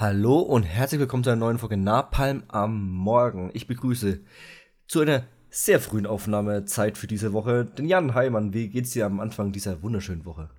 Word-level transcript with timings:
Hallo 0.00 0.38
und 0.38 0.62
herzlich 0.62 1.00
willkommen 1.00 1.24
zu 1.24 1.30
einer 1.30 1.40
neuen 1.40 1.58
Folge 1.58 1.76
Napalm 1.76 2.44
am 2.46 2.88
Morgen. 2.88 3.50
Ich 3.52 3.66
begrüße 3.66 4.20
zu 4.86 5.00
einer 5.00 5.24
sehr 5.50 5.80
frühen 5.80 6.06
Aufnahmezeit 6.06 6.96
für 6.96 7.08
diese 7.08 7.32
Woche 7.32 7.64
den 7.64 7.84
Jan 7.84 8.14
Heimann. 8.14 8.54
Wie 8.54 8.68
geht's 8.68 8.92
dir 8.92 9.06
am 9.06 9.18
Anfang 9.18 9.50
dieser 9.50 9.82
wunderschönen 9.82 10.24
Woche? 10.24 10.50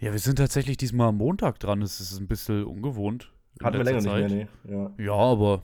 Ja, 0.00 0.10
wir 0.10 0.18
sind 0.18 0.38
tatsächlich 0.38 0.76
diesmal 0.76 1.10
am 1.10 1.18
Montag 1.18 1.60
dran. 1.60 1.82
Das 1.82 2.00
ist 2.00 2.18
ein 2.18 2.26
bisschen 2.26 2.64
ungewohnt. 2.64 3.32
Hatten 3.62 3.78
wir 3.78 3.84
länger 3.84 4.00
Zeit. 4.00 4.28
nicht 4.28 4.34
mehr, 4.34 4.48
nee. 4.64 4.74
Ja. 4.74 5.04
ja, 5.04 5.14
aber 5.14 5.62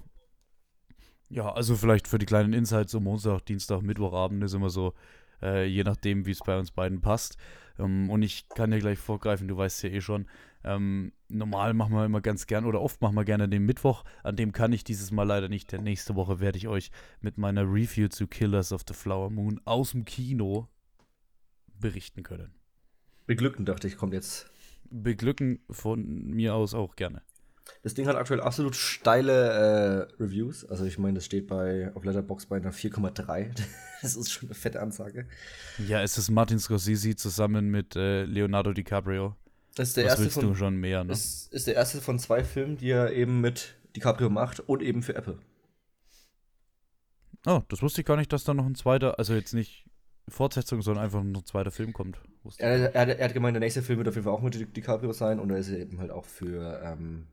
ja, 1.29 1.53
also 1.53 1.75
vielleicht 1.75 2.07
für 2.07 2.19
die 2.19 2.27
kleinen 2.27 2.53
Insights 2.53 2.93
so 2.93 3.01
Montag, 3.01 3.45
Dienstag, 3.47 3.83
Mittwochabend 3.83 4.45
ist 4.45 4.55
immer 4.55 4.71
so, 4.71 4.95
äh, 5.43 5.67
je 5.67 5.83
nachdem, 5.83 6.27
wie 6.27 6.31
es 6.31 6.39
bei 6.47 6.57
uns 6.57 6.71
beiden 6.71 7.01
passt. 7.01 7.39
Ähm, 7.77 8.09
und 8.09 8.23
ich 8.23 8.49
kann 8.51 8.71
dir 8.71 8.79
gleich 8.79 9.01
vorgreifen, 9.01 9.49
du 9.49 9.57
weißt 9.57 9.83
ja 9.83 9.91
eh 9.91 10.01
schon, 10.01 10.27
ähm, 10.63 11.11
normal 11.29 11.75
machen 11.75 11.95
wir 11.95 12.05
immer 12.05 12.21
ganz 12.21 12.47
gern 12.47 12.65
oder 12.65 12.81
oft 12.81 13.01
machen 13.01 13.15
wir 13.15 13.25
gerne 13.25 13.49
den 13.49 13.65
Mittwoch. 13.65 14.05
An 14.23 14.37
dem 14.37 14.53
kann 14.53 14.73
ich 14.73 14.85
dieses 14.85 15.11
Mal 15.11 15.25
leider 15.25 15.49
nicht. 15.49 15.73
Denn 15.73 15.83
nächste 15.83 16.15
Woche 16.15 16.41
werde 16.41 16.59
ich 16.59 16.69
euch 16.69 16.91
mit 17.21 17.39
meiner 17.39 17.63
Review 17.63 18.09
zu 18.09 18.27
Killers 18.27 18.73
of 18.73 18.83
the 18.87 18.95
Flower 18.95 19.31
Moon 19.31 19.61
aus 19.65 19.93
dem 19.93 20.05
Kino 20.05 20.69
berichten 21.79 22.23
können. 22.23 22.55
Beglücken, 23.27 23.65
dachte 23.65 23.89
ich, 23.89 23.97
kommt 23.97 24.15
jetzt. 24.15 24.51
Beglücken 24.89 25.61
von 25.69 26.27
mir 26.31 26.55
aus 26.55 26.75
auch 26.75 26.97
gerne. 26.97 27.23
Das 27.83 27.95
Ding 27.95 28.07
hat 28.07 28.17
aktuell 28.17 28.41
absolut 28.41 28.77
steile 28.77 30.09
äh, 30.19 30.23
Reviews. 30.23 30.65
Also 30.65 30.85
ich 30.85 30.99
meine, 30.99 31.15
das 31.15 31.25
steht 31.25 31.49
bei 31.49 31.93
auf 31.95 32.05
Letterbox 32.05 32.47
bei 32.47 32.57
einer 32.57 32.73
4,3. 32.73 33.51
das 34.03 34.17
ist 34.17 34.31
schon 34.31 34.49
eine 34.49 34.55
fette 34.55 34.81
Ansage. 34.81 35.27
Ja, 35.87 36.03
es 36.03 36.17
ist 36.19 36.31
Martin 36.31 36.59
Scorsese 36.59 37.17
zusammen 37.17 37.69
mit 37.71 37.97
äh, 37.97 38.25
Leonardo 38.25 38.73
DiCaprio. 38.73 39.35
Das 39.77 39.89
ist 39.89 39.99
der 39.99 40.07
Was 40.07 40.13
erste 40.13 40.25
willst 40.25 40.35
von, 40.37 40.47
du 40.49 40.55
schon 40.55 40.77
mehr, 40.77 41.05
ne? 41.05 41.13
Ist, 41.13 41.53
ist 41.53 41.67
der 41.67 41.75
erste 41.75 42.01
von 42.01 42.19
zwei 42.19 42.43
Filmen, 42.43 42.79
die 42.79 42.91
er 42.91 43.13
eben 43.13 43.43
mit 43.43 43.77
DiCaprio 43.95 44.31
macht 44.31 44.61
und 44.61 44.83
eben 44.83 45.03
für 45.03 45.15
Apple. 45.15 45.39
Oh, 47.45 47.61
das 47.69 47.83
wusste 47.83 48.01
ich 48.01 48.07
gar 48.07 48.17
nicht, 48.17 48.33
dass 48.33 48.45
da 48.45 48.55
noch 48.55 48.65
ein 48.65 48.75
zweiter, 48.75 49.19
also 49.19 49.35
jetzt 49.35 49.53
nicht 49.53 49.85
Fortsetzung, 50.29 50.81
sondern 50.81 51.05
einfach 51.05 51.23
noch 51.23 51.43
ein 51.43 51.47
zweiter 51.47 51.71
Film 51.71 51.93
kommt. 51.93 52.19
Er, 52.57 52.95
er, 52.95 53.19
er, 53.19 53.25
hat 53.27 53.35
gemeint, 53.35 53.55
der 53.55 53.61
nächste 53.61 53.83
Film 53.83 53.99
wird 53.99 54.09
auf 54.09 54.15
jeden 54.15 54.25
Fall 54.25 54.33
auch 54.33 54.41
mit 54.41 54.77
DiCaprio 54.77 55.13
sein 55.13 55.39
und 55.39 55.51
er 55.51 55.59
ist 55.59 55.69
eben 55.69 56.01
halt 56.01 56.11
auch 56.11 56.25
für, 56.25 56.81
ähm, 56.83 57.27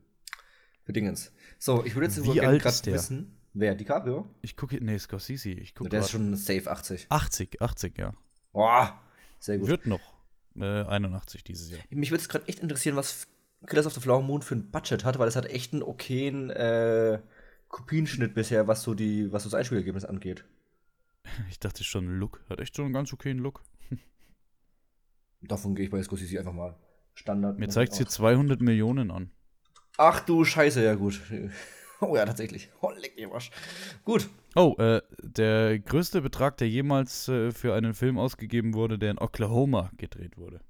für 0.82 0.92
Dingens. 0.92 1.32
So, 1.58 1.82
ich 1.82 1.94
würde 1.94 2.08
jetzt 2.08 2.86
der? 2.86 2.94
wissen, 2.94 3.38
wer 3.54 3.74
DiCaprio? 3.74 4.28
Ich 4.42 4.54
gucke, 4.54 4.76
nee, 4.84 4.98
Scorsese, 4.98 5.48
ich 5.48 5.74
gucke 5.74 5.88
Der 5.88 6.00
ist 6.00 6.10
schon 6.10 6.36
safe 6.36 6.70
80. 6.70 7.06
80, 7.08 7.62
80, 7.62 7.98
ja. 7.98 8.12
Boah, 8.52 9.00
sehr 9.38 9.56
gut. 9.56 9.68
Wird 9.68 9.86
noch 9.86 10.13
äh, 10.56 10.84
81 10.84 11.44
dieses 11.44 11.70
Jahr. 11.70 11.80
Mich 11.90 12.10
würde 12.10 12.22
es 12.22 12.28
gerade 12.28 12.46
echt 12.48 12.60
interessieren, 12.60 12.96
was 12.96 13.26
Killers 13.66 13.86
of 13.86 13.94
the 13.94 14.00
Flower 14.00 14.22
Moon 14.22 14.42
für 14.42 14.54
ein 14.54 14.70
Budget 14.70 15.04
hat, 15.04 15.18
weil 15.18 15.28
es 15.28 15.36
hat 15.36 15.46
echt 15.46 15.72
einen 15.72 15.82
okayen 15.82 16.50
äh, 16.50 17.20
Kopienschnitt 17.68 18.34
bisher, 18.34 18.68
was 18.68 18.82
so 18.82 18.94
die, 18.94 19.32
was 19.32 19.44
so 19.44 19.50
das 19.50 19.58
Einspielergebnis 19.58 20.04
angeht. 20.04 20.44
Ich 21.50 21.58
dachte 21.58 21.82
schon, 21.82 22.18
Look. 22.18 22.44
Hat 22.50 22.60
echt 22.60 22.76
schon 22.76 22.84
einen 22.84 22.94
ganz 22.94 23.12
okayen 23.12 23.38
Look. 23.38 23.62
Davon 25.40 25.74
gehe 25.74 25.86
ich 25.86 25.90
bei 25.90 26.02
Scorsese 26.02 26.38
einfach 26.38 26.52
mal 26.52 26.76
Standard. 27.14 27.58
Mir 27.58 27.68
zeigt 27.68 27.94
hier 27.94 28.06
200 28.06 28.60
Millionen 28.60 29.10
an. 29.10 29.30
Ach 29.96 30.20
du 30.20 30.44
Scheiße, 30.44 30.84
ja 30.84 30.94
gut. 30.94 31.20
Oh 32.00 32.16
ja, 32.16 32.24
tatsächlich. 32.26 32.70
Oh, 32.80 32.90
leck 32.90 33.16
mir 33.16 33.30
was. 33.30 33.50
Gut. 34.04 34.28
Oh, 34.56 34.74
äh, 34.78 35.00
der 35.22 35.78
größte 35.78 36.20
Betrag, 36.22 36.56
der 36.58 36.68
jemals 36.68 37.28
äh, 37.28 37.50
für 37.52 37.74
einen 37.74 37.94
Film 37.94 38.18
ausgegeben 38.18 38.74
wurde, 38.74 38.98
der 38.98 39.12
in 39.12 39.18
Oklahoma 39.18 39.90
gedreht 39.96 40.36
wurde. 40.36 40.60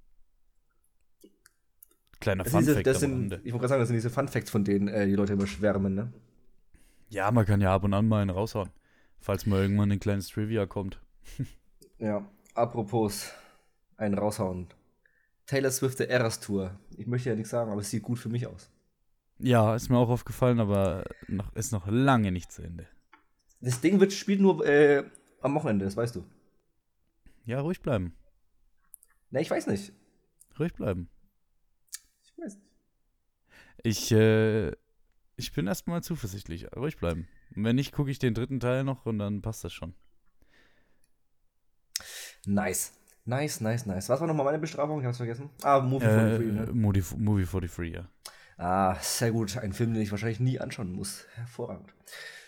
Kleiner 2.21 2.45
Das 2.45 2.53
Fun 2.53 2.61
diese, 2.61 2.75
Fact 2.75 2.87
das 2.87 2.97
am 2.97 3.01
sind, 3.01 3.13
Rande. 3.13 3.37
ich 3.45 3.53
wollte 3.53 3.61
gerade 3.63 3.69
sagen, 3.71 3.81
das 3.81 3.89
sind 3.89 3.97
diese 3.97 4.11
Fun 4.11 4.29
Facts, 4.29 4.51
von 4.51 4.65
denen 4.65 4.89
äh, 4.89 5.07
die 5.07 5.15
Leute 5.15 5.33
immer 5.35 5.47
schwärmen, 5.47 5.95
ne? 5.95 6.13
Ja, 7.09 7.31
man 7.31 7.45
kann 7.47 7.61
ja 7.61 7.75
ab 7.75 7.85
und 7.85 7.95
an 7.95 8.09
mal 8.09 8.23
einen 8.23 8.31
raushauen. 8.31 8.71
Falls 9.21 9.47
mal 9.47 9.61
irgendwann 9.63 9.91
ein 9.93 10.01
kleines 10.01 10.29
Trivia 10.29 10.67
kommt. 10.67 11.01
Ja. 11.99 12.29
Apropos, 12.55 13.31
einen 13.97 14.19
raushauen. 14.19 14.67
Taylor 15.47 15.71
Swift 15.71 16.01
der 16.01 16.11
Eras 16.11 16.41
Tour. 16.41 16.79
Ich 16.97 17.07
möchte 17.07 17.31
ja 17.31 17.37
nichts 17.37 17.51
sagen, 17.51 17.71
aber 17.71 17.81
es 17.81 17.91
sieht 17.91 18.03
gut 18.03 18.19
für 18.19 18.29
mich 18.29 18.47
aus. 18.47 18.71
Ja, 19.39 19.75
ist 19.75 19.89
mir 19.89 19.99
auch 19.99 20.09
aufgefallen, 20.09 20.61
aber 20.61 21.05
noch, 21.29 21.53
ist 21.55 21.73
noch 21.73 21.87
lange 21.87 22.33
nicht 22.33 22.53
zu 22.53 22.63
Ende. 22.63 22.87
Das 23.61 23.81
Ding 23.81 24.01
wird 24.01 24.13
spielt 24.13 24.41
nur 24.41 24.65
äh, 24.67 25.05
am 25.41 25.55
Wochenende, 25.55 25.85
das 25.85 25.97
weißt 25.97 26.15
du. 26.17 26.25
Ja, 27.45 27.61
ruhig 27.61 27.81
bleiben. 27.83 28.15
Ne, 29.31 29.41
ich 29.43 29.51
weiß 29.51 29.67
nicht. 29.67 29.93
Ruhig 30.59 30.73
bleiben. 30.75 31.09
Ich 32.25 32.39
weiß 32.39 32.55
nicht. 32.57 32.67
Ich, 33.83 34.13
äh, 34.13 34.71
ich 35.37 35.53
bin 35.53 35.67
erstmal 35.67 36.03
zuversichtlich. 36.03 36.67
Ruhig 36.77 36.97
bleiben. 36.97 37.29
Und 37.57 37.65
wenn 37.65 37.77
nicht, 37.77 37.93
gucke 37.93 38.11
ich 38.11 38.19
den 38.19 38.35
dritten 38.35 38.61
Teil 38.61 38.85
noch 38.85 39.05
und 39.07 39.19
dann 39.19 39.43
passt 39.43 39.65
das 39.65 39.73
schon. 39.73 39.95
Nice. 42.47 42.93
Nice, 43.27 43.61
nice, 43.61 43.87
nice. 43.87 44.09
Was 44.09 44.21
war 44.21 44.27
nochmal 44.27 44.45
meine 44.45 44.59
Bestrafung? 44.59 45.01
Ich 45.01 45.07
hab's 45.07 45.17
vergessen. 45.17 45.49
Ah, 45.63 45.81
Movie 45.81 46.05
Äh, 46.05 46.29
for 46.29 46.37
Free, 46.37 46.53
ne? 46.53 46.67
Movie, 46.73 47.03
Movie 47.17 47.45
43, 47.47 47.95
ja. 47.95 48.09
Ah, 48.57 48.97
sehr 49.01 49.33
gut. 49.33 49.57
Ein 49.57 49.73
Film, 49.73 49.95
den 49.95 50.03
ich 50.03 50.11
wahrscheinlich 50.11 50.41
nie 50.41 50.61
anschauen 50.61 50.93
muss. 50.93 51.27
Hervorragend. 51.35 51.93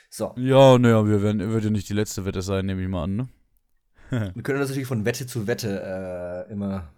So, 0.09 0.33
Ja, 0.37 0.79
naja, 0.79 1.07
wir 1.07 1.23
werden, 1.23 1.41
wird 1.53 1.65
ja 1.65 1.71
nicht 1.71 1.89
die 1.89 1.95
letzte 1.95 2.25
Wette 2.25 2.43
sein, 2.43 2.67
nehme 2.67 2.83
ich 2.83 2.89
mal 2.89 3.05
an, 3.05 3.17
ne? 3.17 3.29
wir 4.11 4.43
können 4.43 4.61
uns 4.61 4.69
natürlich 4.69 4.87
von 4.87 5.05
Wette 5.05 5.27
zu 5.27 5.47
Wette 5.47 6.47
äh, 6.49 6.53
immer 6.53 6.93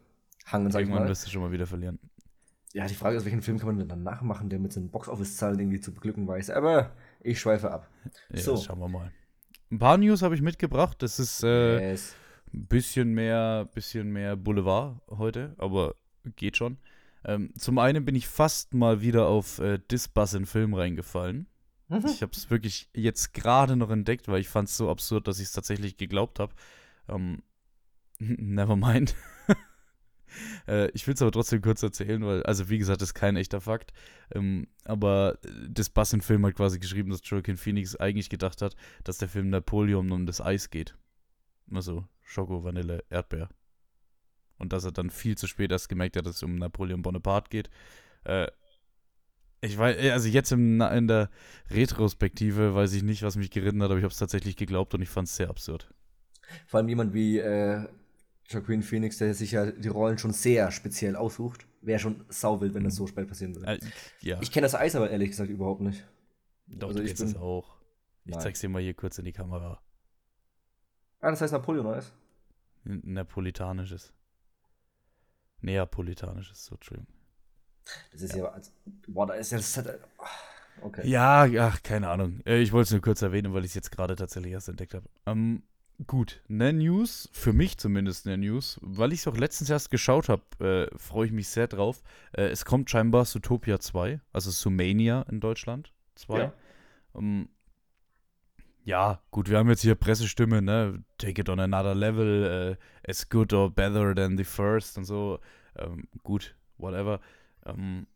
hangen, 0.47 0.71
sag 0.71 0.81
ich 0.81 0.85
Irgendwann 0.87 1.05
mal. 1.05 1.09
wirst 1.09 1.27
du 1.27 1.31
schon 1.31 1.43
mal 1.43 1.51
wieder 1.53 1.67
verlieren. 1.67 1.99
Ja, 2.75 2.87
die 2.87 2.95
Frage 2.95 3.17
ist, 3.17 3.25
welchen 3.25 3.41
Film 3.41 3.59
kann 3.59 3.69
man 3.69 3.79
denn 3.79 3.89
danach 3.89 4.21
machen, 4.21 4.51
der 4.51 4.59
mit 4.59 4.73
seinen 4.75 4.91
Box-Office-Zahlen 4.91 5.59
irgendwie 5.59 5.81
zu 5.81 5.93
beglücken 5.95 6.29
weiß. 6.29 6.51
Aber 6.51 6.93
ich 7.21 7.41
schweife 7.41 7.71
ab. 7.71 7.89
Ja, 8.31 8.41
So. 8.41 8.57
schauen 8.59 8.79
wir 8.79 8.89
mal. 8.89 9.11
Ein 9.71 9.79
paar 9.79 9.97
News 9.97 10.21
habe 10.23 10.35
ich 10.35 10.43
mitgebracht. 10.43 11.03
Das 11.03 11.19
ist 11.19 11.43
äh, 11.43 11.91
Yes. 11.93 12.15
ein 12.53 12.67
bisschen 12.67 13.15
mehr, 13.15 13.67
bisschen 13.75 14.11
mehr 14.13 14.37
Boulevard 14.37 15.01
heute, 15.11 15.55
aber 15.57 15.95
geht 16.37 16.59
schon. 16.59 16.77
Ähm, 17.29 17.53
zum 17.59 17.79
einen 17.79 18.07
bin 18.07 18.15
ich 18.15 18.27
fast 18.27 18.73
mal 18.73 19.03
wieder 19.03 19.29
auf 19.29 19.59
äh, 19.59 19.79
Disbus 19.91 20.33
in 20.33 20.47
Film 20.47 20.73
reingefallen. 20.73 21.47
Ich 22.07 22.23
habe 22.23 22.33
es 22.33 22.51
wirklich 22.51 22.89
jetzt 22.95 23.35
gerade 23.35 23.77
noch 23.77 23.91
entdeckt, 23.91 24.29
weil 24.29 24.41
ich 24.41 24.49
fand 24.49 24.69
es 24.69 24.77
so 24.79 24.91
absurd, 24.91 25.29
dass 25.29 25.39
ich 25.39 25.47
es 25.47 25.53
tatsächlich 25.53 25.99
geglaubt 25.99 26.39
habe. 26.39 26.55
Ähm, 27.07 27.43
never 28.19 28.77
mind. 28.77 29.15
äh, 30.67 30.91
ich 30.93 31.07
will 31.07 31.15
es 31.15 31.21
aber 31.21 31.31
trotzdem 31.31 31.61
kurz 31.61 31.83
erzählen, 31.83 32.25
weil, 32.25 32.43
also 32.45 32.71
wie 32.71 32.79
gesagt, 32.79 33.03
das 33.03 33.11
ist 33.11 33.15
kein 33.15 33.37
echter 33.37 33.61
Fakt. 33.61 33.93
Ähm, 34.35 34.67
aber 34.85 35.39
das 35.69 35.91
Bass 35.91 36.15
in 36.15 36.23
Film 36.23 36.47
hat 36.47 36.55
quasi 36.55 36.79
geschrieben, 36.79 37.11
dass 37.11 37.21
Joaquin 37.25 37.59
Phoenix 37.59 37.95
eigentlich 37.95 38.31
gedacht 38.31 38.63
hat, 38.63 38.75
dass 39.05 39.19
der 39.19 39.29
Film 39.29 39.51
Napoleon 39.51 40.13
um 40.13 40.25
das 40.25 40.41
Eis 40.41 40.71
geht. 40.71 40.97
Also 41.71 42.07
Schoko, 42.23 42.65
Vanille, 42.65 43.05
Erdbeer. 43.11 43.51
Und 44.59 44.73
dass 44.73 44.85
er 44.85 44.93
dann 44.93 45.11
viel 45.11 45.37
zu 45.39 45.47
spät 45.47 45.71
erst 45.71 45.89
gemerkt 45.89 46.17
hat, 46.17 46.27
dass 46.27 46.37
es 46.37 46.43
um 46.43 46.57
Napoleon 46.57 47.03
Bonaparte 47.03 47.49
geht. 47.49 47.71
Äh, 48.25 48.49
ich 49.61 49.77
weiß, 49.77 49.97
also 50.13 50.29
jetzt 50.29 50.53
im, 50.53 50.81
in 50.81 51.09
der 51.09 51.31
Retrospektive 51.71 52.75
weiß 52.75 52.93
ich 52.93 53.03
nicht, 53.03 53.23
was 53.23 53.37
mich 53.37 53.51
geritten 53.51 53.83
hat, 53.83 53.91
aber 53.91 53.99
ich 53.99 54.05
habe 54.05 54.13
es 54.13 54.19
tatsächlich 54.19 54.57
geglaubt 54.57 54.95
und 54.95 55.03
ich 55.03 55.09
fand 55.09 55.29
es 55.29 55.37
sehr 55.37 55.49
absurd. 55.51 55.93
Vor 56.67 56.79
allem 56.79 56.89
jemand 56.89 57.13
wie 57.15 57.39
äh, 57.39 57.87
Joaquin 58.49 58.83
Phoenix, 58.83 59.19
der 59.19 59.35
sich 59.35 59.53
ja 59.53 59.71
die 59.71 59.89
Rollen 59.89 60.19
schon 60.19 60.33
sehr 60.33 60.71
speziell 60.71 61.17
aussucht. 61.17 61.67
Wäre 61.83 61.99
schon 61.99 62.25
sauwild, 62.29 62.75
wenn 62.75 62.85
das 62.85 62.97
so 62.97 63.07
spät 63.07 63.29
passieren 63.29 63.55
würde. 63.55 63.73
Äh, 63.73 63.79
ja, 64.21 64.41
Ich 64.41 64.51
kenne 64.51 64.65
das 64.65 64.75
Eis 64.75 64.97
aber 64.97 65.11
ehrlich 65.11 65.31
gesagt 65.31 65.51
überhaupt 65.51 65.81
nicht. 65.81 66.05
doch, 66.67 66.89
also 66.89 66.99
du 67.01 67.05
ich 67.05 67.11
kennst 67.11 67.23
es 67.23 67.33
bin- 67.35 67.43
auch. 67.43 67.77
Ich 68.25 68.33
Nein. 68.33 68.41
zeig's 68.41 68.61
dir 68.61 68.69
mal 68.69 68.83
hier 68.83 68.95
kurz 68.95 69.19
in 69.19 69.25
die 69.25 69.33
Kamera. 69.33 69.81
Ah, 71.21 71.31
das 71.31 71.41
heißt 71.41 71.53
Napoleon 71.53 71.87
Eis. 71.87 72.13
N- 72.85 73.03
Napolitanisches. 73.05 74.13
Neapolitanisches, 75.61 76.65
so, 76.67 76.75
Entschuldigung. 76.77 77.13
Das 78.13 78.23
ist 78.23 78.35
ja, 78.35 78.45
als, 78.47 78.73
boah, 79.07 79.27
da 79.27 79.35
ist 79.35 79.51
ja 79.53 79.59
das. 79.59 79.77
hat- 79.77 79.99
Okay. 80.81 81.09
Ja, 81.09 81.49
ach, 81.61 81.83
keine 81.83 82.09
Ahnung. 82.09 82.41
Äh, 82.47 82.59
Ich 82.61 82.71
wollte 82.71 82.85
es 82.85 82.91
nur 82.93 83.01
kurz 83.01 83.21
erwähnen, 83.23 83.53
weil 83.53 83.65
ich 83.65 83.73
es 83.73 83.75
jetzt 83.75 83.91
gerade 83.91 84.15
tatsächlich 84.15 84.53
erst 84.53 84.69
entdeckt 84.69 84.95
habe. 84.95 85.09
Ähm, 85.27 85.65
gut, 86.07 86.41
eine 86.49 86.73
News, 86.73 87.29
für 87.33 87.53
mich 87.53 87.79
zumindest 87.79 88.29
eine 88.29 88.39
News, 88.39 88.79
weil 88.81 89.13
ich 89.13 89.21
es 89.21 89.27
auch 89.27 89.37
letztens 89.37 89.71
erst 89.71 89.91
geschaut 89.91 90.29
habe, 90.29 90.89
äh, 90.93 90.97
freue 90.97 91.27
ich 91.27 91.33
mich 91.33 91.49
sehr 91.49 91.67
drauf. 91.67 92.01
Äh, 92.33 92.43
es 92.51 92.65
kommt 92.65 92.91
scheinbar 92.91 93.25
Zootopia 93.25 93.81
2, 93.81 94.21
also 94.33 94.53
Sumania 94.53 95.23
in 95.23 95.41
Deutschland 95.41 95.93
2. 96.15 96.39
Ja. 96.39 96.53
Ähm, 97.17 97.49
ja, 98.89 99.21
gut, 99.31 99.51
wir 99.51 99.59
haben 99.59 99.69
jetzt 99.69 99.83
hier 99.83 99.95
Pressestimme, 99.95 100.63
ne? 100.63 101.05
Take 101.19 101.43
it 101.43 101.51
on 101.51 101.61
another 101.61 101.95
level, 101.95 102.79
äh, 103.05 103.11
as 103.11 103.29
good 103.29 103.53
or 103.53 103.71
better 103.71 104.15
than 104.15 104.39
the 104.39 104.45
first 104.45 104.97
und 104.97 105.05
so. 105.05 105.41
Ähm, 105.77 106.09
gut, 106.23 106.57
whatever. 106.79 107.21
Ähm, 107.67 108.07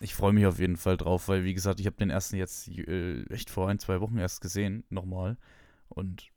ich 0.00 0.14
freue 0.14 0.32
mich 0.32 0.46
auf 0.46 0.58
jeden 0.58 0.78
Fall 0.78 0.96
drauf, 0.96 1.28
weil, 1.28 1.44
wie 1.44 1.52
gesagt, 1.52 1.80
ich 1.80 1.86
habe 1.86 1.96
den 1.96 2.08
ersten 2.08 2.36
jetzt 2.36 2.66
äh, 2.68 3.24
echt 3.24 3.50
vor 3.50 3.68
ein, 3.68 3.78
zwei 3.78 4.00
Wochen 4.00 4.16
erst 4.16 4.40
gesehen, 4.40 4.84
nochmal. 4.88 5.36
Und 5.90 6.30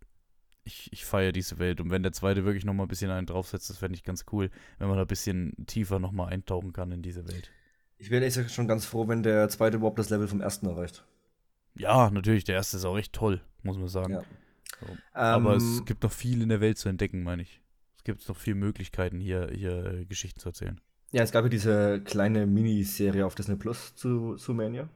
ich, 0.66 0.92
ich 0.92 1.06
feiere 1.06 1.32
diese 1.32 1.58
Welt. 1.58 1.80
Und 1.80 1.90
wenn 1.90 2.04
der 2.04 2.12
zweite 2.12 2.44
wirklich 2.44 2.66
nochmal 2.66 2.88
ein 2.88 2.90
bisschen 2.90 3.12
einen 3.12 3.28
draufsetzt, 3.28 3.70
das 3.70 3.78
fände 3.78 3.96
ich 3.96 4.04
ganz 4.04 4.26
cool, 4.34 4.50
wenn 4.78 4.90
man 4.90 4.98
da 4.98 5.04
ein 5.04 5.08
bisschen 5.08 5.54
tiefer 5.68 6.00
nochmal 6.00 6.34
eintauchen 6.34 6.74
kann 6.74 6.92
in 6.92 7.02
diese 7.02 7.30
Welt. 7.30 7.50
Ich 7.98 8.10
wäre 8.10 8.26
ehrlich 8.26 8.52
schon 8.52 8.68
ganz 8.68 8.86
froh, 8.86 9.08
wenn 9.08 9.24
der 9.24 9.48
zweite 9.48 9.78
überhaupt 9.78 10.00
das 10.00 10.10
Level 10.10 10.28
vom 10.28 10.42
ersten 10.42 10.66
erreicht. 10.66 11.06
Ja, 11.76 12.10
natürlich, 12.10 12.44
der 12.44 12.56
erste 12.56 12.78
ist 12.78 12.86
auch 12.86 12.98
echt 12.98 13.14
toll, 13.14 13.42
muss 13.64 13.78
man 13.78 13.88
sagen. 13.88 14.14
Ja. 14.14 14.22
So. 14.80 14.88
Ähm, 14.88 14.98
Aber 15.14 15.56
es 15.56 15.84
gibt 15.86 16.04
noch 16.04 16.12
viel 16.12 16.42
in 16.42 16.50
der 16.50 16.62
Welt 16.62 16.78
zu 16.78 16.90
entdecken, 16.90 17.24
meine 17.24 17.42
ich. 17.42 17.62
Es 17.98 18.04
gibt 18.04 18.28
noch 18.28 18.38
viele 18.38 18.56
Möglichkeiten, 18.56 19.20
hier, 19.20 19.50
hier 19.54 20.06
Geschichten 20.08 20.40
zu 20.40 20.50
erzählen. 20.50 20.80
Ja, 21.12 21.24
es 21.24 21.32
gab 21.32 21.44
ja 21.44 21.50
diese 21.50 22.02
kleine 22.02 22.46
Miniserie 22.46 23.26
auf 23.26 23.36
Disney 23.36 23.56
Plus 23.56 23.96
zu, 23.96 24.36
zu 24.36 24.54
Mania. 24.54 24.90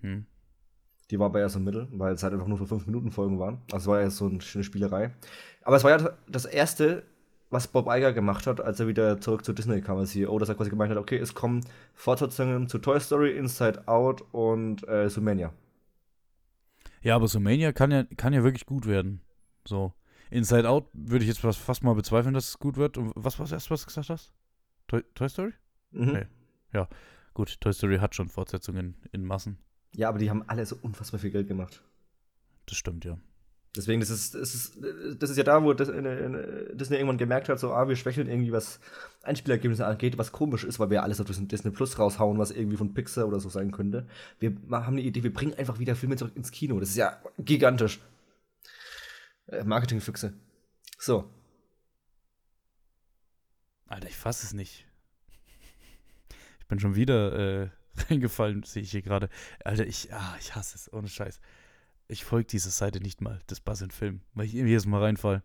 Hm. 0.00 0.26
Die 1.10 1.18
war 1.18 1.26
aber 1.26 1.40
eher 1.40 1.48
so 1.48 1.58
mittel, 1.58 1.88
weil 1.90 2.14
es 2.14 2.22
halt 2.22 2.34
einfach 2.34 2.46
nur 2.46 2.58
für 2.58 2.66
fünf 2.66 2.86
Minuten 2.86 3.10
Folgen 3.10 3.38
waren. 3.38 3.62
Also 3.72 3.84
es 3.84 3.86
war 3.86 4.00
ja 4.00 4.10
so 4.10 4.26
eine 4.26 4.40
schöne 4.42 4.64
Spielerei. 4.64 5.14
Aber 5.62 5.76
es 5.76 5.84
war 5.84 5.90
ja 5.90 6.10
das 6.28 6.44
erste, 6.44 7.02
was 7.50 7.66
Bob 7.66 7.88
Iger 7.88 8.12
gemacht 8.12 8.46
hat, 8.46 8.60
als 8.60 8.78
er 8.78 8.88
wieder 8.88 9.20
zurück 9.20 9.44
zu 9.44 9.52
Disney 9.52 9.80
kam 9.80 9.98
als 9.98 10.10
CEO, 10.10 10.38
dass 10.38 10.50
er 10.50 10.54
quasi 10.54 10.70
gemeint 10.70 10.90
hat, 10.90 10.98
okay, 10.98 11.18
es 11.18 11.34
kommen 11.34 11.64
Fortsetzungen 11.94 12.68
zu 12.68 12.78
Toy 12.78 13.00
Story, 13.00 13.36
Inside 13.36 13.88
Out 13.88 14.22
und 14.32 14.86
äh, 14.86 15.08
Zoomania. 15.08 15.52
Ja, 17.02 17.16
aber 17.16 17.28
Zoomania 17.28 17.72
kann 17.72 17.90
ja, 17.90 18.04
kann 18.04 18.32
ja 18.32 18.42
wirklich 18.42 18.66
gut 18.66 18.86
werden. 18.86 19.22
So. 19.66 19.92
Inside 20.30 20.68
Out 20.68 20.90
würde 20.92 21.24
ich 21.24 21.28
jetzt 21.28 21.40
fast 21.40 21.82
mal 21.82 21.94
bezweifeln, 21.94 22.34
dass 22.34 22.48
es 22.48 22.58
gut 22.58 22.76
wird. 22.76 22.98
Und 22.98 23.12
was 23.14 23.38
war 23.38 23.44
das 23.44 23.52
erste, 23.52 23.70
was 23.70 23.80
du 23.80 23.86
gesagt 23.86 24.10
hast? 24.10 24.32
Toy, 24.86 25.02
Toy 25.14 25.28
Story? 25.28 25.52
Mhm. 25.90 26.08
Okay. 26.10 26.26
Ja, 26.72 26.88
gut, 27.34 27.60
Toy 27.60 27.72
Story 27.72 27.98
hat 27.98 28.14
schon 28.14 28.28
Fortsetzungen 28.28 28.96
in 29.12 29.24
Massen. 29.24 29.58
Ja, 29.94 30.08
aber 30.10 30.18
die 30.18 30.28
haben 30.28 30.42
alle 30.48 30.66
so 30.66 30.76
unfassbar 30.82 31.18
viel 31.18 31.30
Geld 31.30 31.48
gemacht. 31.48 31.82
Das 32.66 32.76
stimmt, 32.76 33.04
ja. 33.04 33.18
Deswegen, 33.76 34.00
das 34.00 34.10
ist, 34.10 34.34
das 34.34 34.54
ist, 34.54 34.78
das 35.18 35.30
ist 35.30 35.36
ja 35.36 35.44
da, 35.44 35.62
wo 35.62 35.72
das, 35.72 35.88
Disney 35.88 36.96
irgendwann 36.96 37.18
gemerkt 37.18 37.48
hat, 37.48 37.58
so, 37.60 37.72
ah, 37.72 37.86
wir 37.86 37.96
schwächeln 37.96 38.28
irgendwie, 38.28 38.50
was 38.50 38.80
Einspielergebnisse 39.22 39.86
angeht, 39.86 40.16
was 40.16 40.32
komisch 40.32 40.64
ist, 40.64 40.80
weil 40.80 40.90
wir 40.90 41.02
alles 41.02 41.20
auf 41.20 41.26
Disney 41.28 41.70
Plus 41.70 41.98
raushauen, 41.98 42.38
was 42.38 42.50
irgendwie 42.50 42.76
von 42.76 42.94
Pixar 42.94 43.28
oder 43.28 43.40
so 43.40 43.48
sein 43.50 43.70
könnte. 43.70 44.06
Wir 44.40 44.56
haben 44.70 44.94
eine 44.94 45.02
Idee, 45.02 45.22
wir 45.22 45.32
bringen 45.32 45.54
einfach 45.54 45.78
wieder 45.78 45.94
Filme 45.96 46.16
zurück 46.16 46.32
ins 46.34 46.50
Kino. 46.50 46.80
Das 46.80 46.90
ist 46.90 46.96
ja 46.96 47.20
gigantisch. 47.38 48.00
Äh, 49.48 49.64
Marketingfüchse. 49.64 50.32
So. 50.98 51.30
Alter, 53.86 54.08
ich 54.08 54.16
fasse 54.16 54.46
es 54.46 54.52
nicht. 54.52 54.86
Ich 56.60 56.66
bin 56.66 56.80
schon 56.80 56.96
wieder 56.96 57.62
äh, 57.62 57.70
reingefallen, 58.10 58.62
sehe 58.62 58.82
ich 58.82 58.90
hier 58.90 59.02
gerade. 59.02 59.28
Alter, 59.64 59.86
ich, 59.86 60.12
ah, 60.12 60.36
ich 60.40 60.54
hasse 60.54 60.76
es, 60.76 60.92
ohne 60.92 61.08
Scheiß. 61.08 61.40
Ich 62.08 62.24
folge 62.24 62.46
dieser 62.46 62.70
Seite 62.70 63.00
nicht 63.00 63.20
mal, 63.20 63.40
das 63.46 63.60
Buzz 63.60 63.82
in 63.82 63.90
Film, 63.90 64.22
weil 64.32 64.46
ich 64.46 64.54
jedes 64.54 64.86
Mal 64.86 65.02
reinfall. 65.02 65.42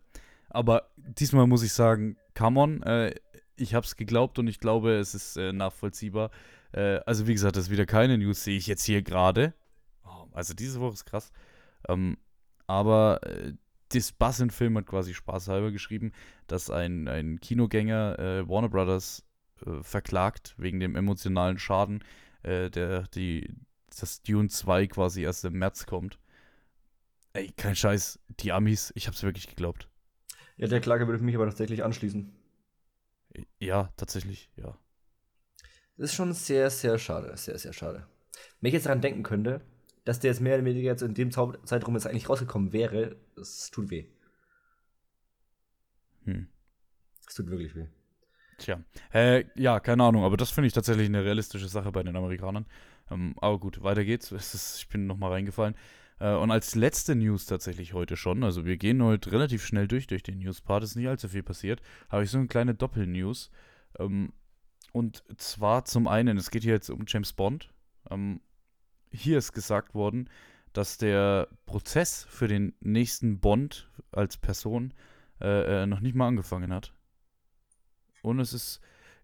Aber 0.48 0.90
diesmal 0.96 1.46
muss 1.46 1.62
ich 1.62 1.74
sagen, 1.74 2.16
come 2.34 2.58
on, 2.58 2.82
äh, 2.84 3.14
ich 3.56 3.74
habe 3.74 3.84
es 3.84 3.96
geglaubt 3.96 4.38
und 4.38 4.48
ich 4.48 4.60
glaube, 4.60 4.94
es 4.94 5.14
ist 5.14 5.36
äh, 5.36 5.52
nachvollziehbar. 5.52 6.30
Äh, 6.72 7.00
also 7.06 7.26
wie 7.26 7.34
gesagt, 7.34 7.56
das 7.56 7.64
ist 7.64 7.70
wieder 7.70 7.84
keine 7.84 8.16
News, 8.16 8.44
sehe 8.44 8.56
ich 8.56 8.66
jetzt 8.66 8.84
hier 8.84 9.02
gerade. 9.02 9.52
Oh, 10.04 10.26
also 10.32 10.54
diese 10.54 10.80
Woche 10.80 10.94
ist 10.94 11.04
krass. 11.04 11.32
Ähm, 11.86 12.16
aber 12.66 13.20
äh, 13.24 13.52
das 13.90 14.12
Buzz 14.12 14.40
in 14.40 14.50
Film 14.50 14.78
hat 14.78 14.86
quasi 14.86 15.12
spaßhalber 15.12 15.70
geschrieben, 15.70 16.12
dass 16.46 16.70
ein, 16.70 17.08
ein 17.08 17.40
Kinogänger 17.40 18.18
äh, 18.18 18.48
Warner 18.48 18.70
Brothers 18.70 19.22
äh, 19.66 19.82
verklagt 19.82 20.54
wegen 20.56 20.80
dem 20.80 20.96
emotionalen 20.96 21.58
Schaden, 21.58 22.02
der 22.46 23.04
die, 23.14 23.54
das 23.98 24.20
Dune 24.20 24.50
2 24.50 24.88
quasi 24.88 25.22
erst 25.22 25.46
im 25.46 25.54
März 25.54 25.86
kommt. 25.86 26.18
Ey, 27.34 27.50
kein 27.56 27.74
Scheiß, 27.74 28.20
die 28.40 28.52
Amis, 28.52 28.92
ich 28.94 29.08
hab's 29.08 29.24
wirklich 29.24 29.48
geglaubt. 29.48 29.88
Ja, 30.56 30.68
der 30.68 30.80
Klage 30.80 31.08
würde 31.08 31.22
mich 31.22 31.34
aber 31.34 31.46
tatsächlich 31.46 31.82
anschließen. 31.82 32.32
Ja, 33.58 33.92
tatsächlich, 33.96 34.50
ja. 34.56 34.78
Das 35.96 36.10
ist 36.10 36.14
schon 36.14 36.32
sehr, 36.32 36.70
sehr 36.70 36.96
schade, 36.96 37.36
sehr, 37.36 37.58
sehr 37.58 37.72
schade. 37.72 38.06
Wenn 38.60 38.68
ich 38.68 38.74
jetzt 38.74 38.86
daran 38.86 39.00
denken 39.00 39.24
könnte, 39.24 39.62
dass 40.04 40.20
der 40.20 40.30
jetzt 40.30 40.40
mehr 40.40 40.54
oder 40.54 40.64
weniger 40.64 40.90
jetzt 40.90 41.02
in 41.02 41.14
dem 41.14 41.32
Zeitraum 41.32 41.94
jetzt 41.94 42.06
eigentlich 42.06 42.28
rausgekommen 42.28 42.72
wäre, 42.72 43.16
das 43.34 43.68
tut 43.72 43.90
weh. 43.90 44.06
Hm. 46.24 46.46
Es 47.26 47.34
tut 47.34 47.50
wirklich 47.50 47.74
weh. 47.74 47.86
Tja, 48.58 48.80
äh, 49.12 49.44
ja, 49.56 49.80
keine 49.80 50.04
Ahnung, 50.04 50.22
aber 50.22 50.36
das 50.36 50.50
finde 50.50 50.68
ich 50.68 50.72
tatsächlich 50.72 51.06
eine 51.06 51.24
realistische 51.24 51.66
Sache 51.66 51.90
bei 51.90 52.04
den 52.04 52.14
Amerikanern. 52.14 52.66
Ähm, 53.10 53.34
aber 53.40 53.58
gut, 53.58 53.82
weiter 53.82 54.04
geht's. 54.04 54.30
Ist, 54.30 54.76
ich 54.78 54.88
bin 54.88 55.08
nochmal 55.08 55.32
reingefallen. 55.32 55.74
Äh, 56.24 56.34
und 56.34 56.50
als 56.50 56.74
letzte 56.74 57.14
News 57.14 57.44
tatsächlich 57.44 57.92
heute 57.92 58.16
schon, 58.16 58.42
also 58.44 58.64
wir 58.64 58.78
gehen 58.78 59.02
heute 59.02 59.30
relativ 59.30 59.64
schnell 59.64 59.86
durch 59.86 60.06
durch 60.06 60.22
den 60.22 60.38
News-Part, 60.38 60.82
ist 60.82 60.96
nicht 60.96 61.08
allzu 61.08 61.28
viel 61.28 61.42
passiert, 61.42 61.82
habe 62.08 62.24
ich 62.24 62.30
so 62.30 62.38
eine 62.38 62.46
kleine 62.46 62.74
Doppel-News. 62.74 63.50
Ähm, 63.98 64.32
und 64.92 65.22
zwar 65.36 65.84
zum 65.84 66.08
einen, 66.08 66.38
es 66.38 66.50
geht 66.50 66.62
hier 66.62 66.72
jetzt 66.72 66.88
um 66.88 67.04
James 67.06 67.34
Bond. 67.34 67.68
Ähm, 68.10 68.40
hier 69.12 69.38
ist 69.38 69.52
gesagt 69.52 69.94
worden, 69.94 70.30
dass 70.72 70.96
der 70.98 71.48
Prozess 71.66 72.26
für 72.30 72.48
den 72.48 72.74
nächsten 72.80 73.38
Bond 73.38 73.88
als 74.10 74.38
Person 74.38 74.94
äh, 75.40 75.82
äh, 75.82 75.86
noch 75.86 76.00
nicht 76.00 76.14
mal 76.14 76.28
angefangen 76.28 76.72
hat. 76.72 76.94
Und 78.22 78.40
es 78.40 78.54
ist 78.54 78.80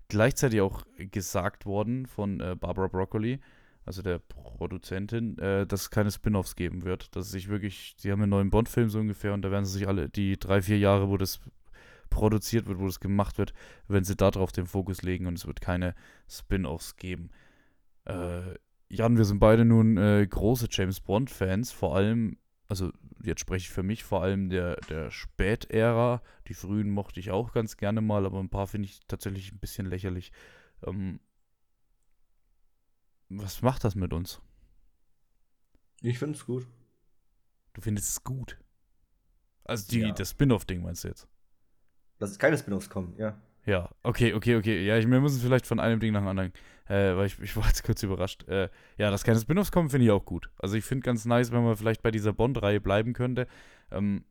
gleichzeitig 0.08 0.60
auch 0.60 0.84
gesagt 0.96 1.64
worden 1.64 2.04
von 2.04 2.38
Barbara 2.60 2.88
Broccoli, 2.88 3.40
also 3.84 4.02
der 4.02 4.18
Produzentin, 4.18 5.38
äh, 5.38 5.66
dass 5.66 5.82
es 5.82 5.90
keine 5.90 6.10
Spin-offs 6.10 6.56
geben 6.56 6.84
wird. 6.84 7.14
Dass 7.16 7.30
sich 7.30 7.48
wirklich, 7.48 7.94
sie 7.98 8.12
haben 8.12 8.22
einen 8.22 8.30
neuen 8.30 8.50
Bond-Film 8.50 8.90
so 8.90 8.98
ungefähr 8.98 9.34
und 9.34 9.42
da 9.42 9.50
werden 9.50 9.64
sie 9.64 9.78
sich 9.78 9.88
alle 9.88 10.08
die 10.08 10.38
drei, 10.38 10.62
vier 10.62 10.78
Jahre, 10.78 11.08
wo 11.08 11.16
das 11.16 11.40
produziert 12.10 12.66
wird, 12.66 12.78
wo 12.78 12.86
das 12.86 13.00
gemacht 13.00 13.38
wird, 13.38 13.52
werden 13.88 14.04
sie 14.04 14.16
darauf 14.16 14.52
den 14.52 14.66
Fokus 14.66 15.02
legen 15.02 15.26
und 15.26 15.38
es 15.38 15.46
wird 15.46 15.60
keine 15.60 15.94
Spin-offs 16.28 16.96
geben. 16.96 17.30
Äh, 18.04 18.54
Jan, 18.88 19.16
wir 19.16 19.24
sind 19.24 19.38
beide 19.38 19.64
nun 19.64 19.96
äh, 19.96 20.26
große 20.26 20.66
James 20.70 21.00
Bond-Fans, 21.00 21.70
vor 21.70 21.94
allem, 21.94 22.38
also 22.68 22.90
jetzt 23.22 23.40
spreche 23.40 23.66
ich 23.66 23.70
für 23.70 23.84
mich, 23.84 24.02
vor 24.02 24.22
allem 24.22 24.50
der, 24.50 24.76
der 24.88 25.10
Spätära. 25.10 26.22
Die 26.48 26.54
frühen 26.54 26.90
mochte 26.90 27.20
ich 27.20 27.30
auch 27.30 27.52
ganz 27.52 27.76
gerne 27.76 28.00
mal, 28.00 28.26
aber 28.26 28.40
ein 28.40 28.48
paar 28.48 28.66
finde 28.66 28.86
ich 28.88 29.00
tatsächlich 29.06 29.52
ein 29.52 29.60
bisschen 29.60 29.86
lächerlich. 29.86 30.32
Ähm, 30.84 31.20
was 33.30 33.62
macht 33.62 33.84
das 33.84 33.94
mit 33.94 34.12
uns? 34.12 34.40
Ich 36.02 36.18
finde 36.18 36.36
es 36.36 36.44
gut. 36.44 36.66
Du 37.72 37.80
findest 37.80 38.10
es 38.10 38.24
gut? 38.24 38.58
Also 39.64 39.88
die, 39.90 40.00
ja. 40.00 40.12
das 40.12 40.30
Spin-off-Ding 40.30 40.82
meinst 40.82 41.04
du 41.04 41.08
jetzt? 41.08 41.28
Dass 42.18 42.30
es 42.30 42.38
keine 42.38 42.58
Spin-offs 42.58 42.90
kommen, 42.90 43.14
ja. 43.16 43.40
Ja, 43.66 43.90
okay, 44.02 44.34
okay, 44.34 44.56
okay. 44.56 44.84
Ja, 44.84 44.96
ich, 44.96 45.08
wir 45.08 45.20
müssen 45.20 45.40
vielleicht 45.40 45.66
von 45.66 45.80
einem 45.80 46.00
Ding 46.00 46.12
nach 46.12 46.20
dem 46.20 46.28
anderen 46.28 46.52
äh, 46.90 47.16
weil 47.16 47.26
ich, 47.26 47.38
ich 47.38 47.56
war 47.56 47.66
jetzt 47.66 47.84
kurz 47.84 48.02
überrascht. 48.02 48.46
Äh, 48.48 48.68
ja, 48.98 49.10
dass 49.10 49.22
keine 49.22 49.38
Spin-offs 49.38 49.70
kommen, 49.70 49.90
finde 49.90 50.06
ich 50.06 50.10
auch 50.10 50.24
gut. 50.24 50.50
Also 50.58 50.74
ich 50.74 50.84
finde 50.84 51.04
ganz 51.04 51.24
nice, 51.24 51.52
wenn 51.52 51.62
man 51.62 51.76
vielleicht 51.76 52.02
bei 52.02 52.10
dieser 52.10 52.32
Bond-Reihe 52.32 52.80
bleiben 52.80 53.12
könnte. 53.12 53.46
Ähm, 53.92 54.24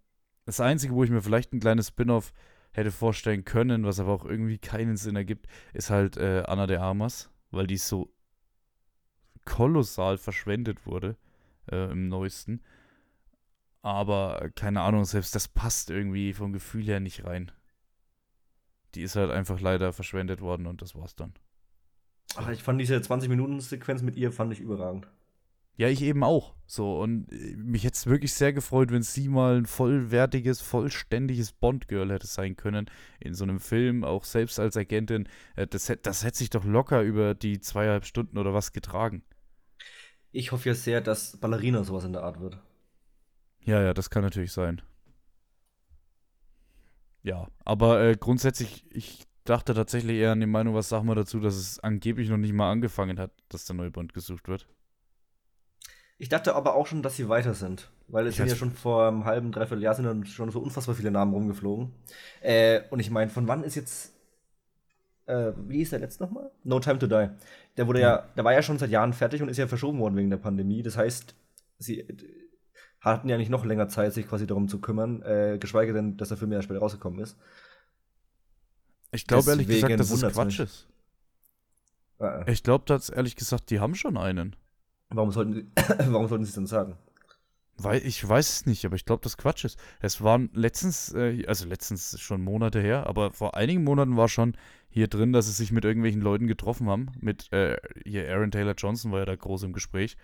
das 0.46 0.60
Einzige, 0.60 0.94
wo 0.94 1.04
ich 1.04 1.10
mir 1.10 1.22
vielleicht 1.22 1.54
ein 1.54 1.62
kleines 1.62 1.88
Spin-off 1.88 2.34
hätte 2.72 2.92
vorstellen 2.92 3.46
können, 3.46 3.86
was 3.86 4.00
aber 4.00 4.12
auch 4.12 4.26
irgendwie 4.26 4.58
keinen 4.58 4.98
Sinn 4.98 5.16
ergibt, 5.16 5.48
ist 5.74 5.90
halt 5.90 6.18
äh, 6.18 6.44
Anna 6.46 6.68
de 6.68 6.78
Armas, 6.78 7.32
weil 7.50 7.66
die 7.66 7.78
so 7.78 8.12
kolossal 9.50 10.18
verschwendet 10.18 10.86
wurde 10.86 11.18
äh, 11.72 11.92
im 11.92 12.08
neuesten. 12.08 12.62
Aber 13.82 14.42
äh, 14.42 14.52
keine 14.52 14.82
Ahnung, 14.82 15.06
selbst 15.06 15.36
das 15.36 15.48
passt 15.48 15.90
irgendwie 15.90 16.34
vom 16.34 16.54
Gefühl 16.54 16.86
her 16.86 17.00
nicht 17.00 17.26
rein. 17.26 17.52
Die 18.96 19.02
ist 19.02 19.16
halt 19.16 19.32
einfach 19.32 19.60
leider 19.60 19.92
verschwendet 19.92 20.42
worden 20.42 20.68
und 20.68 20.82
das 20.82 20.96
war's 20.96 21.16
dann. 21.16 21.34
Ach, 22.36 22.50
ich 22.50 22.64
fand 22.64 22.80
diese 22.80 22.96
20-Minuten-Sequenz 22.96 24.02
mit 24.02 24.16
ihr 24.16 24.32
fand 24.32 24.54
ich 24.54 24.60
überragend. 24.60 25.08
Ja, 25.78 25.88
ich 25.88 26.02
eben 26.02 26.24
auch. 26.24 26.56
So, 26.68 27.00
und 27.00 27.32
äh, 27.32 27.56
mich 27.56 27.86
hätte 27.86 27.96
es 27.96 28.06
wirklich 28.06 28.34
sehr 28.34 28.52
gefreut, 28.52 28.92
wenn 28.92 29.02
sie 29.02 29.30
mal 29.30 29.58
ein 29.58 29.66
vollwertiges, 29.66 30.62
vollständiges 30.62 31.54
Bond-Girl 31.54 32.12
hätte 32.12 32.28
sein 32.28 32.58
können 32.58 32.92
in 33.20 33.34
so 33.34 33.46
einem 33.46 33.60
Film, 33.60 34.04
auch 34.04 34.26
selbst 34.26 34.60
als 34.60 34.76
Agentin. 34.76 35.30
Äh, 35.56 35.68
das, 35.68 35.92
das 36.02 36.24
hätte 36.24 36.38
sich 36.38 36.50
doch 36.50 36.66
locker 36.66 37.02
über 37.02 37.34
die 37.34 37.62
zweieinhalb 37.62 38.06
Stunden 38.06 38.38
oder 38.38 38.54
was 38.54 38.74
getragen. 38.74 39.24
Ich 40.40 40.54
hoffe 40.54 40.70
ja 40.70 40.76
sehr, 40.76 41.02
dass 41.02 41.36
Ballerina 41.36 41.84
sowas 41.84 42.06
in 42.06 42.14
der 42.14 42.24
Art 42.24 42.40
wird. 42.40 42.58
Ja, 43.60 43.82
ja, 43.82 43.94
das 43.94 44.10
kann 44.10 44.24
natürlich 44.24 44.54
sein. 44.54 44.82
Ja, 47.24 47.50
aber 47.66 48.02
äh, 48.02 48.16
grundsätzlich, 48.18 48.86
ich 48.90 49.26
dachte 49.44 49.74
tatsächlich 49.74 50.16
eher 50.16 50.32
an 50.32 50.40
die 50.40 50.46
Meinung, 50.46 50.76
was 50.76 50.88
sagen 50.88 51.08
wir 51.08 51.16
dazu, 51.16 51.42
dass 51.42 51.56
es 51.56 51.80
angeblich 51.80 52.30
noch 52.30 52.38
nicht 52.38 52.54
mal 52.54 52.72
angefangen 52.72 53.20
hat, 53.20 53.32
dass 53.50 53.66
der 53.66 53.76
neue 53.76 53.92
Bond 53.92 54.14
gesucht 54.14 54.48
wird. 54.48 54.66
Ich 56.18 56.30
dachte 56.30 56.56
aber 56.56 56.76
auch 56.76 56.88
schon, 56.88 57.04
dass 57.04 57.18
sie 57.18 57.28
weiter 57.28 57.54
sind. 57.54 57.92
Weil 58.08 58.26
es 58.26 58.36
ich 58.36 58.38
sind 58.38 58.48
ja 58.48 58.56
schon 58.56 58.72
vor 58.72 59.10
einem 59.10 59.26
halben, 59.26 59.52
dreiviertel 59.52 59.84
Jahr 59.84 59.96
sind 59.96 60.06
dann 60.06 60.26
schon 60.26 60.52
so 60.52 60.62
unfassbar 60.62 60.96
viele 60.96 61.12
Namen 61.12 61.34
rumgeflogen. 61.34 61.92
Äh, 62.40 62.84
und 62.92 63.02
ich 63.02 63.12
meine, 63.12 63.30
von 63.30 63.46
wann 63.50 63.66
ist 63.66 63.76
jetzt. 63.76 64.14
Äh, 65.30 65.54
wie 65.68 65.78
hieß 65.78 65.92
der 65.92 66.00
letzte 66.00 66.24
nochmal? 66.24 66.50
No 66.64 66.80
Time 66.80 66.98
to 66.98 67.06
Die. 67.06 67.30
Der 67.78 67.88
wurde 67.88 68.02
ja. 68.02 68.16
ja, 68.16 68.28
der 68.36 68.44
war 68.44 68.54
ja 68.54 68.64
schon 68.64 68.80
seit 68.80 68.90
Jahren 68.90 69.14
fertig 69.14 69.44
und 69.44 69.50
ist 69.50 69.58
ja 69.58 69.68
verschoben 69.68 70.00
worden 70.00 70.16
wegen 70.16 70.32
der 70.32 70.38
Pandemie. 70.38 70.82
Das 70.82 70.98
heißt, 70.98 71.36
sie 71.78 72.08
hatten 73.00 73.30
ja 73.30 73.38
nicht 73.38 73.52
noch 73.52 73.64
länger 73.64 73.88
Zeit, 73.90 74.14
sich 74.14 74.28
quasi 74.28 74.48
darum 74.48 74.68
zu 74.68 74.82
kümmern, 74.82 75.22
äh, 75.22 75.58
geschweige 75.60 75.94
denn, 75.94 76.18
dass 76.18 76.30
der 76.30 76.38
Film 76.38 76.52
ja 76.52 76.64
später 76.64 76.80
rausgekommen 76.80 77.20
ist. 77.20 77.38
Ich 79.12 79.28
glaube 79.28 79.52
ehrlich 79.52 79.68
gesagt, 79.68 80.00
dass 80.00 80.12
es 80.12 80.34
Quatsch 80.34 80.60
ist. 80.60 80.88
Äh. 82.20 82.52
Ich 82.52 82.64
glaube, 82.64 82.86
dass 82.86 83.10
ehrlich 83.10 83.36
gesagt, 83.36 83.70
die 83.70 83.80
haben 83.80 83.94
schon 83.94 84.18
einen. 84.18 84.56
Warum 85.10 85.32
sollten, 85.32 85.72
warum 86.08 86.28
sollten 86.28 86.44
sie 86.44 86.50
es 86.50 86.56
denn 86.56 86.68
sagen? 86.68 86.98
Weil 87.82 88.06
ich 88.06 88.28
weiß 88.28 88.50
es 88.50 88.66
nicht, 88.66 88.86
aber 88.86 88.96
ich 88.96 89.06
glaube, 89.06 89.24
das 89.24 89.38
Quatsch 89.38 89.64
ist. 89.64 89.80
Es 90.02 90.22
waren 90.22 90.50
letztens, 90.54 91.14
äh, 91.14 91.46
also 91.48 91.68
letztens 91.68 92.20
schon 92.20 92.42
Monate 92.42 92.82
her, 92.82 93.08
aber 93.08 93.32
vor 93.32 93.56
einigen 93.56 93.84
Monaten 93.84 94.18
war 94.18 94.28
schon 94.28 94.56
hier 94.90 95.08
drin, 95.08 95.32
dass 95.32 95.46
sie 95.46 95.54
sich 95.54 95.72
mit 95.72 95.86
irgendwelchen 95.86 96.22
Leuten 96.22 96.48
getroffen 96.48 96.90
haben. 96.90 97.12
Mit 97.20 97.52
äh, 97.54 97.78
hier 98.06 98.30
Aaron 98.30 98.52
Taylor 98.52 98.74
Johnson 98.76 99.12
war 99.12 99.20
ja 99.20 99.26
da 99.26 99.36
groß 99.36 99.64
im 99.64 99.74
Gespräch, 99.74 100.18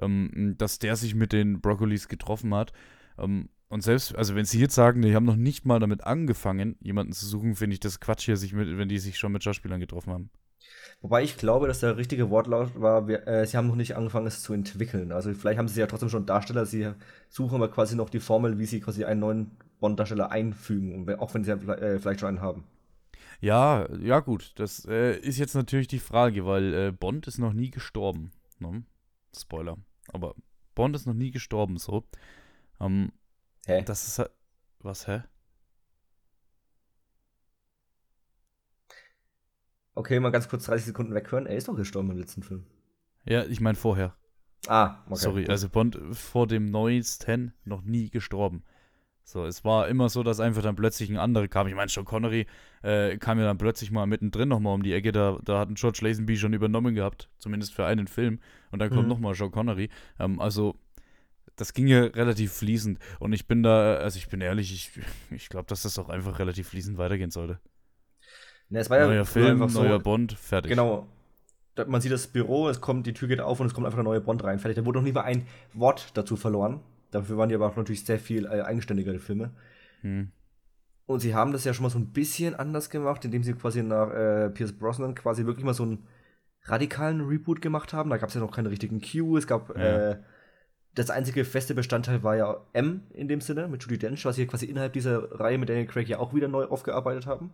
ähm, 0.00 0.54
dass 0.58 0.78
der 0.78 0.96
sich 0.96 1.14
mit 1.14 1.32
den 1.32 1.60
Broccolis 1.60 2.08
getroffen 2.08 2.54
hat. 2.54 2.72
Ähm, 3.18 3.50
und 3.68 3.82
selbst, 3.82 4.14
also 4.14 4.34
wenn 4.34 4.44
sie 4.44 4.60
jetzt 4.60 4.74
sagen, 4.74 5.02
die 5.02 5.14
haben 5.14 5.24
noch 5.26 5.36
nicht 5.36 5.64
mal 5.64 5.80
damit 5.80 6.04
angefangen, 6.04 6.76
jemanden 6.80 7.12
zu 7.12 7.26
suchen, 7.26 7.56
finde 7.56 7.74
ich 7.74 7.80
das 7.80 8.00
Quatsch 8.00 8.24
hier, 8.24 8.36
sich 8.36 8.52
mit, 8.52 8.78
wenn 8.78 8.88
die 8.88 8.98
sich 8.98 9.18
schon 9.18 9.32
mit 9.32 9.42
Schauspielern 9.44 9.80
getroffen 9.80 10.12
haben. 10.12 10.30
Wobei 11.00 11.22
ich 11.22 11.36
glaube, 11.36 11.66
dass 11.66 11.80
der 11.80 11.96
richtige 11.96 12.30
Wortlaut 12.30 12.80
war, 12.80 13.08
wir, 13.08 13.26
äh, 13.26 13.46
sie 13.46 13.56
haben 13.56 13.68
noch 13.68 13.76
nicht 13.76 13.96
angefangen, 13.96 14.26
es 14.26 14.42
zu 14.42 14.52
entwickeln. 14.52 15.12
Also 15.12 15.32
vielleicht 15.34 15.58
haben 15.58 15.68
sie 15.68 15.80
ja 15.80 15.86
trotzdem 15.86 16.08
schon 16.08 16.26
Darsteller, 16.26 16.66
sie 16.66 16.92
suchen 17.28 17.56
aber 17.56 17.70
quasi 17.70 17.96
noch 17.96 18.10
die 18.10 18.20
Formel, 18.20 18.58
wie 18.58 18.66
sie 18.66 18.80
quasi 18.80 19.04
einen 19.04 19.20
neuen 19.20 19.50
Bond-Darsteller 19.80 20.30
einfügen, 20.30 21.08
auch 21.18 21.34
wenn 21.34 21.44
sie 21.44 21.50
ja 21.50 21.56
äh, 21.56 21.98
vielleicht 21.98 22.20
schon 22.20 22.30
einen 22.30 22.40
haben. 22.40 22.64
Ja, 23.40 23.86
ja 24.00 24.20
gut, 24.20 24.52
das 24.56 24.86
äh, 24.86 25.18
ist 25.18 25.38
jetzt 25.38 25.54
natürlich 25.54 25.88
die 25.88 25.98
Frage, 25.98 26.46
weil 26.46 26.74
äh, 26.74 26.92
Bond 26.92 27.26
ist 27.26 27.38
noch 27.38 27.52
nie 27.52 27.70
gestorben. 27.70 28.32
Ne? 28.58 28.82
Spoiler. 29.36 29.76
Aber 30.12 30.34
Bond 30.74 30.96
ist 30.96 31.06
noch 31.06 31.14
nie 31.14 31.30
gestorben, 31.30 31.76
so. 31.76 32.04
Ähm, 32.80 33.12
hä? 33.66 33.82
Das 33.84 34.06
ist 34.06 34.18
halt. 34.18 34.30
Was, 34.80 35.06
hä? 35.06 35.22
Okay, 39.96 40.20
mal 40.20 40.30
ganz 40.30 40.48
kurz 40.48 40.66
30 40.66 40.86
Sekunden 40.86 41.14
weghören. 41.14 41.46
Er 41.46 41.56
ist 41.56 41.68
doch 41.68 41.74
gestorben 41.74 42.10
im 42.10 42.18
letzten 42.18 42.42
Film. 42.42 42.64
Ja, 43.24 43.44
ich 43.44 43.60
meine 43.62 43.76
vorher. 43.76 44.14
Ah, 44.68 44.98
okay. 45.06 45.16
Sorry, 45.16 45.46
also 45.48 45.70
Bond 45.70 45.98
vor 46.12 46.46
dem 46.46 46.70
neuesten 46.70 47.54
noch 47.64 47.82
nie 47.82 48.10
gestorben. 48.10 48.62
So, 49.24 49.46
es 49.46 49.64
war 49.64 49.88
immer 49.88 50.10
so, 50.10 50.22
dass 50.22 50.38
einfach 50.38 50.62
dann 50.62 50.76
plötzlich 50.76 51.08
ein 51.08 51.16
anderer 51.16 51.48
kam. 51.48 51.66
Ich 51.66 51.74
meine, 51.74 51.88
Sean 51.88 52.04
Connery 52.04 52.46
äh, 52.82 53.16
kam 53.16 53.38
ja 53.38 53.46
dann 53.46 53.56
plötzlich 53.56 53.90
mal 53.90 54.06
mittendrin 54.06 54.50
nochmal 54.50 54.74
um 54.74 54.82
die 54.82 54.92
Ecke. 54.92 55.12
Da, 55.12 55.38
da 55.42 55.60
hat 55.60 55.70
ein 55.70 55.76
George 55.76 56.00
Lazenby 56.02 56.36
schon 56.36 56.52
übernommen 56.52 56.94
gehabt, 56.94 57.30
zumindest 57.38 57.72
für 57.72 57.86
einen 57.86 58.06
Film. 58.06 58.38
Und 58.70 58.80
dann 58.80 58.90
kommt 58.90 59.04
mhm. 59.04 59.08
nochmal 59.08 59.34
Sean 59.34 59.50
Connery. 59.50 59.88
Ähm, 60.18 60.40
also, 60.40 60.76
das 61.56 61.72
ging 61.72 61.86
ja 61.86 62.02
relativ 62.02 62.52
fließend. 62.52 62.98
Und 63.18 63.32
ich 63.32 63.48
bin 63.48 63.62
da, 63.62 63.96
also 63.96 64.18
ich 64.18 64.28
bin 64.28 64.42
ehrlich, 64.42 64.72
ich, 64.74 64.90
ich 65.34 65.48
glaube, 65.48 65.66
dass 65.68 65.82
das 65.82 65.98
auch 65.98 66.10
einfach 66.10 66.38
relativ 66.38 66.68
fließend 66.68 66.98
weitergehen 66.98 67.30
sollte. 67.30 67.60
Ne, 68.68 68.80
es 68.80 68.90
war 68.90 68.98
ja 68.98 69.06
neuer 69.06 69.24
Film, 69.24 69.58
neuer 69.58 69.98
Bond, 69.98 70.32
fertig. 70.32 70.70
Genau. 70.70 71.06
Man 71.86 72.00
sieht 72.00 72.12
das 72.12 72.26
Büro, 72.26 72.68
es 72.68 72.80
kommt, 72.80 73.06
die 73.06 73.12
Tür 73.12 73.28
geht 73.28 73.40
auf 73.40 73.60
und 73.60 73.66
es 73.66 73.74
kommt 73.74 73.86
einfach 73.86 73.98
ein 73.98 74.04
neuer 74.04 74.20
Bond 74.20 74.42
rein. 74.44 74.58
Fertig. 74.58 74.76
Da 74.76 74.86
wurde 74.86 74.98
noch 74.98 75.04
nie 75.04 75.12
mal 75.12 75.22
ein 75.22 75.46
Wort 75.74 76.10
dazu 76.14 76.36
verloren. 76.36 76.80
Dafür 77.10 77.36
waren 77.36 77.48
die 77.48 77.54
aber 77.54 77.66
auch 77.66 77.76
natürlich 77.76 78.04
sehr 78.04 78.18
viel 78.18 78.46
äh, 78.46 78.62
eigenständigere 78.62 79.18
Filme. 79.18 79.50
Hm. 80.00 80.32
Und 81.04 81.20
sie 81.20 81.34
haben 81.34 81.52
das 81.52 81.64
ja 81.64 81.72
schon 81.72 81.84
mal 81.84 81.90
so 81.90 81.98
ein 81.98 82.12
bisschen 82.12 82.54
anders 82.54 82.90
gemacht, 82.90 83.24
indem 83.24 83.44
sie 83.44 83.52
quasi 83.52 83.82
nach 83.82 84.10
äh, 84.10 84.50
Pierce 84.50 84.72
Brosnan 84.72 85.14
quasi 85.14 85.46
wirklich 85.46 85.64
mal 85.64 85.74
so 85.74 85.84
einen 85.84 86.06
radikalen 86.64 87.20
Reboot 87.20 87.60
gemacht 87.60 87.92
haben. 87.92 88.10
Da 88.10 88.16
gab 88.16 88.30
es 88.30 88.34
ja 88.34 88.40
noch 88.40 88.50
keine 88.50 88.70
richtigen 88.70 89.00
Cue. 89.00 89.38
Es 89.38 89.46
gab 89.46 89.76
ja. 89.76 90.10
äh, 90.10 90.16
das 90.94 91.10
einzige 91.10 91.44
feste 91.44 91.74
Bestandteil 91.74 92.22
war 92.22 92.36
ja 92.36 92.56
M 92.72 93.02
in 93.12 93.28
dem 93.28 93.40
Sinne 93.40 93.68
mit 93.68 93.82
Judy 93.82 93.98
Dench, 93.98 94.24
was 94.24 94.36
sie 94.36 94.46
quasi 94.46 94.66
innerhalb 94.66 94.94
dieser 94.94 95.38
Reihe 95.38 95.58
mit 95.58 95.68
Daniel 95.68 95.86
Craig 95.86 96.08
ja 96.08 96.18
auch 96.18 96.34
wieder 96.34 96.48
neu 96.48 96.64
aufgearbeitet 96.64 97.26
haben. 97.26 97.50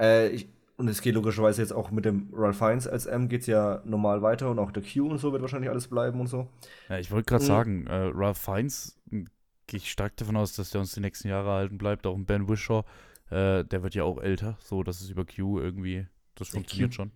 Äh, 0.00 0.28
ich, 0.28 0.48
und 0.76 0.88
es 0.88 1.02
geht 1.02 1.14
logischerweise 1.14 1.60
jetzt 1.60 1.72
auch 1.72 1.90
mit 1.90 2.06
dem 2.06 2.30
Ralph 2.32 2.56
Fiennes 2.56 2.88
als 2.88 3.04
M 3.04 3.28
geht 3.28 3.42
es 3.42 3.46
ja 3.46 3.82
normal 3.84 4.22
weiter 4.22 4.50
und 4.50 4.58
auch 4.58 4.72
der 4.72 4.82
Q 4.82 5.08
und 5.10 5.18
so 5.18 5.32
wird 5.32 5.42
wahrscheinlich 5.42 5.68
alles 5.70 5.88
bleiben 5.88 6.20
und 6.20 6.26
so. 6.26 6.48
Ja, 6.88 6.98
ich 6.98 7.10
wollte 7.10 7.26
gerade 7.26 7.44
mhm. 7.44 7.48
sagen, 7.48 7.86
äh, 7.86 8.10
Ralph 8.14 8.38
Fiennes 8.38 8.98
hm, 9.10 9.26
gehe 9.66 9.78
ich 9.78 9.90
stark 9.90 10.16
davon 10.16 10.36
aus, 10.36 10.54
dass 10.54 10.70
der 10.70 10.80
uns 10.80 10.94
die 10.94 11.00
nächsten 11.00 11.28
Jahre 11.28 11.50
erhalten 11.50 11.76
bleibt. 11.76 12.06
Auch 12.06 12.16
Ben 12.18 12.48
Wishaw, 12.48 12.84
äh, 13.30 13.64
der 13.64 13.82
wird 13.82 13.94
ja 13.94 14.04
auch 14.04 14.18
älter, 14.22 14.56
so 14.60 14.82
dass 14.82 15.02
es 15.02 15.10
über 15.10 15.26
Q 15.26 15.60
irgendwie, 15.60 16.06
das 16.34 16.48
funktioniert 16.48 16.92
Q, 16.92 16.94
schon. 16.94 17.12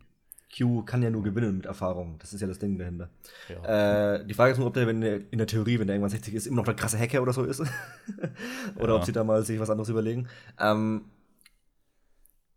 Q 0.56 0.82
kann 0.82 1.02
ja 1.02 1.10
nur 1.10 1.22
gewinnen 1.22 1.56
mit 1.56 1.66
Erfahrung. 1.66 2.16
Das 2.18 2.32
ist 2.32 2.40
ja 2.40 2.46
das 2.46 2.58
Ding 2.58 2.78
dahinter. 2.78 3.08
Ja. 3.48 4.16
Äh, 4.16 4.26
die 4.26 4.34
Frage 4.34 4.52
ist 4.52 4.58
nur, 4.58 4.68
ob 4.68 4.74
der, 4.74 4.86
wenn 4.86 5.00
der 5.00 5.20
in 5.32 5.38
der 5.38 5.46
Theorie, 5.46 5.78
wenn 5.78 5.86
der 5.86 5.96
irgendwann 5.96 6.10
60 6.10 6.34
ist, 6.34 6.46
immer 6.46 6.56
noch 6.56 6.64
der 6.64 6.74
krasse 6.74 6.98
Hacker 6.98 7.22
oder 7.22 7.32
so 7.32 7.44
ist. 7.44 7.60
oder 8.76 8.88
ja. 8.88 8.94
ob 8.94 9.04
sie 9.04 9.12
da 9.12 9.24
mal 9.24 9.42
sich 9.44 9.58
was 9.58 9.70
anderes 9.70 9.88
überlegen. 9.88 10.28
Ähm, 10.60 11.06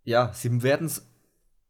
ja, 0.07 0.31
sie 0.33 0.63
werden 0.63 0.87
es 0.87 1.05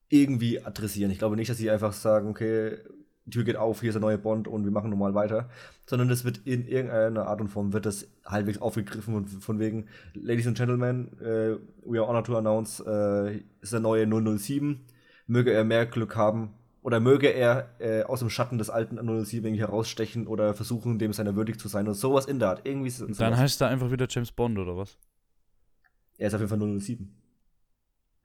irgendwie 0.10 0.64
adressieren. 0.64 1.10
Ich 1.10 1.18
glaube 1.18 1.36
nicht, 1.36 1.50
dass 1.50 1.58
sie 1.58 1.72
einfach 1.72 1.92
sagen, 1.92 2.30
okay, 2.30 2.78
die 3.26 3.32
Tür 3.32 3.44
geht 3.44 3.56
auf, 3.56 3.82
hier 3.82 3.90
ist 3.90 3.96
der 3.96 4.02
neue 4.02 4.20
Bond 4.20 4.48
und 4.48 4.64
wir 4.64 4.72
machen 4.72 4.92
normal 4.92 5.16
weiter, 5.16 5.50
sondern 5.88 6.12
es 6.12 6.24
wird 6.24 6.42
in 6.46 6.68
irgendeiner 6.68 7.26
Art 7.26 7.42
und 7.42 7.48
Form 7.48 7.74
wird 7.74 7.88
das 7.88 8.08
halbwegs 8.24 8.60
aufgegriffen 8.60 9.16
und 9.16 9.28
von 9.28 9.58
wegen, 9.58 9.88
Ladies 10.14 10.46
and 10.46 10.56
Gentlemen, 10.56 11.10
uh, 11.20 11.58
we 11.84 12.00
are 12.00 12.08
honored 12.08 12.28
to 12.28 12.38
announce, 12.38 12.80
uh, 12.86 13.36
ist 13.60 13.74
der 13.74 13.80
neue 13.80 14.08
007, 14.08 14.86
möge 15.26 15.52
er 15.52 15.64
mehr 15.64 15.88
Glück 15.88 16.16
haben 16.16 16.54
oder 16.84 17.00
möge 17.00 17.30
er 17.30 17.72
äh, 17.80 18.04
aus 18.04 18.20
dem 18.20 18.30
Schatten 18.30 18.60
des 18.60 18.70
alten 18.70 18.98
007 18.98 19.46
irgendwie 19.46 19.62
herausstechen 19.62 20.28
oder 20.28 20.54
versuchen, 20.54 21.00
dem 21.00 21.12
seiner 21.12 21.36
würdig 21.36 21.60
zu 21.60 21.70
sein 21.70 21.88
und 21.88 21.96
sowas 21.96 22.28
in 22.28 22.38
der 22.38 22.50
Art. 22.50 22.62
Irgendwie 22.66 22.94
Dann 23.16 23.36
heißt 23.36 23.60
er 23.62 23.70
einfach 23.70 23.90
wieder 23.90 24.06
James 24.08 24.32
Bond 24.32 24.60
oder 24.60 24.78
was? 24.78 24.96
Er 26.20 26.28
ist 26.28 26.36
auf 26.36 26.40
jeden 26.40 26.50
Fall 26.50 26.80
007. 26.80 27.12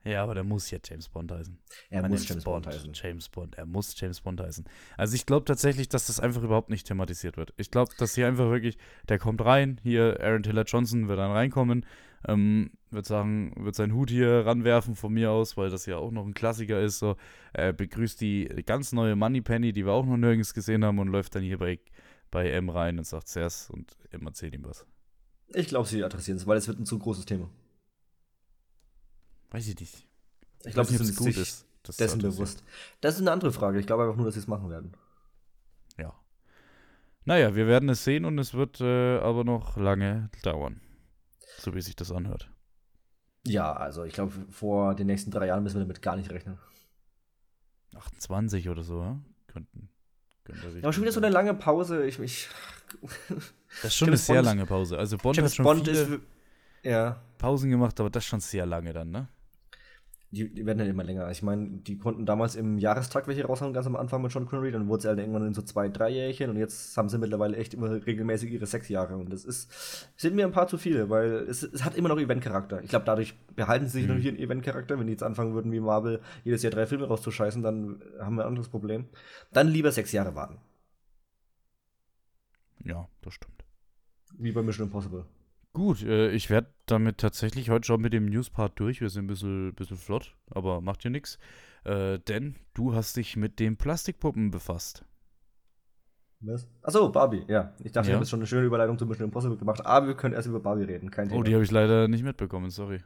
Ja, 0.04 0.24
aber 0.24 0.34
der 0.34 0.42
muss 0.42 0.70
ja 0.70 0.78
James 0.84 1.08
Bond 1.08 1.30
heißen. 1.30 1.58
Er 1.90 2.08
muss 2.08 2.28
James 2.28 2.42
Bond, 2.44 2.64
Bond, 2.64 2.74
heißen. 2.74 2.92
James 2.92 3.28
Bond, 3.28 3.54
er 3.54 3.66
muss 3.66 3.98
James 3.98 4.20
Bond 4.20 4.40
heißen. 4.40 4.64
Also 4.96 5.14
ich 5.14 5.26
glaube 5.26 5.44
tatsächlich, 5.44 5.88
dass 5.88 6.08
das 6.08 6.18
einfach 6.18 6.42
überhaupt 6.42 6.70
nicht 6.70 6.86
thematisiert 6.86 7.36
wird. 7.36 7.54
Ich 7.56 7.70
glaube, 7.70 7.92
dass 7.98 8.14
hier 8.14 8.26
einfach 8.26 8.50
wirklich, 8.50 8.78
der 9.08 9.18
kommt 9.18 9.44
rein, 9.44 9.80
hier 9.82 10.18
Aaron 10.20 10.42
Taylor 10.42 10.64
Johnson 10.64 11.06
wird 11.06 11.20
dann 11.20 11.30
reinkommen, 11.30 11.86
ähm, 12.26 12.72
wird 12.90 13.06
sagen, 13.06 13.52
wird 13.56 13.76
seinen 13.76 13.94
Hut 13.94 14.10
hier 14.10 14.44
ranwerfen 14.44 14.96
von 14.96 15.12
mir 15.12 15.30
aus, 15.30 15.56
weil 15.56 15.70
das 15.70 15.86
ja 15.86 15.98
auch 15.98 16.10
noch 16.10 16.26
ein 16.26 16.34
Klassiker 16.34 16.80
ist. 16.80 16.98
So, 16.98 17.16
er 17.52 17.72
begrüßt 17.72 18.20
die 18.20 18.48
ganz 18.66 18.92
neue 18.92 19.14
Money 19.14 19.40
Penny, 19.40 19.72
die 19.72 19.86
wir 19.86 19.92
auch 19.92 20.06
noch 20.06 20.16
nirgends 20.16 20.52
gesehen 20.52 20.84
haben 20.84 20.98
und 20.98 21.08
läuft 21.08 21.36
dann 21.36 21.42
hier 21.42 21.58
bei, 21.58 21.78
bei 22.32 22.50
M 22.50 22.70
rein 22.70 22.98
und 22.98 23.04
sagt 23.04 23.28
zuerst 23.28 23.70
und 23.70 23.96
M 24.10 24.26
erzählt 24.26 24.54
ihm 24.54 24.64
was. 24.64 24.84
Ich 25.54 25.68
glaube, 25.68 25.86
sie 25.86 26.02
adressieren 26.02 26.38
es, 26.38 26.46
weil 26.46 26.56
es 26.56 26.66
wird 26.66 26.80
ein 26.80 26.86
zu 26.86 26.98
großes 26.98 27.26
Thema. 27.26 27.48
Weiß 29.52 29.68
ich 29.68 29.78
nicht. 29.78 30.06
Ich 30.64 30.72
glaube, 30.72 30.90
das 30.90 31.00
ist 31.00 31.16
gut 31.16 31.36
ist. 31.36 31.66
Das 31.82 31.96
dessen 31.96 32.20
bewusst. 32.20 32.62
Das 33.00 33.16
ist 33.16 33.20
eine 33.20 33.32
andere 33.32 33.52
Frage. 33.52 33.78
Ich 33.78 33.86
glaube 33.86 34.04
einfach 34.04 34.16
nur, 34.16 34.26
dass 34.26 34.34
sie 34.34 34.40
es 34.40 34.46
machen 34.46 34.70
werden. 34.70 34.96
Ja. 35.98 36.14
Naja, 37.24 37.54
wir 37.54 37.66
werden 37.66 37.88
es 37.88 38.04
sehen 38.04 38.24
und 38.24 38.38
es 38.38 38.54
wird 38.54 38.80
äh, 38.80 39.18
aber 39.18 39.44
noch 39.44 39.76
lange 39.76 40.30
dauern. 40.42 40.80
So 41.58 41.74
wie 41.74 41.82
sich 41.82 41.96
das 41.96 42.12
anhört. 42.12 42.50
Ja, 43.44 43.72
also 43.72 44.04
ich 44.04 44.14
glaube, 44.14 44.32
vor 44.50 44.94
den 44.94 45.08
nächsten 45.08 45.30
drei 45.30 45.48
Jahren 45.48 45.62
müssen 45.64 45.76
wir 45.76 45.80
damit 45.80 46.02
gar 46.02 46.16
nicht 46.16 46.30
rechnen. 46.30 46.58
28 47.94 48.68
oder 48.68 48.84
so, 48.84 49.00
ja? 49.00 49.20
Könnten. 49.48 49.90
könnte 50.44 50.68
ja, 50.68 50.84
aber 50.84 50.92
schon 50.92 51.02
wieder 51.02 51.12
so 51.12 51.20
eine 51.20 51.28
lange 51.28 51.52
Pause. 51.52 52.06
Ich, 52.06 52.18
ich 52.20 52.48
das 53.28 53.84
ist 53.84 53.96
schon 53.96 54.08
eine 54.08 54.16
sehr 54.16 54.36
Bond, 54.36 54.46
lange 54.46 54.66
Pause. 54.66 54.98
Also 54.98 55.18
Bond 55.18 55.42
hat 55.42 55.52
schon 55.52 55.64
Bond 55.64 55.88
viele 55.88 56.00
ist, 56.00 56.20
ja. 56.84 57.20
Pausen 57.38 57.70
gemacht, 57.70 57.98
aber 57.98 58.08
das 58.08 58.24
schon 58.24 58.40
sehr 58.40 58.64
lange 58.64 58.92
dann, 58.92 59.10
ne? 59.10 59.28
Die, 60.32 60.48
die 60.52 60.64
werden 60.64 60.78
dann 60.78 60.88
immer 60.88 61.04
länger. 61.04 61.30
Ich 61.30 61.42
meine, 61.42 61.68
die 61.68 61.98
konnten 61.98 62.24
damals 62.24 62.56
im 62.56 62.78
Jahrestag 62.78 63.28
welche 63.28 63.44
raushauen, 63.44 63.74
ganz 63.74 63.86
am 63.86 63.96
Anfang 63.96 64.22
mit 64.22 64.32
Sean 64.32 64.46
Connery, 64.46 64.72
dann 64.72 64.88
wurde 64.88 65.00
es 65.00 65.04
halt 65.06 65.18
irgendwann 65.18 65.46
in 65.46 65.54
so 65.54 65.60
zwei, 65.60 65.90
drei 65.90 66.08
Jährchen 66.08 66.48
und 66.48 66.56
jetzt 66.56 66.96
haben 66.96 67.10
sie 67.10 67.18
mittlerweile 67.18 67.56
echt 67.58 67.74
immer 67.74 68.04
regelmäßig 68.06 68.50
ihre 68.50 68.66
sechs 68.66 68.88
Jahre 68.88 69.16
und 69.16 69.30
das 69.30 69.44
ist, 69.44 70.08
sind 70.16 70.34
mir 70.34 70.46
ein 70.46 70.52
paar 70.52 70.68
zu 70.68 70.78
viele, 70.78 71.10
weil 71.10 71.32
es, 71.48 71.62
es 71.62 71.84
hat 71.84 71.96
immer 71.96 72.08
noch 72.08 72.18
Eventcharakter. 72.18 72.82
Ich 72.82 72.88
glaube, 72.88 73.04
dadurch 73.04 73.34
behalten 73.54 73.86
sie 73.86 74.00
sich 74.00 74.08
mhm. 74.08 74.14
noch 74.14 74.20
hier 74.20 74.30
einen 74.30 74.40
Eventcharakter. 74.40 74.98
Wenn 74.98 75.06
die 75.06 75.12
jetzt 75.12 75.22
anfangen 75.22 75.54
würden, 75.54 75.70
wie 75.70 75.80
Marvel, 75.80 76.20
jedes 76.44 76.62
Jahr 76.62 76.72
drei 76.72 76.86
Filme 76.86 77.06
rauszuscheißen, 77.06 77.62
dann 77.62 78.02
haben 78.18 78.36
wir 78.36 78.42
ein 78.42 78.48
anderes 78.48 78.68
Problem. 78.68 79.06
Dann 79.52 79.68
lieber 79.68 79.92
sechs 79.92 80.12
Jahre 80.12 80.34
warten. 80.34 80.56
Ja, 82.84 83.06
das 83.20 83.34
stimmt. 83.34 83.64
Wie 84.38 84.52
bei 84.52 84.62
Mission 84.62 84.86
Impossible. 84.86 85.26
Gut, 85.72 86.02
äh, 86.02 86.30
ich 86.30 86.50
werde 86.50 86.68
damit 86.86 87.18
tatsächlich 87.18 87.70
heute 87.70 87.86
schon 87.86 88.00
mit 88.00 88.12
dem 88.12 88.26
Newspart 88.26 88.78
durch. 88.78 89.00
Wir 89.00 89.08
sind 89.08 89.24
ein 89.24 89.28
bisschen, 89.28 89.74
bisschen 89.74 89.96
flott, 89.96 90.36
aber 90.50 90.80
macht 90.80 91.02
ja 91.04 91.10
nichts. 91.10 91.38
Äh, 91.84 92.18
denn 92.20 92.56
du 92.74 92.94
hast 92.94 93.16
dich 93.16 93.36
mit 93.36 93.58
den 93.58 93.76
Plastikpuppen 93.76 94.50
befasst. 94.50 95.04
Was? 96.40 96.66
Achso, 96.82 97.08
Barbie, 97.10 97.44
ja. 97.48 97.72
Ich 97.82 97.92
dachte, 97.92 98.08
ja. 98.08 98.12
ich 98.12 98.14
habe 98.14 98.24
jetzt 98.24 98.30
schon 98.30 98.40
eine 98.40 98.46
schöne 98.46 98.66
Überleitung 98.66 98.98
zu 98.98 99.06
Mission 99.06 99.26
Impossible 99.26 99.56
gemacht, 99.56 99.84
aber 99.86 100.08
wir 100.08 100.14
können 100.14 100.34
erst 100.34 100.48
über 100.48 100.60
Barbie 100.60 100.84
reden, 100.84 101.10
kein 101.10 101.28
Thema. 101.28 101.40
Oh, 101.40 101.42
die 101.42 101.54
habe 101.54 101.64
ich 101.64 101.70
leider 101.70 102.08
nicht 102.08 102.24
mitbekommen, 102.24 102.70
sorry. 102.70 103.02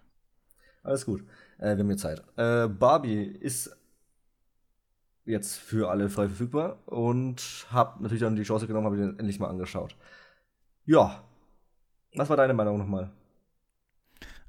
Alles 0.83 1.05
gut, 1.05 1.23
äh, 1.59 1.77
wir 1.77 1.79
haben 1.79 1.91
jetzt 1.91 2.03
Zeit. 2.03 2.23
Äh, 2.37 2.69
Barbie 2.69 3.25
ist 3.25 3.77
jetzt 5.27 5.57
für 5.57 5.91
alle 5.91 6.09
frei 6.09 6.29
verfügbar 6.29 6.79
und 6.87 7.67
habe 7.71 8.03
natürlich 8.03 8.23
dann 8.23 8.37
die 8.37 8.45
Chance 8.45 8.67
genommen, 8.67 8.87
habe 8.87 8.97
ich 8.97 9.03
den 9.03 9.19
endlich 9.19 9.39
mal 9.39 9.49
angeschaut. 9.49 9.97
Ja, 10.85 11.26
was 12.17 12.29
war 12.29 12.37
deine 12.37 12.55
Meinung 12.55 12.79
nochmal? 12.79 13.13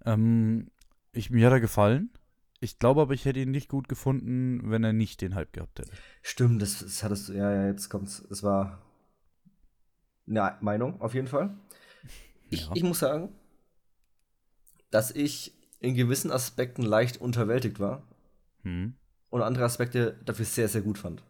Ähm, 0.06 0.72
ich, 1.12 1.30
mir 1.30 1.48
hat 1.48 1.54
er 1.54 1.60
gefallen. 1.60 2.12
Ich 2.60 2.80
glaube 2.80 3.02
aber, 3.02 3.14
ich 3.14 3.26
hätte 3.26 3.40
ihn 3.40 3.52
nicht 3.52 3.70
gut 3.70 3.88
gefunden, 3.88 4.72
wenn 4.72 4.84
er 4.84 4.94
nicht 4.94 5.22
den 5.22 5.36
Hype 5.36 5.54
gehabt 5.54 5.80
hätte. 5.80 5.92
Stimmt, 6.24 6.62
das, 6.62 6.80
das 6.80 7.04
hattest 7.04 7.30
du, 7.30 7.34
ja, 7.34 7.54
ja, 7.54 7.68
jetzt 7.68 7.90
kommt's. 7.90 8.20
Es 8.32 8.42
war 8.42 8.82
eine 10.28 10.58
Meinung, 10.62 11.00
auf 11.02 11.14
jeden 11.14 11.28
Fall. 11.28 11.56
Ich, 12.50 12.66
ja. 12.66 12.72
ich 12.74 12.84
muss 12.84 13.00
sagen, 13.00 13.36
dass 14.90 15.12
ich 15.12 15.54
in 15.80 15.94
gewissen 15.94 16.32
Aspekten 16.32 16.82
leicht 16.82 17.18
unterwältigt 17.18 17.80
war 17.80 18.08
hm. 18.64 18.96
und 19.30 19.42
andere 19.42 19.66
Aspekte 19.66 20.20
dafür 20.26 20.46
sehr, 20.46 20.68
sehr 20.68 20.82
gut 20.82 20.98
fand. 20.98 21.24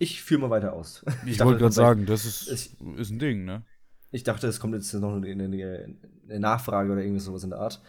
Ich 0.00 0.22
führe 0.22 0.40
mal 0.40 0.50
weiter 0.50 0.72
aus. 0.72 1.04
Ich, 1.26 1.32
ich 1.32 1.44
wollte 1.44 1.60
gerade 1.60 1.74
sagen, 1.74 2.06
das 2.06 2.24
ist, 2.24 2.50
ich, 2.50 2.98
ist 2.98 3.10
ein 3.10 3.18
Ding, 3.18 3.44
ne? 3.44 3.62
Ich 4.10 4.24
dachte, 4.24 4.46
es 4.46 4.58
kommt 4.58 4.72
jetzt 4.74 4.92
noch 4.94 5.14
eine, 5.14 5.28
eine, 5.28 5.94
eine 6.24 6.40
Nachfrage 6.40 6.90
oder 6.90 7.02
irgendwie 7.02 7.20
sowas 7.20 7.44
in 7.44 7.50
der 7.50 7.58
Art. 7.58 7.82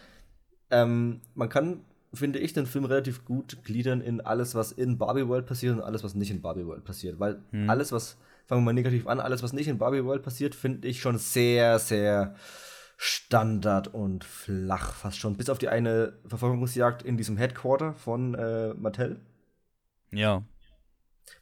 Ähm, 0.70 1.22
man 1.34 1.48
kann, 1.48 1.80
finde 2.12 2.38
ich, 2.38 2.52
den 2.52 2.66
Film 2.66 2.84
relativ 2.84 3.24
gut 3.24 3.64
gliedern 3.64 4.02
in 4.02 4.20
alles, 4.20 4.54
was 4.54 4.72
in 4.72 4.98
Barbie 4.98 5.26
World 5.26 5.46
passiert 5.46 5.74
und 5.74 5.82
alles, 5.82 6.04
was 6.04 6.14
nicht 6.14 6.30
in 6.30 6.42
Barbie 6.42 6.66
World 6.66 6.84
passiert. 6.84 7.18
Weil 7.18 7.40
hm. 7.50 7.70
alles, 7.70 7.92
was, 7.92 8.18
fangen 8.44 8.60
wir 8.60 8.66
mal 8.66 8.74
negativ 8.74 9.06
an, 9.06 9.18
alles, 9.18 9.42
was 9.42 9.54
nicht 9.54 9.68
in 9.68 9.78
Barbie 9.78 10.04
World 10.04 10.22
passiert, 10.22 10.54
finde 10.54 10.86
ich 10.88 11.00
schon 11.00 11.16
sehr, 11.16 11.78
sehr 11.78 12.34
Standard 12.98 13.94
und 13.94 14.22
flach, 14.22 14.92
fast 14.92 15.16
schon. 15.16 15.38
Bis 15.38 15.48
auf 15.48 15.58
die 15.58 15.70
eine 15.70 16.12
Verfolgungsjagd 16.26 17.02
in 17.02 17.16
diesem 17.16 17.38
Headquarter 17.38 17.94
von 17.94 18.34
äh, 18.34 18.74
Mattel. 18.74 19.18
Ja. 20.12 20.44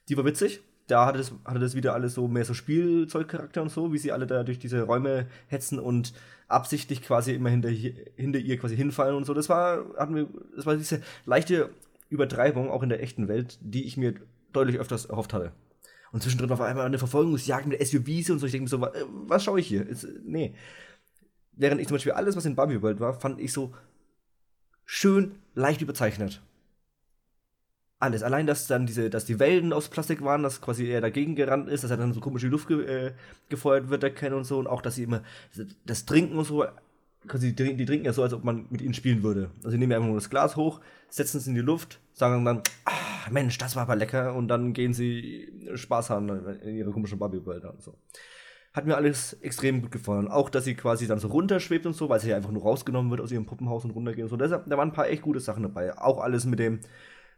Die 0.09 0.17
war 0.17 0.25
witzig 0.25 0.63
da 0.91 1.07
hatte 1.07 1.19
das, 1.19 1.33
hatte 1.45 1.61
das 1.61 1.75
wieder 1.75 1.95
alles 1.95 2.15
so 2.15 2.27
mehr 2.27 2.45
so 2.45 2.55
Spielzeugcharakter 2.55 3.63
und 3.63 3.71
so, 3.71 3.93
wie 3.93 3.99
sie 3.99 4.13
alle 4.13 4.27
da 4.27 4.43
durch 4.43 4.59
diese 4.59 4.83
Räume 4.83 5.27
hetzen 5.47 5.79
und 5.79 6.13
absichtlich 6.49 7.03
quasi 7.03 7.33
immer 7.33 7.49
hinter, 7.49 7.69
hinter 7.69 8.39
ihr 8.41 8.59
quasi 8.59 8.77
hinfallen 8.77 9.15
und 9.15 9.25
so. 9.25 9.35
Das 9.35 9.49
war, 9.49 9.85
hatten 9.97 10.17
wir, 10.17 10.29
das 10.57 10.67
war 10.67 10.77
diese 10.77 11.01
leichte 11.27 11.71
Übertreibung 12.09 12.71
auch 12.71 12.83
in 12.83 12.89
der 12.89 13.03
echten 13.03 13.29
Welt, 13.29 13.59
die 13.61 13.85
ich 13.85 13.97
mir 13.97 14.15
deutlich 14.53 14.79
öfters 14.79 15.07
erhofft 15.07 15.33
hatte. 15.33 15.53
Und 16.11 16.25
zwischendrin 16.25 16.51
war 16.51 16.67
einmal 16.67 16.87
eine 16.87 16.99
Verfolgungsjagd 16.99 17.67
mit 17.67 17.87
SUVs 17.87 18.31
und 18.31 18.41
so. 18.41 18.47
Ich 18.47 18.53
denke 18.53 18.65
mir 18.65 18.69
so, 18.69 18.81
was, 18.81 18.91
was 19.27 19.45
schaue 19.45 19.61
ich 19.61 19.69
hier? 19.69 19.87
Ist, 19.87 20.09
nee. 20.25 20.55
Während 21.53 21.81
ich 21.81 21.87
zum 21.87 21.95
Beispiel 21.95 22.13
alles, 22.13 22.37
was 22.37 22.47
in 22.47 22.57
Barbie 22.57 22.83
World 22.83 22.99
war, 22.99 23.15
fand 23.15 23.41
ich 23.41 23.53
so 23.53 23.73
schön 24.85 25.37
leicht 25.55 25.83
überzeichnet 25.83 26.43
alles. 28.01 28.23
Allein, 28.23 28.47
dass 28.47 28.67
dann 28.67 28.87
diese, 28.87 29.11
dass 29.11 29.27
die 29.27 29.39
Wellen 29.39 29.73
aus 29.73 29.89
Plastik 29.89 30.23
waren, 30.25 30.43
dass 30.43 30.61
quasi 30.61 30.89
er 30.89 31.01
dagegen 31.01 31.37
gerannt 31.37 31.69
ist, 31.69 31.85
dass 31.85 31.91
er 31.91 31.99
dann 31.99 32.13
so 32.13 32.21
komisch 32.21 32.43
in 32.43 32.49
die 32.49 32.53
Luft 32.53 32.67
ge 32.67 32.85
äh, 32.85 33.13
gefeuert 33.49 33.91
wird, 33.91 34.03
der 34.03 34.13
Ken 34.13 34.33
und 34.33 34.45
so, 34.45 34.59
und 34.59 34.67
auch, 34.67 34.83
dass 34.83 34.97
sie 34.97 35.05
immer 35.05 35.23
das 35.85 36.07
Trinken 36.07 36.39
und 36.39 36.45
so, 36.45 36.65
quasi 37.29 37.55
die, 37.55 37.77
die, 37.77 37.85
trinken 37.85 38.07
ja 38.07 38.13
so, 38.13 38.23
als 38.23 38.33
ob 38.33 38.43
man 38.43 38.67
mit 38.71 38.81
ihnen 38.81 38.95
spielen 38.95 39.23
würde. 39.23 39.51
Also 39.59 39.71
sie 39.71 39.79
nehmen 39.79 39.93
einfach 39.93 40.07
nur 40.07 40.17
das 40.17 40.31
Glas 40.31 40.57
hoch, 40.57 40.81
setzen 41.11 41.37
es 41.39 41.47
in 41.47 41.55
die 41.55 41.61
Luft, 41.61 42.01
sagen 42.15 42.45
dann, 42.45 42.63
ah, 42.87 43.31
Mensch, 43.31 43.59
das 43.59 43.77
war 43.77 43.83
aber 43.83 43.97
lecker, 43.97 44.35
und 44.35 44.49
dann 44.49 44.73
gehen 44.73 44.95
sie 44.95 45.53
Spaß 45.75 46.11
haben 46.11 46.29
in 46.63 46.77
ihre 46.77 46.93
komischen 46.93 47.19
Barbie-Wälder 47.19 47.71
und 47.71 47.83
so. 47.83 47.95
Hat 48.73 48.87
mir 48.87 48.97
alles 48.97 49.35
extrem 49.43 49.83
gut 49.83 49.91
gefallen. 49.91 50.29
Auch, 50.29 50.49
dass 50.49 50.65
sie 50.65 50.77
quasi 50.77 51.09
dann 51.09 51.19
so 51.19 51.27
runterschwebt 51.27 51.87
und 51.87 51.93
so, 51.93 52.09
weil 52.09 52.21
sie 52.21 52.31
ja 52.31 52.37
einfach 52.37 52.53
nur 52.53 52.63
rausgenommen 52.63 53.11
wird 53.11 53.21
aus 53.21 53.33
ihrem 53.33 53.45
Puppenhaus 53.45 53.85
und 53.85 53.91
runtergeht 53.91 54.23
und 54.23 54.31
so. 54.31 54.37
Deshalb, 54.37 54.71
da 54.71 54.79
waren 54.79 54.91
ein 54.91 54.95
paar 54.95 55.09
echt 55.09 55.23
gute 55.23 55.41
Sachen 55.41 55.65
dabei. 55.65 55.99
Auch 55.99 56.21
alles 56.21 56.45
mit 56.47 56.61
dem, 56.61 56.79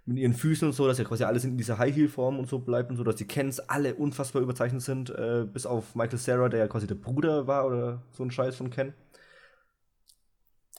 mit 0.05 0.19
ihren 0.19 0.35
Füßen 0.35 0.67
und 0.67 0.75
so, 0.75 0.87
dass 0.87 0.99
ja 0.99 1.05
quasi 1.05 1.25
alles 1.25 1.45
in 1.45 1.57
dieser 1.57 1.79
High-Heel-Form 1.79 2.39
und 2.39 2.49
so 2.49 2.59
bleibt 2.59 2.91
und 2.91 2.97
so, 2.97 3.05
dass 3.05 3.17
die 3.17 3.27
Kens 3.27 3.61
alle 3.61 3.95
unfassbar 3.95 4.43
überzeichnet 4.43 4.83
sind, 4.83 5.11
äh, 5.11 5.47
bis 5.51 5.65
auf 5.65 5.95
Michael 5.95 6.19
Sarah, 6.19 6.49
der 6.49 6.61
ja 6.61 6.69
quasi 6.69 6.87
der 6.87 6.97
Bruder 6.97 7.47
war 7.47 7.67
oder 7.67 8.03
so 8.11 8.25
ein 8.25 8.31
Scheiß 8.31 8.57
von 8.57 8.71
Ken. 8.71 8.95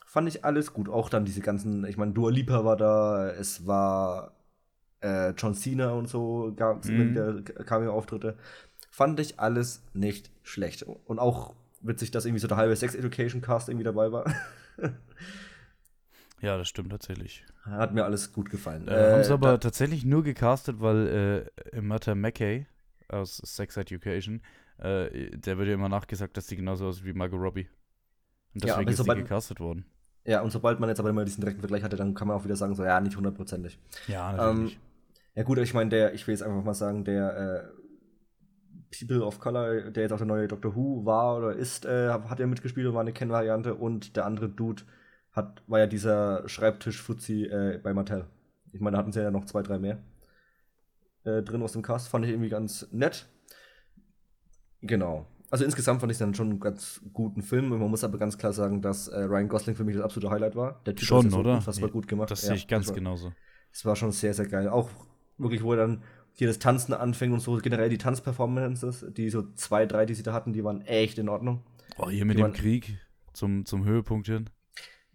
Fand 0.05 0.27
ich 0.27 0.43
alles 0.43 0.73
gut. 0.73 0.89
Auch 0.89 1.09
dann 1.09 1.25
diese 1.25 1.41
ganzen, 1.41 1.85
ich 1.85 1.97
meine, 1.97 2.11
Dua 2.11 2.29
Lipa 2.29 2.65
war 2.65 2.75
da, 2.75 3.29
es 3.29 3.65
war 3.65 4.33
äh, 5.01 5.31
John 5.31 5.55
Cena 5.55 5.91
und 5.91 6.07
so, 6.07 6.53
gab 6.55 6.83
es 6.83 6.89
mhm. 6.89 7.09
wieder 7.09 7.41
Cameo-Auftritte. 7.41 8.37
Fand 8.91 9.19
ich 9.19 9.39
alles 9.39 9.83
nicht 9.93 10.31
schlecht. 10.43 10.83
Und 10.83 11.19
auch 11.19 11.55
witzig, 11.81 12.11
dass 12.11 12.25
irgendwie 12.25 12.41
so 12.41 12.47
der 12.47 12.57
halbe 12.57 12.75
Sex 12.75 12.93
Education 12.93 13.41
Cast 13.41 13.69
irgendwie 13.69 13.85
dabei 13.85 14.11
war. 14.11 14.25
Ja, 16.43 16.57
das 16.57 16.67
stimmt 16.67 16.91
tatsächlich. 16.91 17.45
Hat 17.63 17.93
mir 17.93 18.03
alles 18.03 18.33
gut 18.33 18.49
gefallen. 18.49 18.85
Äh, 18.89 19.13
haben 19.13 19.23
sie 19.23 19.31
aber 19.31 19.61
tatsächlich 19.61 20.03
nur 20.03 20.23
gecastet, 20.23 20.81
weil 20.81 21.49
äh, 21.71 21.81
Matta 21.81 22.15
McKay 22.15 22.67
aus 23.07 23.37
Sex 23.37 23.77
Education, 23.77 24.41
äh, 24.77 25.37
der 25.37 25.57
wird 25.57 25.69
ja 25.69 25.75
immer 25.75 25.87
nachgesagt, 25.87 26.35
dass 26.35 26.47
sie 26.47 26.57
genauso 26.57 26.87
aussieht 26.87 27.05
wie 27.05 27.13
Margot 27.13 27.39
Robbie. 27.39 27.69
Und 28.53 28.65
deswegen 28.65 28.87
ja, 28.87 28.91
ist 28.91 28.97
sobald, 28.97 29.19
sie 29.19 29.23
gecastet 29.23 29.61
worden. 29.61 29.85
Ja, 30.25 30.41
und 30.41 30.51
sobald 30.51 30.81
man 30.81 30.89
jetzt 30.89 30.99
aber 30.99 31.11
immer 31.11 31.23
diesen 31.23 31.39
direkten 31.39 31.61
Vergleich 31.61 31.81
hatte, 31.81 31.95
dann 31.95 32.13
kann 32.13 32.27
man 32.27 32.35
auch 32.35 32.43
wieder 32.43 32.57
sagen, 32.57 32.75
so, 32.75 32.83
ja, 32.83 32.99
nicht 32.99 33.15
hundertprozentig. 33.15 33.79
Ja, 34.07 34.33
natürlich. 34.33 34.73
Ähm, 34.73 34.81
ja, 35.35 35.43
gut, 35.43 35.59
ich 35.59 35.73
meine, 35.73 35.91
der, 35.91 36.13
ich 36.13 36.27
will 36.27 36.33
jetzt 36.33 36.43
einfach 36.43 36.63
mal 36.63 36.73
sagen, 36.73 37.05
der 37.05 37.37
äh, 37.37 39.05
People 39.05 39.23
of 39.23 39.39
Color, 39.39 39.91
der 39.91 40.03
jetzt 40.03 40.11
auch 40.11 40.17
der 40.17 40.27
neue 40.27 40.49
Doctor 40.49 40.75
Who 40.75 41.05
war 41.05 41.37
oder 41.37 41.53
ist, 41.53 41.85
äh, 41.85 42.09
hat 42.09 42.39
ja 42.39 42.47
mitgespielt 42.47 42.85
und 42.85 42.95
war 42.95 43.01
eine 43.01 43.13
Ken-Variante 43.13 43.75
und 43.75 44.17
der 44.17 44.25
andere 44.25 44.49
Dude, 44.49 44.83
hat, 45.33 45.63
war 45.67 45.79
ja 45.79 45.87
dieser 45.87 46.47
Schreibtisch-Fuzzi 46.47 47.45
äh, 47.45 47.79
bei 47.81 47.93
Mattel. 47.93 48.25
Ich 48.71 48.79
meine, 48.79 48.95
da 48.95 48.99
hatten 48.99 49.11
sie 49.11 49.21
ja 49.21 49.31
noch 49.31 49.45
zwei, 49.45 49.61
drei 49.61 49.79
mehr 49.79 49.99
äh, 51.23 51.41
drin 51.41 51.61
aus 51.61 51.73
dem 51.73 51.81
Cast. 51.81 52.07
Fand 52.07 52.25
ich 52.25 52.31
irgendwie 52.31 52.49
ganz 52.49 52.87
nett. 52.91 53.27
Genau. 54.81 55.27
Also 55.49 55.65
insgesamt 55.65 55.99
fand 55.99 56.11
ich 56.11 56.17
dann 56.17 56.33
schon 56.33 56.49
einen 56.49 56.59
ganz 56.59 57.01
guten 57.13 57.41
Film. 57.41 57.69
Man 57.69 57.79
muss 57.79 58.03
aber 58.03 58.17
ganz 58.17 58.37
klar 58.37 58.53
sagen, 58.53 58.81
dass 58.81 59.07
äh, 59.07 59.19
Ryan 59.19 59.47
Gosling 59.47 59.75
für 59.75 59.83
mich 59.83 59.95
das 59.95 60.03
absolute 60.03 60.31
Highlight 60.31 60.55
war. 60.55 60.81
Der 60.85 60.95
Typ 60.95 61.07
schon, 61.07 61.27
ist 61.27 61.33
so 61.33 61.39
oder? 61.39 61.55
unfassbar 61.55 61.89
ja, 61.89 61.93
gut 61.93 62.07
gemacht. 62.07 62.31
Das 62.31 62.41
sehe 62.41 62.55
ich 62.55 62.67
ganz 62.67 62.85
das 62.85 62.91
war, 62.91 62.95
genauso. 62.95 63.33
Es 63.71 63.85
war 63.85 63.95
schon 63.95 64.11
sehr, 64.11 64.33
sehr 64.33 64.47
geil. 64.47 64.67
Auch 64.67 64.89
wirklich, 65.37 65.63
wo 65.63 65.73
er 65.73 65.77
dann 65.77 66.03
hier 66.31 66.47
das 66.47 66.57
Tanzen 66.59 66.93
anfängt 66.93 67.33
und 67.33 67.39
so 67.39 67.57
generell 67.57 67.89
die 67.89 67.99
Tanzperformances, 67.99 69.05
die 69.15 69.29
so 69.29 69.43
zwei, 69.53 69.85
drei, 69.85 70.05
die 70.05 70.15
sie 70.15 70.23
da 70.23 70.33
hatten, 70.33 70.53
die 70.53 70.63
waren 70.63 70.81
echt 70.81 71.19
in 71.19 71.29
Ordnung. 71.29 71.63
Oh, 71.97 72.09
hier 72.09 72.25
mit 72.25 72.37
die 72.37 72.41
dem 72.41 72.45
waren, 72.45 72.53
Krieg 72.53 72.97
zum, 73.33 73.65
zum 73.65 73.85
Höhepunkt 73.85 74.27
hin. 74.27 74.49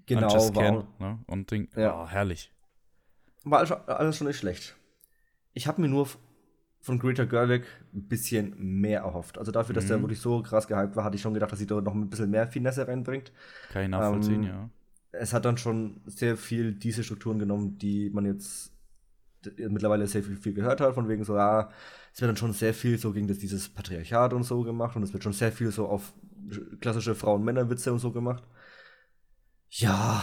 Genau, 0.08 0.32
war 0.32 0.52
Can, 0.52 0.84
ne? 0.98 1.18
Und 1.26 1.50
Ding, 1.50 1.68
ja. 1.76 2.02
Oh, 2.02 2.08
herrlich. 2.08 2.52
War 3.44 3.58
alles, 3.58 3.70
alles 3.70 4.16
schon 4.16 4.26
nicht 4.26 4.38
schlecht. 4.38 4.76
Ich 5.52 5.66
habe 5.66 5.80
mir 5.80 5.88
nur 5.88 6.08
von 6.80 6.98
Greta 6.98 7.24
Gerwig 7.24 7.66
ein 7.92 8.08
bisschen 8.08 8.54
mehr 8.58 9.00
erhofft. 9.00 9.38
Also 9.38 9.52
dafür, 9.52 9.74
dass 9.74 9.84
mhm. 9.84 9.88
der 9.88 10.00
wirklich 10.02 10.20
so 10.20 10.42
krass 10.42 10.66
gehypt 10.66 10.96
war, 10.96 11.04
hatte 11.04 11.16
ich 11.16 11.22
schon 11.22 11.34
gedacht, 11.34 11.52
dass 11.52 11.58
sie 11.58 11.66
da 11.66 11.80
noch 11.80 11.94
ein 11.94 12.08
bisschen 12.08 12.30
mehr 12.30 12.46
Finesse 12.46 12.88
reinbringt. 12.88 13.32
Kann 13.72 13.82
ich 13.82 13.88
nachvollziehen, 13.88 14.44
ähm, 14.44 14.48
ja. 14.48 14.70
Es 15.10 15.32
hat 15.32 15.44
dann 15.44 15.56
schon 15.56 16.00
sehr 16.06 16.36
viel 16.36 16.72
diese 16.72 17.02
Strukturen 17.02 17.38
genommen, 17.38 17.78
die 17.78 18.10
man 18.10 18.26
jetzt 18.26 18.72
mittlerweile 19.56 20.06
sehr 20.06 20.22
viel, 20.22 20.36
viel 20.36 20.52
gehört 20.52 20.80
hat, 20.80 20.94
von 20.94 21.08
wegen 21.08 21.24
so, 21.24 21.36
ja, 21.36 21.70
es 22.12 22.20
wird 22.20 22.28
dann 22.28 22.36
schon 22.36 22.52
sehr 22.52 22.74
viel 22.74 22.98
so 22.98 23.12
gegen 23.12 23.28
das, 23.28 23.38
dieses 23.38 23.68
Patriarchat 23.68 24.32
und 24.32 24.42
so 24.42 24.62
gemacht 24.62 24.96
und 24.96 25.02
es 25.02 25.12
wird 25.12 25.22
schon 25.22 25.32
sehr 25.32 25.52
viel 25.52 25.70
so 25.70 25.86
auf 25.86 26.12
klassische 26.80 27.14
Frauen-Männer-Witze 27.14 27.92
und 27.92 27.98
so 28.00 28.10
gemacht. 28.10 28.42
Ja, 29.70 30.22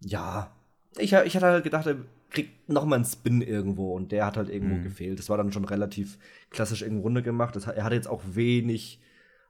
ja. 0.00 0.50
Ich, 0.96 1.12
ich 1.12 1.36
hatte 1.36 1.46
halt 1.46 1.64
gedacht, 1.64 1.86
er 1.86 1.96
kriegt 2.30 2.68
noch 2.68 2.84
mal 2.84 2.96
einen 2.96 3.04
Spin 3.04 3.40
irgendwo 3.40 3.94
und 3.94 4.12
der 4.12 4.26
hat 4.26 4.36
halt 4.36 4.48
irgendwo 4.48 4.76
mhm. 4.76 4.84
gefehlt. 4.84 5.18
Das 5.18 5.28
war 5.28 5.36
dann 5.36 5.52
schon 5.52 5.64
relativ 5.64 6.18
klassisch 6.50 6.82
irgendwo 6.82 7.04
runter 7.04 7.22
gemacht. 7.22 7.56
Das, 7.56 7.66
er 7.66 7.84
hatte 7.84 7.94
jetzt 7.94 8.08
auch 8.08 8.22
wenig 8.32 9.00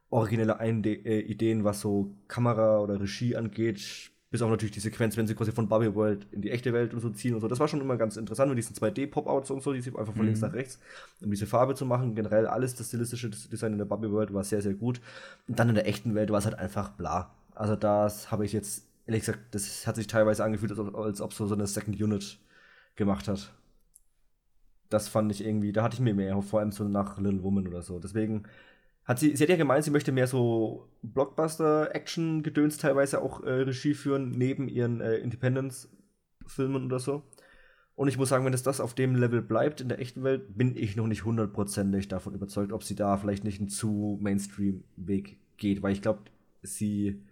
originelle 0.09 0.59
Einde 0.59 0.91
äh, 0.91 1.19
Ideen, 1.19 1.63
was 1.63 1.81
so 1.81 2.15
Kamera 2.27 2.79
oder 2.79 2.99
Regie 2.99 3.35
angeht. 3.35 4.11
Bis 4.31 4.43
auf 4.43 4.49
natürlich 4.51 4.73
die 4.73 4.79
Sequenz, 4.79 5.17
wenn 5.17 5.25
sie 5.25 5.33
quasi 5.33 5.51
von 5.51 5.67
Barbie 5.67 5.95
World 5.95 6.27
in 6.31 6.43
die 6.43 6.51
echte 6.51 6.71
Welt 6.71 6.93
und 6.93 6.99
so 6.99 7.09
ziehen 7.09 7.33
und 7.33 7.41
so. 7.41 7.47
Das 7.47 7.59
war 7.59 7.67
schon 7.67 7.81
immer 7.81 7.97
ganz 7.97 8.15
interessant 8.15 8.49
mit 8.49 8.59
diesen 8.59 8.75
2D-Pop-Outs 8.75 9.49
und 9.49 9.63
so, 9.63 9.73
die 9.73 9.81
sie 9.81 9.89
einfach 9.89 10.13
von 10.13 10.21
mhm. 10.21 10.25
links 10.27 10.41
nach 10.41 10.53
rechts, 10.53 10.79
um 11.21 11.31
diese 11.31 11.47
Farbe 11.47 11.73
zu 11.73 11.85
machen. 11.85 12.13
Generell 12.13 12.45
alles, 12.45 12.75
das 12.75 12.89
stilistische 12.89 13.29
Design 13.29 13.71
in 13.71 13.79
der 13.79 13.85
Barbie 13.85 14.11
World 14.11 14.31
war 14.31 14.43
sehr, 14.43 14.61
sehr 14.61 14.75
gut. 14.75 15.01
Und 15.47 15.57
dann 15.57 15.69
in 15.69 15.75
der 15.75 15.87
echten 15.87 16.13
Welt 16.13 16.29
war 16.29 16.37
es 16.37 16.45
halt 16.45 16.59
einfach 16.59 16.91
bla. 16.91 17.33
Also 17.55 17.75
das 17.75 18.31
habe 18.31 18.45
ich 18.45 18.53
jetzt 18.53 18.88
ehrlich 19.09 19.25
gesagt, 19.25 19.55
das 19.55 19.87
hat 19.87 19.95
sich 19.95 20.07
teilweise 20.07 20.43
angefühlt, 20.43 20.71
als 20.71 20.79
ob, 20.79 20.95
als 20.95 21.21
ob 21.21 21.33
so, 21.33 21.51
eine 21.51 21.65
Second 21.65 21.99
Unit 21.99 22.39
gemacht 22.95 23.27
hat. 23.27 23.51
Das 24.89 25.07
fand 25.07 25.31
ich 25.31 25.43
irgendwie, 25.43 25.71
da 25.71 25.83
hatte 25.83 25.95
ich 25.95 25.99
mir 25.99 26.13
mehr, 26.13 26.39
vor 26.41 26.59
allem 26.59 26.71
so 26.71 26.83
nach 26.83 27.17
Little 27.17 27.43
Woman 27.43 27.67
oder 27.67 27.81
so. 27.81 27.99
Deswegen 27.99 28.43
hat 29.05 29.19
sie, 29.19 29.35
sie 29.35 29.43
hat 29.43 29.49
ja 29.49 29.55
gemeint, 29.55 29.83
sie 29.83 29.91
möchte 29.91 30.11
mehr 30.11 30.27
so 30.27 30.87
Blockbuster-Action-Gedöns 31.01 32.77
teilweise 32.77 33.21
auch 33.21 33.43
äh, 33.43 33.49
Regie 33.49 33.95
führen, 33.95 34.31
neben 34.31 34.67
ihren 34.67 35.01
äh, 35.01 35.15
Independence-Filmen 35.17 36.85
oder 36.85 36.99
so. 36.99 37.23
Und 37.95 38.07
ich 38.07 38.17
muss 38.17 38.29
sagen, 38.29 38.45
wenn 38.45 38.53
es 38.53 38.63
das 38.63 38.79
auf 38.79 38.93
dem 38.93 39.15
Level 39.15 39.41
bleibt 39.41 39.81
in 39.81 39.89
der 39.89 39.99
echten 39.99 40.23
Welt, 40.23 40.55
bin 40.55 40.77
ich 40.77 40.95
noch 40.95 41.07
nicht 41.07 41.25
hundertprozentig 41.25 42.07
davon 42.07 42.35
überzeugt, 42.35 42.71
ob 42.71 42.83
sie 42.83 42.95
da 42.95 43.17
vielleicht 43.17 43.43
nicht 43.43 43.59
einen 43.59 43.69
zu 43.69 44.19
Mainstream-Weg 44.21 45.39
geht, 45.57 45.81
weil 45.81 45.93
ich 45.93 46.01
glaube, 46.01 46.21
sie 46.61 47.23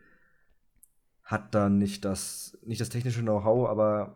hat 1.28 1.54
da 1.54 1.68
nicht 1.70 2.06
das, 2.06 2.58
nicht 2.66 2.80
das 2.80 2.88
technische 2.90 3.22
Know-how, 3.22 3.68
aber 3.70 4.16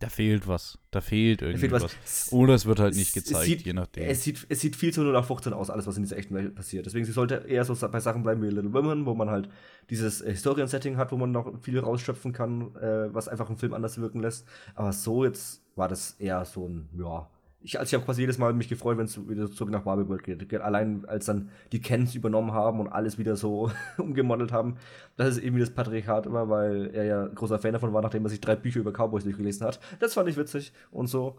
Da 0.00 0.08
fehlt 0.08 0.48
was. 0.48 0.76
Da 0.90 1.00
fehlt 1.00 1.40
irgendwas. 1.40 1.70
Da 1.70 1.88
fehlt 1.88 1.96
was. 2.04 2.32
Oder 2.32 2.54
es 2.54 2.66
wird 2.66 2.80
halt 2.80 2.96
nicht 2.96 3.14
gezeigt, 3.14 3.44
sieht, 3.44 3.62
je 3.62 3.72
nachdem. 3.72 4.04
Es 4.04 4.24
sieht, 4.24 4.44
es 4.48 4.60
sieht 4.60 4.74
viel 4.74 4.92
zu 4.92 5.02
0 5.02 5.12
nach 5.12 5.24
15 5.24 5.52
aus, 5.52 5.70
alles, 5.70 5.86
was 5.86 5.96
in 5.96 6.02
dieser 6.02 6.16
echten 6.16 6.34
Welt 6.34 6.54
passiert. 6.56 6.84
Deswegen, 6.84 7.04
sie 7.04 7.12
sollte 7.12 7.44
eher 7.46 7.64
so 7.64 7.76
bei 7.88 8.00
Sachen 8.00 8.24
bleiben 8.24 8.42
wie 8.42 8.48
Little 8.48 8.72
Women, 8.72 9.06
wo 9.06 9.14
man 9.14 9.30
halt 9.30 9.48
dieses 9.88 10.20
äh, 10.20 10.32
Historien-Setting 10.32 10.96
hat, 10.96 11.12
wo 11.12 11.16
man 11.16 11.30
noch 11.30 11.60
viel 11.62 11.78
rausschöpfen 11.78 12.32
kann, 12.32 12.74
äh, 12.76 13.14
was 13.14 13.28
einfach 13.28 13.48
einen 13.48 13.58
Film 13.58 13.72
anders 13.72 14.00
wirken 14.00 14.20
lässt. 14.20 14.48
Aber 14.74 14.92
so 14.92 15.24
jetzt 15.24 15.62
war 15.76 15.86
das 15.86 16.16
eher 16.18 16.44
so 16.44 16.66
ein, 16.66 16.88
ja, 16.98 17.28
ich, 17.62 17.78
also 17.78 17.90
ich 17.90 17.94
habe 17.94 18.04
quasi 18.04 18.22
jedes 18.22 18.38
Mal 18.38 18.52
mich 18.54 18.68
gefreut, 18.68 18.96
wenn 18.96 19.04
es 19.04 19.28
wieder 19.28 19.50
zurück 19.50 19.70
nach 19.70 19.82
Barbie 19.82 20.08
World 20.08 20.24
geht. 20.24 20.60
Allein 20.60 21.04
als 21.06 21.26
dann 21.26 21.50
die 21.72 21.80
Kens 21.80 22.14
übernommen 22.14 22.52
haben 22.52 22.80
und 22.80 22.88
alles 22.88 23.18
wieder 23.18 23.36
so 23.36 23.70
umgemodelt 23.98 24.52
haben. 24.52 24.76
Das 25.16 25.28
ist 25.28 25.44
irgendwie 25.44 25.60
das 25.60 25.70
Patriarchat 25.70 26.26
immer, 26.26 26.48
weil 26.48 26.90
er 26.94 27.04
ja 27.04 27.26
großer 27.26 27.58
Fan 27.58 27.74
davon 27.74 27.92
war, 27.92 28.00
nachdem 28.02 28.24
er 28.24 28.30
sich 28.30 28.40
drei 28.40 28.56
Bücher 28.56 28.80
über 28.80 28.92
Cowboys 28.92 29.24
durchgelesen 29.24 29.66
hat. 29.66 29.78
Das 29.98 30.14
fand 30.14 30.28
ich 30.28 30.36
witzig 30.36 30.72
und 30.90 31.08
so. 31.08 31.38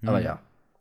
Mhm. 0.00 0.08
Aber 0.08 0.20
ja. 0.20 0.40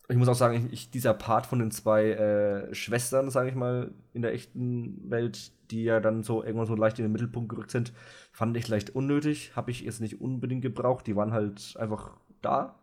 Ich 0.09 0.17
muss 0.17 0.27
auch 0.27 0.35
sagen, 0.35 0.67
ich, 0.71 0.89
dieser 0.89 1.13
Part 1.13 1.45
von 1.45 1.59
den 1.59 1.71
zwei 1.71 2.11
äh, 2.11 2.75
Schwestern, 2.75 3.29
sage 3.29 3.49
ich 3.49 3.55
mal, 3.55 3.91
in 4.13 4.21
der 4.21 4.33
echten 4.33 5.09
Welt, 5.09 5.51
die 5.69 5.83
ja 5.83 6.01
dann 6.01 6.23
so 6.23 6.43
irgendwann 6.43 6.67
so 6.67 6.75
leicht 6.75 6.99
in 6.99 7.05
den 7.05 7.13
Mittelpunkt 7.13 7.47
gerückt 7.47 7.71
sind, 7.71 7.93
fand 8.33 8.57
ich 8.57 8.67
leicht 8.67 8.89
unnötig. 8.89 9.55
Habe 9.55 9.71
ich 9.71 9.81
jetzt 9.81 10.01
nicht 10.01 10.19
unbedingt 10.19 10.63
gebraucht. 10.63 11.07
Die 11.07 11.15
waren 11.15 11.31
halt 11.31 11.77
einfach 11.79 12.17
da. 12.41 12.75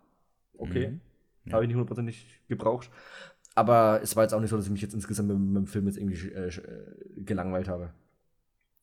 Okay. 0.56 0.88
Mhm 0.88 1.00
ja. 1.48 1.54
Habe 1.54 1.64
ich 1.64 1.68
nicht 1.68 1.76
hundertprozentig 1.76 2.26
gebraucht. 2.48 2.90
Aber 3.54 4.00
es 4.02 4.14
war 4.14 4.22
jetzt 4.22 4.34
auch 4.34 4.40
nicht 4.40 4.50
so, 4.50 4.56
dass 4.56 4.66
ich 4.66 4.70
mich 4.70 4.82
jetzt 4.82 4.94
insgesamt 4.94 5.28
mit, 5.28 5.38
mit 5.38 5.56
dem 5.56 5.66
Film 5.66 5.86
jetzt 5.86 5.98
irgendwie 5.98 6.28
äh, 6.28 6.48
äh, 6.48 7.22
gelangweilt 7.22 7.68
habe. 7.68 7.92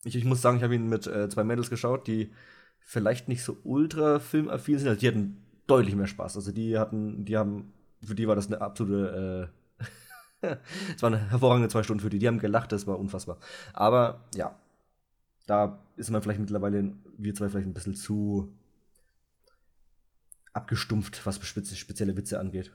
Ich, 0.04 0.16
ich, 0.16 0.24
muss 0.24 0.42
sagen, 0.42 0.58
ich 0.58 0.62
habe 0.62 0.74
ihn 0.74 0.88
mit 0.88 1.06
äh, 1.06 1.28
zwei 1.28 1.44
Mädels 1.44 1.70
geschaut, 1.70 2.06
die 2.06 2.30
vielleicht 2.78 3.28
nicht 3.28 3.42
so 3.42 3.56
ultra 3.64 4.18
filmaffin 4.18 4.78
sind. 4.78 4.88
Also 4.88 5.00
die 5.00 5.08
hatten 5.08 5.42
deutlich 5.66 5.96
mehr 5.96 6.06
Spaß. 6.06 6.36
Also 6.36 6.52
die 6.52 6.78
hatten, 6.78 7.24
die 7.24 7.36
haben, 7.36 7.72
für 8.04 8.14
die 8.14 8.28
war 8.28 8.36
das 8.36 8.48
eine 8.48 8.60
absolute, 8.60 9.50
äh, 10.42 10.46
es 10.94 11.02
waren 11.02 11.14
hervorragende 11.28 11.68
zwei 11.68 11.82
Stunden 11.82 12.02
für 12.02 12.10
die. 12.10 12.18
Die 12.18 12.28
haben 12.28 12.38
gelacht, 12.38 12.70
das 12.70 12.86
war 12.86 12.98
unfassbar. 12.98 13.38
Aber 13.72 14.26
ja, 14.34 14.54
da 15.46 15.78
ist 15.96 16.10
man 16.10 16.22
vielleicht 16.22 16.40
mittlerweile, 16.40 16.92
wir 17.16 17.34
zwei 17.34 17.48
vielleicht 17.48 17.66
ein 17.66 17.74
bisschen 17.74 17.94
zu 17.94 18.52
abgestumpft, 20.56 21.24
was 21.26 21.40
spezielle 21.46 22.16
Witze 22.16 22.40
angeht. 22.40 22.72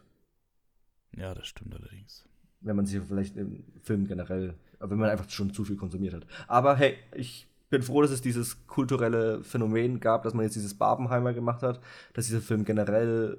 Ja, 1.17 1.33
das 1.33 1.47
stimmt 1.47 1.75
allerdings. 1.75 2.25
Wenn 2.61 2.75
man 2.75 2.85
sich 2.85 3.01
vielleicht 3.01 3.35
im 3.35 3.63
Film 3.81 4.07
generell, 4.07 4.55
wenn 4.79 4.97
man 4.97 5.09
einfach 5.09 5.29
schon 5.29 5.53
zu 5.53 5.65
viel 5.65 5.75
konsumiert 5.75 6.13
hat. 6.13 6.27
Aber 6.47 6.75
hey, 6.75 6.97
ich 7.15 7.47
bin 7.69 7.81
froh, 7.81 8.01
dass 8.01 8.11
es 8.11 8.21
dieses 8.21 8.67
kulturelle 8.67 9.43
Phänomen 9.43 9.99
gab, 9.99 10.23
dass 10.23 10.33
man 10.33 10.43
jetzt 10.43 10.55
dieses 10.55 10.75
Barbenheimer 10.75 11.33
gemacht 11.33 11.63
hat, 11.63 11.81
dass 12.13 12.27
dieser 12.27 12.41
Film 12.41 12.65
generell 12.65 13.37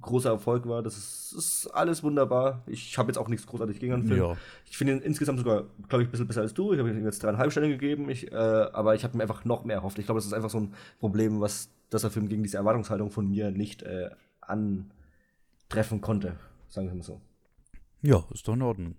großer 0.00 0.30
Erfolg 0.30 0.66
war. 0.66 0.82
Das 0.82 0.96
ist, 0.96 1.32
ist 1.32 1.66
alles 1.68 2.02
wunderbar. 2.02 2.62
Ich 2.66 2.98
habe 2.98 3.08
jetzt 3.08 3.18
auch 3.18 3.28
nichts 3.28 3.46
großartig 3.46 3.78
gegen 3.78 3.92
den 3.92 4.06
Film. 4.06 4.20
Ja. 4.20 4.36
Ich 4.64 4.76
finde 4.76 4.94
ihn 4.94 5.00
insgesamt 5.00 5.38
sogar, 5.38 5.64
glaube 5.88 6.02
ich, 6.02 6.08
ein 6.08 6.10
bisschen 6.10 6.26
besser 6.26 6.40
als 6.40 6.54
du. 6.54 6.72
Ich 6.72 6.78
habe 6.78 6.90
ihm 6.90 7.04
jetzt 7.04 7.22
dreieinhalb 7.22 7.52
Sterne 7.52 7.68
gegeben, 7.68 8.08
ich, 8.08 8.32
äh, 8.32 8.34
aber 8.34 8.94
ich 8.94 9.04
habe 9.04 9.16
mir 9.16 9.22
einfach 9.22 9.44
noch 9.44 9.64
mehr 9.64 9.76
erhofft. 9.76 9.98
Ich 9.98 10.06
glaube, 10.06 10.18
das 10.18 10.26
ist 10.26 10.32
einfach 10.32 10.50
so 10.50 10.58
ein 10.58 10.74
Problem, 10.98 11.40
was 11.40 11.70
dass 11.92 12.02
der 12.02 12.10
Film 12.10 12.28
gegen 12.28 12.42
diese 12.42 12.56
Erwartungshaltung 12.56 13.10
von 13.10 13.28
mir 13.28 13.50
nicht 13.50 13.82
äh, 13.82 14.10
antreffen 14.40 16.00
konnte, 16.00 16.38
sagen 16.68 16.88
wir 16.88 16.94
mal 16.94 17.02
so. 17.02 17.20
Ja, 18.00 18.24
ist 18.32 18.48
doch 18.48 18.54
in 18.54 18.62
Ordnung. 18.62 18.94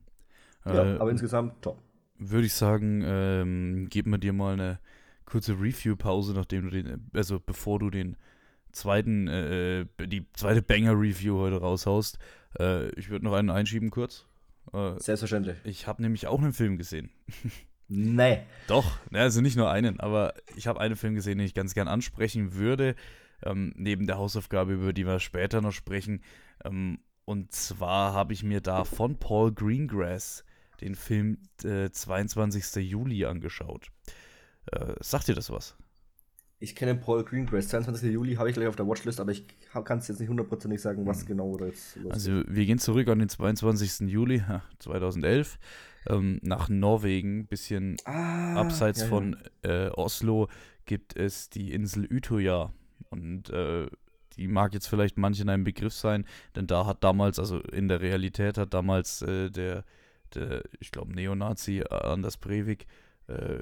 Ja, 0.65 0.95
äh, 0.95 0.97
aber 0.99 1.11
insgesamt 1.11 1.61
top. 1.61 1.81
Würde 2.19 2.45
ich 2.45 2.53
sagen, 2.53 3.03
ähm, 3.05 3.87
geben 3.89 4.11
wir 4.11 4.19
dir 4.19 4.31
mal 4.31 4.53
eine 4.53 4.79
kurze 5.25 5.53
Review-Pause, 5.53 6.33
nachdem 6.33 6.69
du 6.69 6.69
den, 6.69 7.09
also 7.13 7.39
bevor 7.39 7.79
du 7.79 7.89
den 7.89 8.15
zweiten, 8.73 9.27
äh, 9.27 9.85
die 10.05 10.25
zweite 10.33 10.61
Banger-Review 10.61 11.37
heute 11.37 11.61
raushaust. 11.61 12.19
Äh, 12.59 12.89
ich 12.99 13.09
würde 13.09 13.25
noch 13.25 13.33
einen 13.33 13.49
einschieben 13.49 13.89
kurz. 13.89 14.25
Äh, 14.73 14.99
Selbstverständlich. 14.99 15.57
Ich 15.63 15.87
habe 15.87 16.01
nämlich 16.01 16.27
auch 16.27 16.41
einen 16.41 16.53
Film 16.53 16.77
gesehen. 16.77 17.09
Nee. 17.89 18.39
Doch, 18.67 18.97
also 19.11 19.41
nicht 19.41 19.57
nur 19.57 19.69
einen, 19.69 19.99
aber 19.99 20.33
ich 20.55 20.67
habe 20.67 20.79
einen 20.79 20.95
Film 20.95 21.15
gesehen, 21.15 21.37
den 21.37 21.45
ich 21.45 21.53
ganz 21.53 21.73
gern 21.73 21.87
ansprechen 21.87 22.53
würde, 22.53 22.95
ähm, 23.43 23.73
neben 23.75 24.07
der 24.07 24.17
Hausaufgabe, 24.17 24.73
über 24.73 24.93
die 24.93 25.05
wir 25.05 25.19
später 25.19 25.61
noch 25.61 25.73
sprechen. 25.73 26.23
Ähm, 26.63 26.99
und 27.25 27.51
zwar 27.51 28.13
habe 28.13 28.33
ich 28.33 28.41
mir 28.41 28.61
da 28.61 28.83
von 28.83 29.19
Paul 29.19 29.51
Greengrass 29.53 30.43
den 30.81 30.95
Film 30.95 31.37
äh, 31.63 31.89
22. 31.89 32.89
Juli 32.89 33.25
angeschaut. 33.25 33.89
Äh, 34.71 34.93
sagt 34.99 35.27
dir 35.27 35.35
das 35.35 35.49
was? 35.49 35.75
Ich 36.59 36.75
kenne 36.75 36.95
Paul 36.95 37.23
Greengrass. 37.23 37.67
22. 37.67 38.11
Juli 38.13 38.35
habe 38.35 38.49
ich 38.49 38.55
gleich 38.55 38.67
auf 38.67 38.75
der 38.75 38.87
Watchlist, 38.87 39.19
aber 39.19 39.31
ich 39.31 39.45
kann 39.71 39.97
es 39.99 40.07
jetzt 40.07 40.19
nicht 40.19 40.29
hundertprozentig 40.29 40.81
sagen, 40.81 41.05
was 41.05 41.21
hm. 41.21 41.27
genau 41.27 41.57
da 41.57 41.65
jetzt 41.65 41.95
los 41.97 42.11
Also, 42.13 42.43
wir 42.47 42.65
gehen 42.65 42.79
zurück 42.79 43.07
an 43.09 43.19
den 43.19 43.29
22. 43.29 44.09
Juli 44.09 44.41
2011 44.79 45.59
ähm, 46.07 46.39
nach 46.41 46.69
Norwegen, 46.69 47.47
bisschen 47.47 47.97
ah, 48.05 48.55
abseits 48.55 49.01
ja, 49.01 49.07
von 49.07 49.37
äh, 49.63 49.89
Oslo, 49.89 50.47
gibt 50.85 51.15
es 51.15 51.49
die 51.49 51.73
Insel 51.73 52.07
Utøya. 52.11 52.71
Und 53.09 53.49
äh, 53.49 53.87
die 54.35 54.47
mag 54.47 54.73
jetzt 54.73 54.87
vielleicht 54.87 55.17
manchen 55.17 55.49
ein 55.49 55.63
Begriff 55.63 55.93
sein, 55.93 56.25
denn 56.55 56.67
da 56.67 56.85
hat 56.85 57.03
damals, 57.03 57.39
also 57.39 57.59
in 57.59 57.87
der 57.87 58.01
Realität 58.01 58.57
hat 58.57 58.73
damals 58.73 59.21
äh, 59.21 59.49
der, 59.49 59.83
der, 60.33 60.63
ich 60.79 60.91
glaube, 60.91 61.13
Neonazi 61.13 61.83
Anders 61.89 62.37
Breivik, 62.37 62.87
äh, 63.27 63.59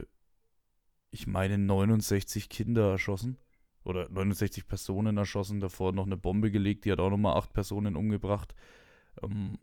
ich 1.11 1.27
meine, 1.27 1.57
69 1.57 2.49
Kinder 2.49 2.91
erschossen. 2.91 3.37
Oder 3.83 4.09
69 4.09 4.67
Personen 4.67 5.17
erschossen, 5.17 5.59
davor 5.59 5.91
noch 5.91 6.05
eine 6.05 6.17
Bombe 6.17 6.51
gelegt, 6.51 6.85
die 6.85 6.91
hat 6.91 6.99
auch 6.99 7.09
nochmal 7.09 7.37
acht 7.37 7.51
Personen 7.51 7.95
umgebracht. 7.95 8.53
Ähm, 9.23 9.57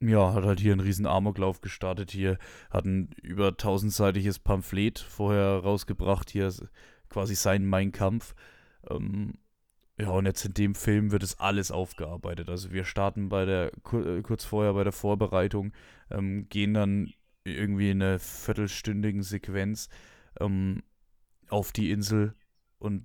ja, 0.00 0.34
hat 0.34 0.44
halt 0.44 0.60
hier 0.60 0.72
einen 0.72 0.80
riesen 0.80 1.06
Amoklauf 1.06 1.60
gestartet. 1.60 2.10
Hier 2.10 2.38
hat 2.70 2.84
ein 2.84 3.10
über 3.22 3.56
tausendseitiges 3.56 4.38
Pamphlet 4.38 4.98
vorher 4.98 5.60
rausgebracht. 5.60 6.30
Hier 6.30 6.52
quasi 7.08 7.34
sein 7.34 7.66
Mein 7.66 7.90
Kampf. 7.90 8.34
Ähm, 8.88 9.38
ja, 10.00 10.10
und 10.10 10.26
jetzt 10.26 10.44
in 10.44 10.54
dem 10.54 10.74
Film 10.76 11.10
wird 11.10 11.24
es 11.24 11.40
alles 11.40 11.72
aufgearbeitet. 11.72 12.48
Also 12.48 12.70
wir 12.70 12.84
starten 12.84 13.28
bei 13.28 13.44
der 13.44 13.72
äh, 13.92 14.22
kurz 14.22 14.44
vorher 14.44 14.74
bei 14.74 14.84
der 14.84 14.92
Vorbereitung, 14.92 15.72
ähm, 16.10 16.48
gehen 16.48 16.74
dann 16.74 17.12
irgendwie 17.42 17.90
in 17.90 18.02
einer 18.02 18.18
viertelstündigen 18.20 19.22
Sequenz 19.22 19.88
ähm, 20.40 20.82
auf 21.48 21.72
die 21.72 21.90
Insel 21.90 22.34
und 22.78 23.04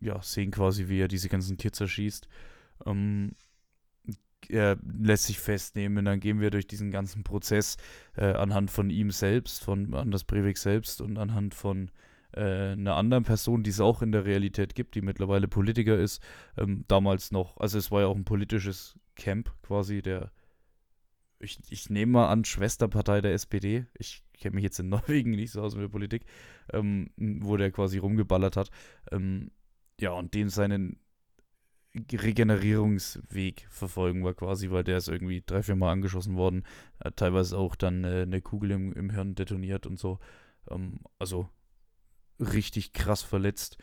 ja, 0.00 0.20
sehen 0.22 0.50
quasi, 0.50 0.88
wie 0.88 1.00
er 1.00 1.08
diese 1.08 1.28
ganzen 1.28 1.56
Kids 1.56 1.80
erschießt. 1.80 2.28
Ähm, 2.86 3.36
er 4.48 4.76
lässt 4.82 5.24
sich 5.24 5.38
festnehmen. 5.38 6.04
Dann 6.04 6.20
gehen 6.20 6.40
wir 6.40 6.50
durch 6.50 6.66
diesen 6.66 6.90
ganzen 6.90 7.22
Prozess 7.22 7.76
äh, 8.16 8.32
anhand 8.32 8.70
von 8.70 8.90
ihm 8.90 9.10
selbst, 9.10 9.62
von 9.62 9.94
Anders 9.94 10.24
Breivik 10.24 10.58
selbst 10.58 11.00
und 11.00 11.18
anhand 11.18 11.54
von 11.54 11.90
äh, 12.34 12.72
einer 12.72 12.96
anderen 12.96 13.24
Person, 13.24 13.62
die 13.62 13.70
es 13.70 13.80
auch 13.80 14.02
in 14.02 14.12
der 14.12 14.24
Realität 14.24 14.74
gibt, 14.74 14.94
die 14.94 15.02
mittlerweile 15.02 15.48
Politiker 15.48 15.98
ist. 15.98 16.22
Ähm, 16.56 16.84
damals 16.88 17.30
noch, 17.30 17.56
also 17.58 17.78
es 17.78 17.90
war 17.90 18.02
ja 18.02 18.06
auch 18.06 18.16
ein 18.16 18.24
politisches 18.24 18.98
Camp 19.16 19.52
quasi, 19.62 20.02
der, 20.02 20.32
ich, 21.42 21.60
ich 21.70 21.90
nehme 21.90 22.12
mal 22.12 22.28
an, 22.28 22.44
Schwesterpartei 22.44 23.20
der 23.20 23.34
SPD. 23.34 23.86
Ich 23.98 24.22
kenne 24.34 24.54
mich 24.54 24.64
jetzt 24.64 24.78
in 24.78 24.88
Norwegen 24.90 25.32
nicht 25.32 25.52
so 25.52 25.62
aus 25.62 25.74
mit 25.74 25.82
der 25.84 25.88
Politik, 25.88 26.24
ähm, 26.72 27.10
wo 27.16 27.56
der 27.56 27.70
quasi 27.70 27.98
rumgeballert 27.98 28.56
hat. 28.56 28.70
Ähm, 29.10 29.50
ja, 30.00 30.12
und 30.12 30.34
dem 30.34 30.48
seinen 30.48 30.98
Regenerierungsweg 31.94 33.66
verfolgen 33.68 34.24
war 34.24 34.34
quasi, 34.34 34.70
weil 34.70 34.84
der 34.84 34.96
ist 34.96 35.08
irgendwie 35.08 35.42
drei, 35.44 35.62
vier 35.62 35.76
Mal 35.76 35.92
angeschossen 35.92 36.36
worden, 36.36 36.64
hat 37.02 37.16
teilweise 37.16 37.58
auch 37.58 37.76
dann 37.76 38.04
äh, 38.04 38.22
eine 38.22 38.40
Kugel 38.40 38.70
im, 38.70 38.92
im 38.94 39.10
Hirn 39.10 39.34
detoniert 39.34 39.86
und 39.86 39.98
so. 39.98 40.18
Ähm, 40.70 41.00
also 41.18 41.48
richtig 42.40 42.92
krass 42.92 43.22
verletzt. 43.22 43.78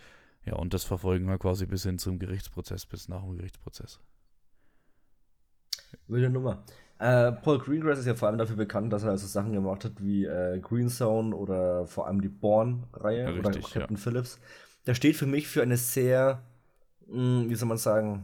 Ja, 0.45 0.55
und 0.55 0.73
das 0.73 0.83
verfolgen 0.83 1.27
wir 1.27 1.37
quasi 1.37 1.65
bis 1.67 1.83
hin 1.83 1.99
zum 1.99 2.17
Gerichtsprozess, 2.17 2.85
bis 2.85 3.07
nach 3.07 3.21
dem 3.21 3.35
Gerichtsprozess. 3.35 3.99
Wilde 6.07 6.29
Nummer. 6.29 6.63
Äh, 6.99 7.31
Paul 7.31 7.59
Greengrass 7.59 7.99
ist 7.99 8.05
ja 8.05 8.13
vor 8.13 8.27
allem 8.27 8.37
dafür 8.37 8.57
bekannt, 8.57 8.91
dass 8.91 9.03
er 9.03 9.11
also 9.11 9.25
Sachen 9.25 9.53
gemacht 9.53 9.85
hat 9.85 9.93
wie 10.03 10.25
äh, 10.25 10.59
Green 10.59 10.89
Zone 10.89 11.33
oder 11.35 11.87
vor 11.87 12.07
allem 12.07 12.21
die 12.21 12.27
Born-Reihe 12.27 13.23
ja, 13.23 13.39
oder 13.39 13.51
Captain 13.51 13.95
ja. 13.95 13.97
Phillips. 13.97 14.39
Der 14.85 14.93
steht 14.95 15.15
für 15.15 15.25
mich 15.25 15.47
für 15.47 15.61
eine 15.61 15.77
sehr 15.77 16.43
mh, 17.07 17.41
hm, 17.41 17.49
wie 17.49 17.55
soll 17.55 17.67
man 17.67 17.77
sagen, 17.77 18.23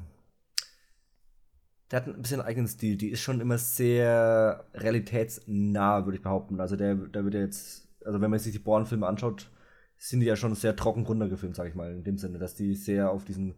der 1.92 2.02
hat 2.02 2.08
ein 2.08 2.22
bisschen 2.22 2.42
einen 2.42 2.50
eigenen 2.50 2.68
Stil. 2.68 2.98
Die 2.98 3.10
ist 3.10 3.22
schon 3.22 3.42
immer 3.42 3.58
sehr 3.58 4.66
realitätsnah, 4.74 6.06
würde 6.06 6.18
ich 6.18 6.24
behaupten. 6.24 6.60
Also 6.60 6.76
der, 6.76 6.96
der 6.96 7.24
wird 7.24 7.36
jetzt, 7.36 7.88
also 8.04 8.22
wenn 8.22 8.32
man 8.32 8.40
sich 8.40 8.54
die 8.54 8.60
Born-Filme 8.60 9.08
anschaut, 9.08 9.50
sind 9.98 10.20
die 10.20 10.26
ja 10.26 10.36
schon 10.36 10.56
sehr 10.56 10.76
trocken 10.76 11.06
runtergefilmt, 11.06 11.56
sag 11.56 11.70
ich 11.70 11.76
mal, 11.76 11.92
in 11.92 12.04
dem 12.04 12.18
Sinne, 12.18 12.40
dass 12.40 12.56
die 12.56 12.76
sehr 12.76 13.12
auf 13.12 13.24
diesen 13.24 13.56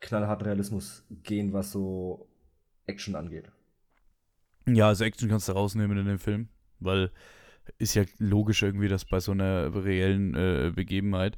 knallharten 0.00 0.46
Realismus 0.46 1.04
gehen, 1.22 1.52
was 1.52 1.72
so 1.72 2.28
Action 2.86 3.14
angeht. 3.14 3.50
Ja, 4.74 4.88
also 4.88 5.04
Action 5.04 5.28
kannst 5.28 5.48
du 5.48 5.52
rausnehmen 5.52 5.98
in 5.98 6.06
dem 6.06 6.18
Film, 6.18 6.48
weil 6.78 7.10
ist 7.78 7.94
ja 7.94 8.04
logisch 8.18 8.62
irgendwie, 8.62 8.88
dass 8.88 9.04
bei 9.04 9.20
so 9.20 9.32
einer 9.32 9.72
reellen 9.84 10.34
äh, 10.34 10.72
Begebenheit 10.74 11.36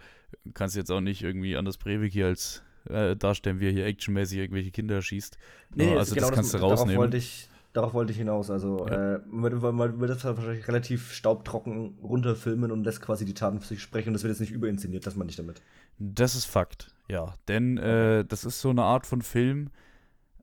kannst 0.54 0.74
du 0.74 0.80
jetzt 0.80 0.90
auch 0.90 1.00
nicht 1.00 1.22
irgendwie 1.22 1.56
Anders 1.56 1.76
Breivik 1.76 2.12
hier 2.12 2.26
als 2.26 2.62
äh, 2.88 3.16
darstellen, 3.16 3.60
wie 3.60 3.66
er 3.66 3.72
hier 3.72 3.86
actionmäßig 3.86 4.38
irgendwelche 4.38 4.70
Kinder 4.70 5.00
schießt. 5.02 5.38
Nee, 5.74 5.96
also 5.96 6.14
genau 6.14 6.28
das 6.28 6.34
kannst 6.34 6.54
das, 6.54 6.60
du 6.60 6.66
rausnehmen. 6.66 6.94
Darauf 6.94 7.02
wollte 7.04 7.16
ich, 7.16 7.48
darauf 7.72 7.94
wollte 7.94 8.12
ich 8.12 8.18
hinaus. 8.18 8.50
Also 8.50 8.86
ja. 8.88 9.16
äh, 9.16 9.20
man, 9.26 9.74
man 9.76 10.00
wird 10.00 10.10
das 10.10 10.24
wahrscheinlich 10.24 10.66
relativ 10.68 11.12
staubtrocken 11.12 11.98
runterfilmen 12.02 12.70
und 12.70 12.84
lässt 12.84 13.00
quasi 13.00 13.24
die 13.24 13.34
Taten 13.34 13.60
für 13.60 13.68
sich 13.68 13.82
sprechen 13.82 14.08
und 14.08 14.14
das 14.14 14.22
wird 14.22 14.32
jetzt 14.32 14.40
nicht 14.40 14.52
überinszeniert, 14.52 15.06
das 15.06 15.16
meine 15.16 15.30
ich 15.30 15.36
damit. 15.36 15.62
Das 15.98 16.34
ist 16.34 16.46
Fakt, 16.46 16.94
ja. 17.08 17.34
Denn 17.48 17.78
äh, 17.78 18.24
das 18.24 18.44
ist 18.44 18.60
so 18.60 18.70
eine 18.70 18.82
Art 18.82 19.06
von 19.06 19.22
Film, 19.22 19.70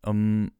ähm, 0.06 0.52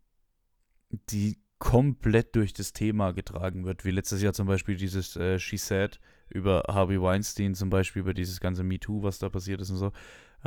die 1.10 1.38
komplett 1.60 2.36
durch 2.36 2.54
das 2.54 2.74
Thema 2.74 3.12
getragen 3.12 3.66
wird, 3.66 3.86
wie 3.86 3.92
letztes 3.92 4.22
Jahr 4.22 4.34
zum 4.34 4.48
Beispiel 4.48 4.76
dieses 4.76 5.16
äh, 5.18 5.40
She 5.40 5.58
Said 5.58 6.00
über 6.30 6.64
Harvey 6.68 7.02
Weinstein, 7.02 7.54
zum 7.54 7.70
Beispiel 7.70 8.02
über 8.02 8.14
dieses 8.14 8.40
ganze 8.40 8.64
MeToo, 8.64 9.04
was 9.04 9.20
da 9.20 9.30
passiert 9.30 9.62
ist 9.62 9.70
und 9.70 9.78
so. 9.78 9.92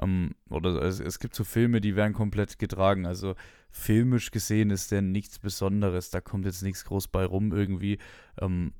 Ähm, 0.00 0.34
oder 0.48 0.80
es, 0.82 1.00
es, 1.00 1.18
gibt 1.18 1.34
so 1.34 1.44
Filme, 1.44 1.80
die 1.80 1.96
werden 1.96 2.14
komplett 2.14 2.58
getragen. 2.58 3.06
Also 3.06 3.34
filmisch 3.70 4.30
gesehen 4.30 4.70
ist 4.70 4.90
der 4.90 5.02
nichts 5.02 5.38
Besonderes. 5.38 6.10
Da 6.10 6.20
kommt 6.20 6.46
jetzt 6.46 6.62
nichts 6.62 6.84
groß 6.84 7.08
bei 7.08 7.24
rum 7.24 7.52
irgendwie. 7.52 7.98
Ähm, 8.40 8.72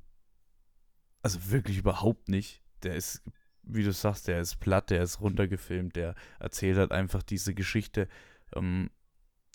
also 1.21 1.51
wirklich 1.51 1.77
überhaupt 1.77 2.29
nicht. 2.29 2.61
Der 2.81 2.95
ist, 2.95 3.21
wie 3.61 3.83
du 3.83 3.93
sagst, 3.93 4.27
der 4.27 4.41
ist 4.41 4.59
platt, 4.59 4.89
der 4.89 5.03
ist 5.03 5.21
runtergefilmt, 5.21 5.95
der 5.95 6.15
erzählt 6.39 6.77
halt 6.77 6.91
einfach 6.91 7.21
diese 7.21 7.53
Geschichte. 7.53 8.07
Ähm, 8.55 8.89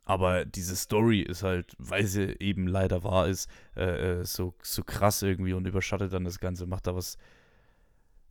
aber 0.09 0.47
diese 0.47 0.75
Story 0.75 1.21
ist 1.21 1.43
halt, 1.43 1.77
weil 1.79 2.07
sie 2.07 2.35
eben 2.41 2.67
leider 2.67 3.05
wahr 3.05 3.29
ist, 3.29 3.49
äh, 3.77 4.21
äh 4.21 4.25
so, 4.25 4.55
so 4.63 4.83
krass 4.83 5.23
irgendwie 5.23 5.53
und 5.53 5.67
überschattet 5.67 6.15
dann 6.15 6.25
das 6.25 6.41
Ganze, 6.41 6.67
macht 6.67 6.87
da 6.87 6.95
was 6.95 7.19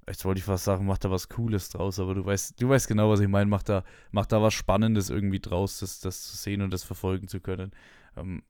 jetzt 0.08 0.26
wollte 0.26 0.40
ich 0.40 0.46
fast 0.46 0.64
sagen, 0.64 0.88
macht 0.88 1.06
da 1.06 1.12
was 1.12 1.30
Cooles 1.30 1.70
draus, 1.70 2.00
aber 2.00 2.16
du 2.16 2.26
weißt, 2.26 2.60
du 2.60 2.70
weißt 2.70 2.88
genau, 2.88 3.10
was 3.12 3.20
ich 3.20 3.28
meine, 3.28 3.46
macht 3.46 3.70
da, 3.70 3.84
macht 4.12 4.32
da 4.32 4.42
was 4.42 4.56
Spannendes 4.56 5.10
irgendwie 5.12 5.40
draus, 5.40 5.80
das, 5.80 6.00
das 6.00 6.24
zu 6.24 6.36
sehen 6.36 6.62
und 6.64 6.72
das 6.72 6.84
verfolgen 6.84 7.28
zu 7.28 7.42
können. 7.42 7.72
Ähm, 8.16 8.42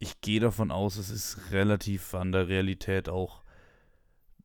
ich 0.00 0.20
gehe 0.20 0.40
davon 0.40 0.72
aus, 0.72 0.96
es 0.96 1.10
ist 1.10 1.52
relativ 1.52 2.14
an 2.14 2.32
der 2.32 2.48
Realität 2.48 3.08
auch 3.08 3.44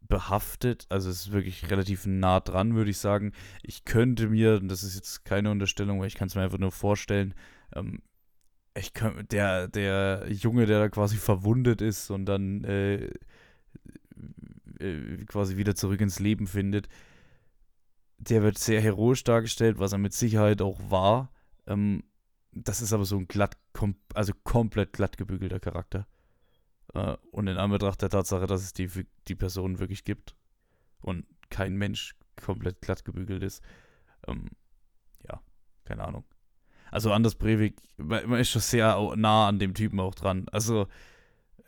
behaftet, 0.01 0.85
also 0.89 1.09
es 1.09 1.21
ist 1.21 1.31
wirklich 1.31 1.71
relativ 1.71 2.05
nah 2.05 2.39
dran, 2.39 2.75
würde 2.75 2.91
ich 2.91 2.99
sagen. 2.99 3.33
Ich 3.63 3.83
könnte 3.83 4.27
mir, 4.27 4.59
das 4.59 4.83
ist 4.83 4.95
jetzt 4.95 5.25
keine 5.25 5.49
Unterstellung, 5.49 5.99
weil 5.99 6.07
ich 6.07 6.15
kann 6.15 6.27
es 6.27 6.35
mir 6.35 6.43
einfach 6.43 6.59
nur 6.59 6.71
vorstellen, 6.71 7.33
ähm, 7.75 8.01
ich 8.77 8.93
kann, 8.93 9.27
der, 9.29 9.67
der 9.67 10.25
Junge, 10.29 10.65
der 10.65 10.79
da 10.79 10.89
quasi 10.89 11.17
verwundet 11.17 11.81
ist 11.81 12.09
und 12.09 12.25
dann 12.25 12.63
äh, 12.63 13.11
äh, 14.79 15.25
quasi 15.25 15.57
wieder 15.57 15.75
zurück 15.75 16.01
ins 16.01 16.19
Leben 16.19 16.47
findet, 16.47 16.87
der 18.17 18.43
wird 18.43 18.57
sehr 18.57 18.81
heroisch 18.81 19.23
dargestellt, 19.23 19.79
was 19.79 19.91
er 19.91 19.99
mit 19.99 20.13
Sicherheit 20.13 20.61
auch 20.61 20.79
war. 20.89 21.31
Ähm, 21.67 22.03
das 22.51 22.81
ist 22.81 22.93
aber 22.93 23.05
so 23.05 23.17
ein 23.17 23.27
glatt, 23.27 23.57
kom 23.73 23.95
also 24.13 24.33
komplett 24.43 24.93
glatt 24.93 25.17
gebügelter 25.17 25.59
Charakter. 25.59 26.07
Äh, 26.93 27.17
und 27.31 27.47
in 27.47 27.57
Anbetracht 27.57 28.01
der 28.01 28.09
Tatsache, 28.09 28.47
dass 28.47 28.63
es 28.63 28.73
die, 28.73 28.89
die 29.27 29.35
Person 29.35 29.79
wirklich 29.79 30.03
gibt 30.03 30.35
und 31.01 31.25
kein 31.49 31.75
Mensch 31.75 32.15
komplett 32.41 32.81
glatt 32.81 33.05
gebügelt 33.05 33.43
ist, 33.43 33.61
ähm, 34.27 34.49
ja, 35.27 35.41
keine 35.85 36.05
Ahnung. 36.05 36.23
Also 36.91 37.11
Anders 37.11 37.35
Breivik, 37.35 37.75
man 37.97 38.39
ist 38.39 38.49
schon 38.49 38.61
sehr 38.61 39.15
nah 39.15 39.47
an 39.47 39.59
dem 39.59 39.73
Typen 39.73 39.99
auch 39.99 40.15
dran. 40.15 40.47
Also 40.51 40.87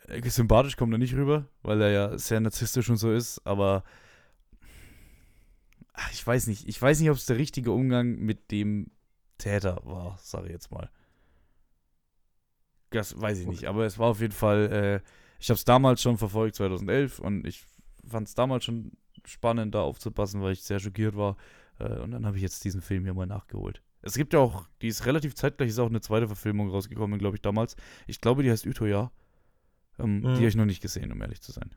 äh, 0.08 0.28
sympathisch 0.28 0.76
kommt 0.76 0.92
er 0.92 0.98
nicht 0.98 1.14
rüber, 1.14 1.46
weil 1.62 1.80
er 1.80 1.90
ja 1.90 2.18
sehr 2.18 2.40
narzisstisch 2.40 2.88
und 2.90 2.96
so 2.96 3.12
ist, 3.12 3.44
aber 3.46 3.84
ach, 5.92 6.10
ich 6.12 6.26
weiß 6.26 6.46
nicht. 6.46 6.68
Ich 6.68 6.80
weiß 6.80 7.00
nicht, 7.00 7.10
ob 7.10 7.16
es 7.16 7.26
der 7.26 7.36
richtige 7.36 7.72
Umgang 7.72 8.18
mit 8.18 8.50
dem 8.50 8.90
Täter 9.38 9.80
war, 9.84 10.18
sage 10.20 10.46
ich 10.46 10.52
jetzt 10.52 10.70
mal. 10.70 10.90
Das 12.90 13.20
weiß 13.20 13.38
ich 13.38 13.46
nicht, 13.46 13.66
aber 13.66 13.86
es 13.86 13.98
war 13.98 14.08
auf 14.08 14.20
jeden 14.20 14.32
Fall, 14.32 14.72
äh, 14.72 15.08
ich 15.38 15.48
habe 15.48 15.56
es 15.56 15.64
damals 15.64 16.02
schon 16.02 16.18
verfolgt, 16.18 16.56
2011, 16.56 17.20
und 17.20 17.46
ich 17.46 17.64
fand 18.04 18.26
es 18.26 18.34
damals 18.34 18.64
schon 18.64 18.92
spannend, 19.24 19.74
da 19.74 19.82
aufzupassen, 19.82 20.42
weil 20.42 20.52
ich 20.52 20.62
sehr 20.62 20.80
schockiert 20.80 21.16
war. 21.16 21.36
Äh, 21.78 21.98
und 22.00 22.10
dann 22.10 22.26
habe 22.26 22.36
ich 22.36 22.42
jetzt 22.42 22.64
diesen 22.64 22.80
Film 22.80 23.04
hier 23.04 23.14
mal 23.14 23.26
nachgeholt. 23.26 23.82
Es 24.02 24.14
gibt 24.14 24.32
ja 24.32 24.38
auch, 24.38 24.66
die 24.80 24.88
ist 24.88 25.06
relativ 25.06 25.34
zeitgleich, 25.34 25.70
ist 25.70 25.78
auch 25.78 25.88
eine 25.88 26.00
zweite 26.00 26.26
Verfilmung 26.26 26.70
rausgekommen, 26.70 27.18
glaube 27.18 27.36
ich, 27.36 27.42
damals. 27.42 27.76
Ich 28.06 28.20
glaube, 28.20 28.42
die 28.42 28.50
heißt 28.50 28.66
Utoya. 28.66 29.10
Ähm, 29.98 30.18
mhm. 30.18 30.22
Die 30.22 30.36
habe 30.36 30.46
ich 30.46 30.56
noch 30.56 30.64
nicht 30.64 30.80
gesehen, 30.80 31.12
um 31.12 31.20
ehrlich 31.20 31.42
zu 31.42 31.52
sein. 31.52 31.70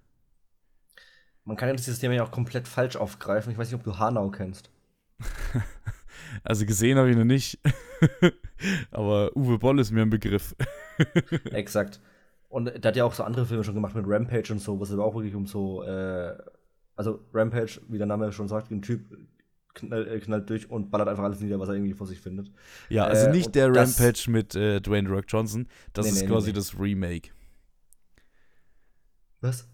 Man 1.45 1.57
kann 1.57 1.67
ja 1.67 1.75
dieses 1.75 1.99
Thema 1.99 2.13
ja 2.13 2.23
auch 2.23 2.31
komplett 2.31 2.67
falsch 2.67 2.95
aufgreifen. 2.95 3.51
Ich 3.51 3.57
weiß 3.57 3.67
nicht, 3.67 3.75
ob 3.75 3.83
du 3.83 3.99
Hanau 3.99 4.29
kennst. 4.31 4.69
also 6.43 6.65
gesehen 6.65 6.97
habe 6.97 7.09
ich 7.09 7.17
noch 7.17 7.25
nicht. 7.25 7.59
Aber 8.91 9.35
Uwe 9.35 9.59
Boll 9.59 9.79
ist 9.79 9.91
mir 9.91 10.03
ein 10.03 10.09
Begriff. 10.09 10.55
Exakt. 11.51 11.99
Und 12.47 12.65
der 12.65 12.89
hat 12.89 12.95
ja 12.95 13.03
auch 13.03 13.13
so 13.13 13.23
andere 13.23 13.45
Filme 13.45 13.63
schon 13.63 13.73
gemacht 13.73 13.95
mit 13.95 14.05
Rampage 14.07 14.53
und 14.53 14.59
so, 14.59 14.79
was 14.79 14.91
aber 14.91 15.03
auch 15.03 15.15
wirklich 15.15 15.33
um 15.33 15.47
so, 15.47 15.81
äh, 15.81 16.37
also 16.95 17.25
Rampage, 17.33 17.81
wie 17.89 17.97
der 17.97 18.05
Name 18.05 18.31
schon 18.31 18.47
sagt, 18.47 18.69
ein 18.69 18.83
Typ 18.83 19.01
knall, 19.73 20.07
äh, 20.07 20.19
knallt 20.19 20.49
durch 20.49 20.69
und 20.69 20.91
ballert 20.91 21.07
einfach 21.07 21.23
alles 21.23 21.39
nieder, 21.39 21.59
was 21.59 21.69
er 21.69 21.75
irgendwie 21.75 21.93
vor 21.93 22.07
sich 22.07 22.19
findet. 22.19 22.51
Ja, 22.89 23.05
also 23.05 23.27
äh, 23.27 23.31
nicht 23.31 23.55
der 23.55 23.73
Rampage 23.73 24.29
mit 24.29 24.55
äh, 24.55 24.79
Dwayne 24.81 25.09
Rock 25.09 25.25
Johnson, 25.27 25.67
das 25.93 26.05
nee, 26.05 26.11
ist 26.11 26.21
nee, 26.21 26.27
quasi 26.27 26.47
nee. 26.47 26.53
das 26.53 26.79
Remake. 26.79 27.29
Was? 29.41 29.67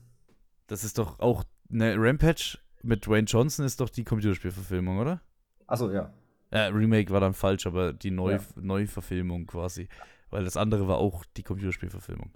Das 0.68 0.84
ist 0.84 0.98
doch 0.98 1.20
auch, 1.20 1.44
ne, 1.70 1.96
Rampage 1.98 2.58
mit 2.82 3.06
Dwayne 3.06 3.26
Johnson 3.26 3.66
ist 3.66 3.80
doch 3.80 3.90
die 3.90 4.04
Computerspielverfilmung, 4.04 5.00
oder? 5.00 5.22
Achso, 5.68 5.92
ja. 5.92 6.14
Äh, 6.52 6.62
Remake 6.62 7.12
war 7.12 7.20
dann 7.20 7.34
falsch, 7.34 7.68
aber 7.68 7.94
die 7.94 8.12
Neu 8.12 8.34
ja. 8.34 8.40
Neuverfilmung 8.56 9.46
quasi. 9.46 9.88
Weil 10.32 10.44
das 10.44 10.58
andere 10.58 10.88
war 10.88 10.98
auch 10.98 11.26
die 11.38 11.44
Computerspielverfilmung. 11.44 12.32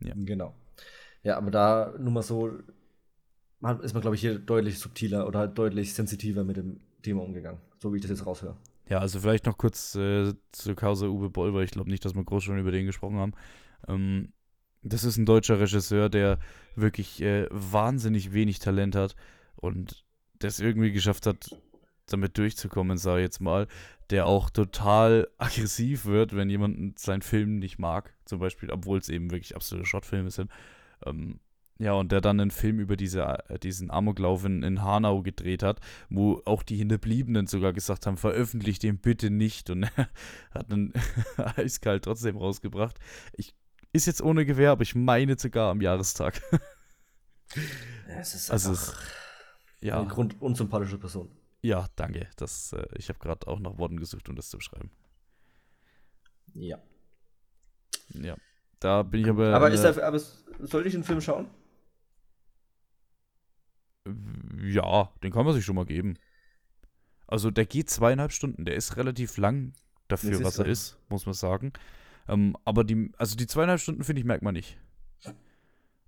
Ja. 0.00 0.14
Genau. 0.16 0.54
Ja, 1.22 1.36
aber 1.36 1.50
da 1.50 1.94
nur 1.98 2.12
mal 2.12 2.22
so 2.22 2.52
ist 3.82 3.92
man, 3.92 4.00
glaube 4.00 4.14
ich, 4.14 4.20
hier 4.20 4.38
deutlich 4.38 4.78
subtiler 4.78 5.26
oder 5.26 5.40
halt 5.40 5.58
deutlich 5.58 5.92
sensitiver 5.94 6.44
mit 6.44 6.56
dem 6.56 6.80
Thema 7.02 7.22
umgegangen, 7.22 7.60
so 7.80 7.92
wie 7.92 7.96
ich 7.96 8.02
das 8.02 8.10
jetzt 8.10 8.26
raushöre. 8.26 8.56
Ja, 8.88 8.98
also 9.00 9.20
vielleicht 9.20 9.46
noch 9.46 9.58
kurz 9.58 9.94
äh, 9.96 10.32
zur 10.52 10.74
Causa 10.74 11.06
Uwe 11.06 11.28
Boll, 11.28 11.52
weil 11.52 11.64
ich 11.64 11.72
glaube 11.72 11.90
nicht, 11.90 12.04
dass 12.04 12.14
wir 12.14 12.24
groß 12.24 12.44
schon 12.44 12.58
über 12.58 12.70
den 12.70 12.86
gesprochen 12.86 13.18
haben. 13.18 13.32
Ähm, 13.86 14.32
das 14.82 15.04
ist 15.04 15.18
ein 15.18 15.26
deutscher 15.26 15.60
Regisseur, 15.60 16.08
der 16.08 16.38
wirklich 16.74 17.20
äh, 17.20 17.46
wahnsinnig 17.50 18.32
wenig 18.32 18.60
Talent 18.60 18.94
hat 18.94 19.16
und 19.56 20.04
das 20.38 20.60
irgendwie 20.60 20.92
geschafft 20.92 21.26
hat, 21.26 21.56
damit 22.06 22.38
durchzukommen, 22.38 22.96
sage 22.96 23.20
ich 23.20 23.24
jetzt 23.24 23.40
mal, 23.40 23.66
der 24.10 24.26
auch 24.26 24.48
total 24.50 25.28
aggressiv 25.38 26.06
wird, 26.06 26.34
wenn 26.34 26.48
jemand 26.48 26.98
seinen 26.98 27.22
Film 27.22 27.58
nicht 27.58 27.78
mag, 27.78 28.14
zum 28.24 28.38
Beispiel, 28.38 28.70
obwohl 28.70 28.98
es 28.98 29.08
eben 29.08 29.30
wirklich 29.30 29.54
absolute 29.56 29.86
Shotfilme 29.86 30.30
sind. 30.30 30.50
Ähm, 31.04 31.40
ja, 31.80 31.92
und 31.92 32.10
der 32.10 32.20
dann 32.20 32.40
einen 32.40 32.50
Film 32.50 32.80
über 32.80 32.96
diese, 32.96 33.22
äh, 33.22 33.58
diesen 33.60 33.90
Amoklauf 33.90 34.44
in, 34.44 34.64
in 34.64 34.82
Hanau 34.82 35.22
gedreht 35.22 35.62
hat, 35.62 35.80
wo 36.10 36.42
auch 36.44 36.64
die 36.64 36.76
Hinterbliebenen 36.76 37.46
sogar 37.46 37.72
gesagt 37.72 38.06
haben, 38.06 38.16
veröffentlicht 38.16 38.82
den 38.82 38.98
bitte 38.98 39.30
nicht. 39.30 39.70
Und 39.70 39.84
er 39.96 40.08
hat 40.52 40.72
einen 40.72 40.92
eiskalt 41.56 42.04
trotzdem 42.04 42.36
rausgebracht. 42.36 42.98
Ich 43.32 43.54
ist 43.92 44.06
jetzt 44.06 44.20
ohne 44.20 44.44
Gewehr, 44.44 44.72
aber 44.72 44.82
ich 44.82 44.94
meine 44.94 45.38
sogar 45.38 45.70
am 45.70 45.80
Jahrestag. 45.80 46.42
es 48.08 48.34
ist 48.34 48.50
also 48.50 48.70
einfach 48.70 49.00
es, 49.80 49.80
ja. 49.80 50.00
eine 50.00 50.08
grund 50.08 50.40
unsympathische 50.42 50.98
Person. 50.98 51.30
Ja, 51.62 51.86
danke. 51.94 52.28
Das, 52.36 52.72
äh, 52.72 52.86
ich 52.96 53.08
habe 53.08 53.20
gerade 53.20 53.46
auch 53.46 53.60
nach 53.60 53.78
Worten 53.78 53.98
gesucht, 53.98 54.28
um 54.28 54.34
das 54.34 54.50
zu 54.50 54.58
beschreiben. 54.58 54.90
Ja. 56.54 56.78
Ja. 58.14 58.36
Da 58.80 59.04
bin 59.04 59.22
ich 59.22 59.28
aber. 59.28 59.54
Aber, 59.54 59.70
ist 59.70 59.82
da, 59.82 59.90
aber 60.06 60.20
soll 60.60 60.86
ich 60.86 60.92
den 60.92 61.04
Film 61.04 61.20
schauen? 61.20 61.48
Ja, 64.62 65.12
den 65.22 65.32
kann 65.32 65.44
man 65.44 65.54
sich 65.54 65.64
schon 65.64 65.76
mal 65.76 65.86
geben. 65.86 66.14
Also 67.26 67.50
der 67.50 67.66
geht 67.66 67.90
zweieinhalb 67.90 68.32
Stunden. 68.32 68.64
Der 68.64 68.74
ist 68.74 68.96
relativ 68.96 69.36
lang 69.36 69.72
dafür, 70.08 70.42
was 70.42 70.58
er 70.58 70.66
ist, 70.66 70.98
muss 71.08 71.26
man 71.26 71.34
sagen. 71.34 71.72
Ähm, 72.28 72.56
aber 72.64 72.84
die, 72.84 73.12
also 73.18 73.36
die 73.36 73.46
zweieinhalb 73.46 73.80
Stunden, 73.80 74.04
finde 74.04 74.20
ich, 74.20 74.26
merkt 74.26 74.42
man 74.42 74.54
nicht. 74.54 74.78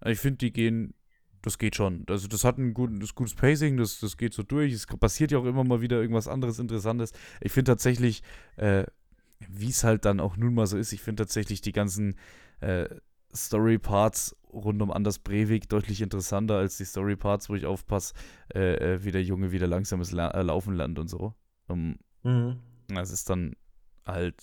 Ich 0.06 0.18
finde, 0.18 0.38
die 0.38 0.52
gehen, 0.52 0.94
das 1.42 1.58
geht 1.58 1.76
schon. 1.76 2.04
Also 2.08 2.28
das 2.28 2.44
hat 2.44 2.58
ein, 2.58 2.74
gut, 2.74 2.90
das 3.02 3.14
gutes 3.14 3.34
Pacing, 3.34 3.76
das, 3.76 4.00
das 4.00 4.16
geht 4.16 4.32
so 4.32 4.42
durch. 4.42 4.72
Es 4.72 4.86
passiert 4.86 5.30
ja 5.30 5.38
auch 5.38 5.44
immer 5.44 5.64
mal 5.64 5.80
wieder 5.80 6.00
irgendwas 6.00 6.28
anderes 6.28 6.58
Interessantes. 6.58 7.12
Ich 7.40 7.52
finde 7.52 7.72
tatsächlich, 7.72 8.22
äh, 8.56 8.84
wie 9.48 9.68
es 9.68 9.84
halt 9.84 10.04
dann 10.04 10.20
auch 10.20 10.36
nun 10.36 10.54
mal 10.54 10.66
so 10.66 10.76
ist, 10.76 10.92
ich 10.92 11.02
finde 11.02 11.24
tatsächlich 11.24 11.60
die 11.60 11.72
ganzen 11.72 12.16
äh, 12.60 12.88
Story-Parts 13.34 14.36
rund 14.52 14.82
um 14.82 14.90
Anders 14.90 15.18
Breivik 15.18 15.68
deutlich 15.68 16.02
interessanter 16.02 16.56
als 16.56 16.76
die 16.76 16.84
Story-Parts, 16.84 17.48
wo 17.48 17.54
ich 17.54 17.66
aufpasse, 17.66 18.14
äh, 18.54 18.94
äh, 18.94 19.04
wie 19.04 19.12
der 19.12 19.22
Junge 19.22 19.52
wieder 19.52 19.66
langsames 19.66 20.12
La 20.12 20.30
äh, 20.30 20.42
Laufen 20.42 20.74
lernt 20.74 20.98
und 20.98 21.08
so. 21.08 21.34
Um, 21.68 21.96
mhm. 22.22 22.58
Das 22.88 23.10
ist 23.10 23.30
dann 23.30 23.54
halt, 24.04 24.42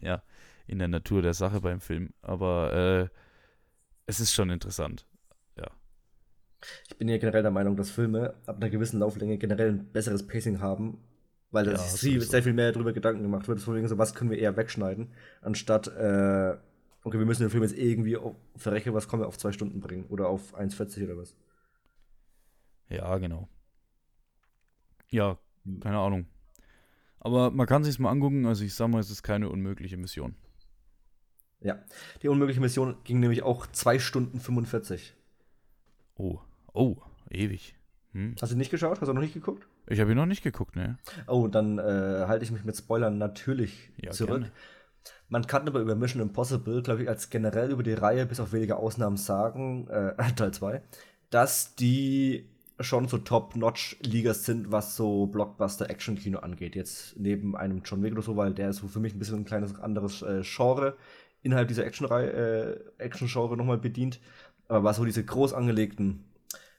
ja, 0.00 0.22
in 0.66 0.78
der 0.78 0.88
Natur 0.88 1.22
der 1.22 1.34
Sache 1.34 1.60
beim 1.60 1.80
Film. 1.80 2.10
Aber 2.22 2.72
äh, 2.72 3.08
es 4.06 4.20
ist 4.20 4.32
schon 4.32 4.50
interessant. 4.50 5.06
Ja. 5.56 5.70
Ich 6.88 6.96
bin 6.98 7.08
ja 7.08 7.18
generell 7.18 7.42
der 7.42 7.50
Meinung, 7.52 7.76
dass 7.76 7.90
Filme 7.90 8.34
ab 8.46 8.56
einer 8.56 8.70
gewissen 8.70 8.98
Lauflänge 9.00 9.38
generell 9.38 9.70
ein 9.70 9.92
besseres 9.92 10.26
Pacing 10.26 10.60
haben 10.60 10.98
Weil 11.50 11.64
da 11.64 11.72
ja, 11.72 11.78
sich 11.78 12.22
sehr 12.28 12.42
viel 12.42 12.52
mehr 12.52 12.72
darüber 12.72 12.92
Gedanken 12.92 13.22
gemacht 13.22 13.48
wird, 13.48 13.58
deswegen 13.58 13.88
so, 13.88 13.96
was 13.96 14.14
können 14.14 14.30
wir 14.30 14.38
eher 14.38 14.56
wegschneiden, 14.56 15.12
anstatt, 15.40 15.88
äh, 15.88 16.56
okay, 17.04 17.18
wir 17.18 17.26
müssen 17.26 17.42
den 17.42 17.50
Film 17.50 17.62
jetzt 17.62 17.76
irgendwie 17.76 18.16
auf, 18.16 18.36
verrechnen, 18.56 18.94
was 18.94 19.08
kommen 19.08 19.22
wir 19.22 19.28
auf 19.28 19.38
zwei 19.38 19.52
Stunden 19.52 19.80
bringen 19.80 20.06
oder 20.08 20.28
auf 20.28 20.58
1,40 20.58 21.04
oder 21.04 21.16
was. 21.18 21.36
Ja, 22.88 23.18
genau. 23.18 23.48
Ja, 25.10 25.38
keine 25.80 25.98
Ahnung. 25.98 26.26
Aber 27.20 27.50
man 27.50 27.66
kann 27.66 27.84
sich 27.84 27.98
mal 27.98 28.10
angucken, 28.10 28.46
also 28.46 28.64
ich 28.64 28.74
sag 28.74 28.88
mal, 28.88 29.00
es 29.00 29.10
ist 29.10 29.22
keine 29.22 29.48
unmögliche 29.50 29.96
Mission. 29.96 30.36
Ja, 31.60 31.82
die 32.22 32.28
unmögliche 32.28 32.60
Mission 32.60 32.96
ging 33.04 33.18
nämlich 33.20 33.42
auch 33.42 33.66
2 33.66 33.98
Stunden 33.98 34.38
45. 34.38 35.14
Oh, 36.16 36.38
oh, 36.72 36.96
ewig. 37.30 37.74
Hm. 38.12 38.36
Hast 38.40 38.52
du 38.52 38.56
nicht 38.56 38.70
geschaut? 38.70 39.00
Hast 39.00 39.08
du 39.08 39.12
noch 39.12 39.20
nicht 39.20 39.34
geguckt? 39.34 39.66
Ich 39.86 40.00
habe 40.00 40.12
ihn 40.12 40.16
noch 40.16 40.26
nicht 40.26 40.42
geguckt, 40.42 40.76
ne. 40.76 40.98
Oh, 41.26 41.48
dann 41.48 41.78
äh, 41.78 41.82
halte 42.26 42.44
ich 42.44 42.52
mich 42.52 42.64
mit 42.64 42.76
Spoilern 42.76 43.18
natürlich 43.18 43.90
ja, 43.96 44.10
zurück. 44.10 44.42
Gerne. 44.42 44.52
Man 45.28 45.46
kann 45.46 45.68
aber 45.68 45.80
über 45.80 45.94
Mission 45.94 46.22
Impossible, 46.22 46.82
glaube 46.82 47.02
ich, 47.02 47.08
als 47.08 47.30
generell 47.30 47.70
über 47.70 47.82
die 47.82 47.92
Reihe, 47.92 48.26
bis 48.26 48.40
auf 48.40 48.52
wenige 48.52 48.76
Ausnahmen 48.76 49.16
sagen, 49.16 49.88
äh, 49.88 50.14
Teil 50.36 50.52
2, 50.52 50.82
dass 51.30 51.74
die 51.74 52.48
schon 52.80 53.08
so 53.08 53.18
Top-Notch-Ligas 53.18 54.44
sind, 54.44 54.70
was 54.70 54.96
so 54.96 55.26
Blockbuster-Action-Kino 55.26 56.38
angeht. 56.38 56.76
Jetzt 56.76 57.18
neben 57.18 57.56
einem 57.56 57.82
John 57.84 58.02
Wick 58.02 58.12
oder 58.12 58.22
so, 58.22 58.36
weil 58.36 58.54
der 58.54 58.70
ist 58.70 58.76
so 58.76 58.88
für 58.88 59.00
mich 59.00 59.14
ein 59.14 59.18
bisschen 59.18 59.40
ein 59.40 59.44
kleines 59.44 59.78
anderes 59.78 60.22
äh, 60.22 60.42
Genre 60.42 60.96
innerhalb 61.42 61.68
dieser 61.68 61.84
äh, 61.84 62.78
Action-Genre 62.98 63.56
nochmal 63.56 63.78
bedient. 63.78 64.20
Aber 64.68 64.84
was 64.84 64.96
so 64.96 65.04
diese 65.04 65.24
groß 65.24 65.54
angelegten 65.54 66.24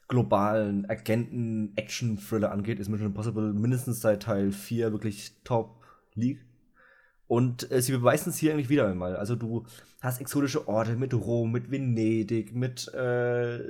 globalen 0.08 0.88
Agenten-Action-Thriller 0.88 2.50
angeht, 2.50 2.80
ist 2.80 2.88
Mission 2.88 3.08
Impossible 3.08 3.52
mindestens 3.52 4.00
seit 4.00 4.24
Teil 4.24 4.52
4 4.52 4.92
wirklich 4.92 5.34
Top-League. 5.44 6.44
Und 7.30 7.70
äh, 7.70 7.80
sie 7.80 7.92
beweisen 7.92 8.30
es 8.30 8.38
hier 8.38 8.52
eigentlich 8.52 8.70
wieder 8.70 8.88
einmal. 8.88 9.14
Also 9.14 9.36
du 9.36 9.64
hast 10.00 10.20
exotische 10.20 10.66
Orte 10.66 10.96
mit 10.96 11.14
Rom, 11.14 11.52
mit 11.52 11.70
Venedig, 11.70 12.52
mit 12.56 12.92
äh, 12.92 13.60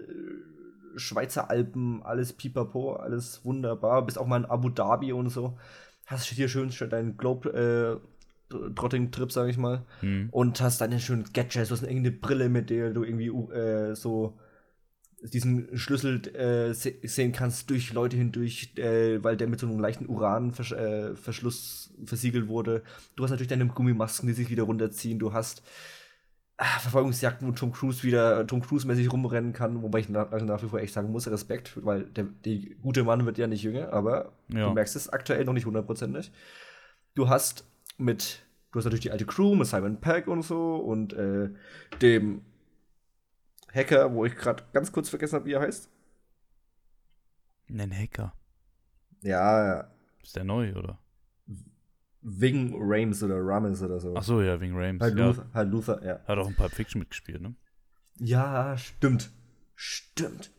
Schweizer 0.97 1.51
Alpen, 1.51 2.03
alles 2.03 2.33
pipapo, 2.33 2.95
alles 2.95 3.45
wunderbar. 3.45 4.07
Bist 4.07 4.19
auch 4.19 4.27
mal 4.27 4.39
in 4.39 4.47
Abu 4.47 4.71
Dhabi 4.71 5.13
und 5.13 5.29
so. 5.29 5.59
Hast 6.07 6.25
hier 6.29 6.49
schön 6.49 6.73
deinen 6.89 7.19
Globe 7.19 8.01
äh, 8.51 8.75
Trotting-Trip, 8.75 9.31
sag 9.31 9.51
ich 9.51 9.59
mal. 9.59 9.85
Hm. 10.01 10.31
Und 10.31 10.59
hast 10.63 10.81
deine 10.81 10.99
schönen 10.99 11.25
Gadgets, 11.35 11.69
du 11.69 11.75
hast 11.75 11.83
irgendeine 11.83 12.13
Brille, 12.13 12.49
mit 12.49 12.71
der 12.71 12.95
du 12.95 13.05
irgendwie 13.05 13.29
äh, 13.55 13.95
so 13.95 14.39
diesen 15.23 15.77
Schlüssel 15.77 16.27
äh, 16.35 16.73
sehen 16.73 17.33
kannst 17.33 17.69
durch 17.71 17.93
Leute 17.93 18.17
hindurch, 18.17 18.73
äh, 18.77 19.23
weil 19.23 19.37
der 19.37 19.49
mit 19.49 19.61
so 19.61 19.67
einem 19.67 19.79
leichten 19.79 20.09
Uranverschluss 20.09 21.93
äh, 22.03 22.07
versiegelt 22.07 22.49
wurde. 22.49 22.83
Du 23.17 23.25
hast 23.25 23.31
natürlich 23.31 23.49
deine 23.49 23.67
Gummimasken, 23.67 24.27
die 24.27 24.35
sich 24.35 24.51
wieder 24.51 24.63
runterziehen. 24.63 25.19
Du 25.19 25.33
hast 25.33 25.63
ah, 26.57 26.79
Verfolgungsjagden, 26.79 27.47
wo 27.49 27.53
Tom 27.53 27.73
Cruise 27.73 28.03
wieder 28.03 28.47
Tom 28.47 28.63
Cruise-mäßig 28.63 29.13
rumrennen 29.13 29.53
kann, 29.53 29.83
wobei 29.83 30.01
ich 30.01 30.09
nach, 30.09 30.31
nach, 30.31 30.63
wie 30.63 30.69
vor 30.69 30.81
echt 30.81 30.95
sagen 30.95 31.11
muss, 31.11 31.31
Respekt, 31.31 31.85
weil 31.85 32.05
der 32.05 32.27
die 32.45 32.77
gute 32.83 33.05
Mann 33.05 33.27
wird 33.27 33.39
ja 33.39 33.47
nicht 33.47 33.63
jünger, 33.63 33.93
aber 33.93 34.33
ja. 34.49 34.69
du 34.69 34.75
merkst 34.75 34.97
es 34.97 35.09
aktuell 35.09 35.45
noch 35.45 35.55
nicht 35.55 35.67
hundertprozentig. 35.67 36.33
Du 37.15 37.29
hast 37.29 37.65
mit, 37.99 38.43
du 38.73 38.79
hast 38.79 38.85
natürlich 38.85 39.03
die 39.03 39.11
alte 39.11 39.27
Crew 39.27 39.55
mit 39.55 39.67
Simon 39.67 40.01
Pegg 40.01 40.31
und 40.31 40.43
so 40.43 40.77
und 40.77 41.13
äh, 41.13 41.51
dem 42.01 42.43
Hacker, 43.75 44.13
wo 44.13 44.25
ich 44.25 44.37
gerade 44.37 44.65
ganz 44.73 44.91
kurz 44.93 45.09
vergessen 45.09 45.37
habe, 45.37 45.47
wie 45.47 45.53
er 45.53 45.61
heißt. 45.61 45.89
Ein 47.69 47.93
Hacker. 47.93 48.35
Ja, 49.23 49.67
ja. 49.67 49.91
Ist 50.23 50.37
der 50.37 50.45
neu, 50.45 50.75
oder? 50.75 50.99
Wing 52.23 52.75
Rames 52.77 53.23
oder 53.23 53.37
Rames 53.39 53.83
oder 53.83 53.99
so. 54.01 54.15
Ach 54.17 54.23
so, 54.23 54.43
ja, 54.43 54.61
Wing 54.61 54.77
Rames. 54.77 55.01
Halt, 55.01 55.17
ja. 55.17 55.27
Luther, 55.27 55.47
halt 55.55 55.71
Luther, 55.71 56.05
ja. 56.05 56.21
Hat 56.27 56.39
auch 56.39 56.49
ein 56.49 56.55
paar 56.55 56.69
Fiction 56.69 56.99
mitgespielt, 56.99 57.41
ne? 57.41 57.55
Ja, 58.19 58.77
stimmt. 58.77 59.31
Stimmt. 59.75 60.51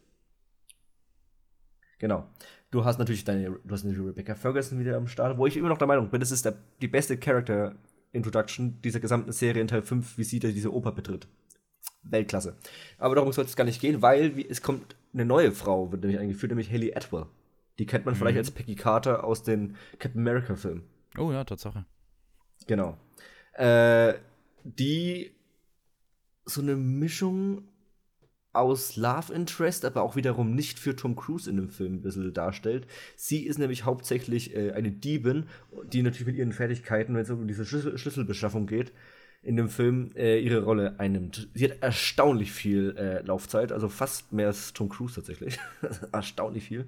Genau. 2.00 2.28
Du 2.72 2.86
hast 2.86 2.98
natürlich 2.98 3.26
deine, 3.26 3.52
du 3.52 3.70
hast 3.70 3.84
natürlich 3.84 4.08
Rebecca 4.08 4.34
Ferguson 4.34 4.80
wieder 4.80 4.98
am 4.98 5.08
Start, 5.08 5.38
wo 5.38 5.46
ich 5.46 5.58
immer 5.58 5.70
noch 5.70 5.78
der 5.78 5.88
Meinung 5.88 6.10
bin, 6.10 6.20
das 6.22 6.32
ist 6.32 6.46
der, 6.46 6.58
die 6.82 6.88
beste 6.88 7.18
Character 7.18 7.76
Introduction 8.14 8.82
dieser 8.82 9.00
gesamten 9.00 9.32
Serie 9.32 9.62
in 9.62 9.68
Teil 9.68 9.84
5, 9.84 10.18
wie 10.18 10.24
sie 10.24 10.40
da 10.40 10.48
diese 10.48 10.74
Oper 10.74 10.92
betritt. 10.92 11.28
Weltklasse. 12.04 12.56
Aber 12.98 13.16
darum 13.16 13.32
soll 13.32 13.46
es 13.46 13.56
gar 13.56 13.64
nicht 13.64 13.82
gehen, 13.82 14.02
weil 14.02 14.36
wie, 14.36 14.48
es 14.48 14.62
kommt 14.62 14.96
eine 15.14 15.26
neue 15.26 15.52
Frau, 15.52 15.92
wird 15.92 16.02
nämlich 16.02 16.20
eingeführt, 16.20 16.52
nämlich 16.52 16.72
Haley 16.72 16.96
Atwell. 16.96 17.26
Die 17.80 17.86
kennt 17.86 18.06
man 18.06 18.16
mhm. 18.16 18.20
vielleicht 18.20 18.38
als 18.38 18.52
Peggy 18.52 18.76
Carter 18.76 19.24
aus 19.24 19.44
den 19.44 19.76
Captain 20.00 20.22
America-Filmen. 20.22 20.84
Oh 21.18 21.32
ja, 21.32 21.44
Tatsache. 21.44 21.86
Genau. 22.68 22.98
Äh, 23.54 24.14
die 24.64 25.32
so 26.46 26.62
eine 26.62 26.76
Mischung 26.76 27.68
aus 28.54 28.98
Love 28.98 29.34
Interest, 29.34 29.86
aber 29.86 30.02
auch 30.02 30.16
wiederum 30.16 30.54
nicht 30.54 30.78
für 30.78 30.96
Tom 30.96 31.16
Cruise 31.16 31.50
in 31.50 31.56
dem 31.56 31.70
Film 31.70 31.96
ein 31.96 32.02
bisschen 32.02 32.34
darstellt. 32.34 32.86
Sie 33.16 33.46
ist 33.46 33.60
nämlich 33.60 33.86
hauptsächlich 33.86 34.56
äh, 34.56 34.72
eine 34.72 34.92
Diebin, 34.92 35.46
die 35.86 36.02
natürlich 36.02 36.28
mit 36.28 36.36
ihren 36.36 36.52
Fertigkeiten, 36.52 37.16
wenn 37.16 37.22
es 37.22 37.30
um 37.30 37.48
diese 37.48 37.66
Schlüssel 37.66 37.98
Schlüsselbeschaffung 37.98 38.68
geht, 38.68 38.92
in 39.44 39.56
dem 39.56 39.70
Film 39.70 40.12
äh, 40.16 40.40
ihre 40.40 40.64
Rolle 40.64 41.00
einnimmt. 41.00 41.50
Sie 41.54 41.66
hat 41.66 41.82
erstaunlich 41.82 42.52
viel 42.52 42.96
äh, 42.96 43.22
Laufzeit, 43.24 43.72
also 43.72 43.90
fast 43.90 44.32
mehr 44.32 44.48
als 44.48 44.74
Tom 44.74 44.90
Cruise 44.90 45.16
tatsächlich. 45.16 45.58
erstaunlich 46.12 46.66
viel. 46.66 46.88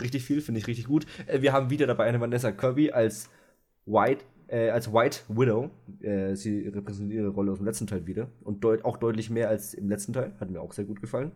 Richtig 0.00 0.24
viel, 0.24 0.40
finde 0.40 0.60
ich 0.60 0.66
richtig 0.66 0.86
gut. 0.86 1.06
Äh, 1.26 1.42
wir 1.42 1.52
haben 1.52 1.68
wieder 1.68 1.86
dabei 1.86 2.04
eine 2.04 2.20
Vanessa 2.20 2.52
Kirby 2.52 2.90
als 2.92 3.28
White, 3.84 4.24
äh, 4.48 4.70
als 4.70 4.92
White 4.92 5.20
Widow. 5.28 5.70
Äh, 6.00 6.36
sie 6.36 6.68
repräsentiert 6.68 7.20
ihre 7.20 7.28
Rolle 7.28 7.52
aus 7.52 7.58
dem 7.58 7.66
letzten 7.66 7.86
Teil 7.86 8.06
wieder. 8.06 8.28
Und 8.42 8.64
deut 8.64 8.84
auch 8.84 8.96
deutlich 8.96 9.28
mehr 9.28 9.50
als 9.50 9.74
im 9.74 9.90
letzten 9.90 10.14
Teil. 10.14 10.32
Hat 10.40 10.50
mir 10.50 10.62
auch 10.62 10.72
sehr 10.72 10.86
gut 10.86 11.02
gefallen. 11.02 11.32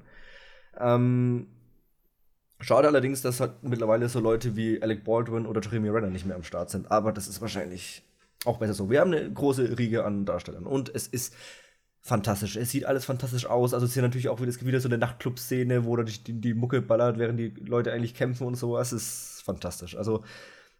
Ähm, 0.81 1.47
Schade 2.61 2.89
allerdings, 2.89 3.21
dass 3.21 3.41
halt 3.41 3.63
mittlerweile 3.63 4.09
so 4.09 4.21
Leute 4.21 4.57
wie 4.57 4.81
Alec 4.81 5.05
Baldwin 5.05 5.45
oder 5.45 5.61
Jeremy 5.61 5.91
Renner 5.91 6.09
nicht 6.09 6.25
mehr 6.25 6.37
am 6.37 6.43
Start 6.43 6.71
sind. 6.71 6.91
Aber 6.91 7.13
das 7.13 7.29
ist 7.29 7.43
wahrscheinlich 7.43 8.03
auch 8.45 8.59
besser 8.59 8.75
so. 8.75 8.91
Wir 8.91 9.01
haben 9.01 9.13
eine 9.13 9.33
große 9.33 9.79
Riege 9.79 10.05
an 10.05 10.25
Darstellern 10.25 10.67
und 10.67 10.95
es 10.95 11.07
ist 11.07 11.35
fantastisch. 12.01 12.57
Es 12.57 12.71
sieht 12.71 12.85
alles 12.85 13.07
fantastisch 13.07 13.47
aus. 13.47 13.73
Also 13.73 13.87
es 13.87 13.93
ist 13.93 13.97
ja 13.97 14.03
natürlich 14.03 14.29
auch 14.29 14.41
wieder, 14.41 14.53
wieder 14.61 14.81
so 14.81 14.89
eine 14.89 14.99
Nachtclub-Szene, 14.99 15.87
wo 15.87 15.97
dadurch 15.97 16.23
die, 16.23 16.39
die 16.41 16.53
Mucke 16.53 16.83
ballert, 16.83 17.19
während 17.19 17.41
die 17.41 17.49
Leute 17.49 17.93
eigentlich 17.93 18.15
kämpfen 18.15 18.47
und 18.47 18.57
sowas. 18.57 18.93
Es 18.93 19.03
ist 19.03 19.43
fantastisch. 19.43 19.97
Also 19.97 20.23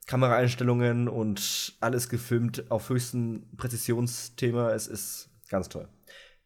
Kameraeinstellungen 0.07 1.09
und 1.09 1.77
alles 1.81 2.11
gefilmt 2.11 2.71
auf 2.71 2.91
höchstem 2.91 3.45
Präzisionsthema. 3.57 4.73
Es 4.73 4.87
ist 4.87 5.31
ganz 5.49 5.71
toll. 5.71 5.89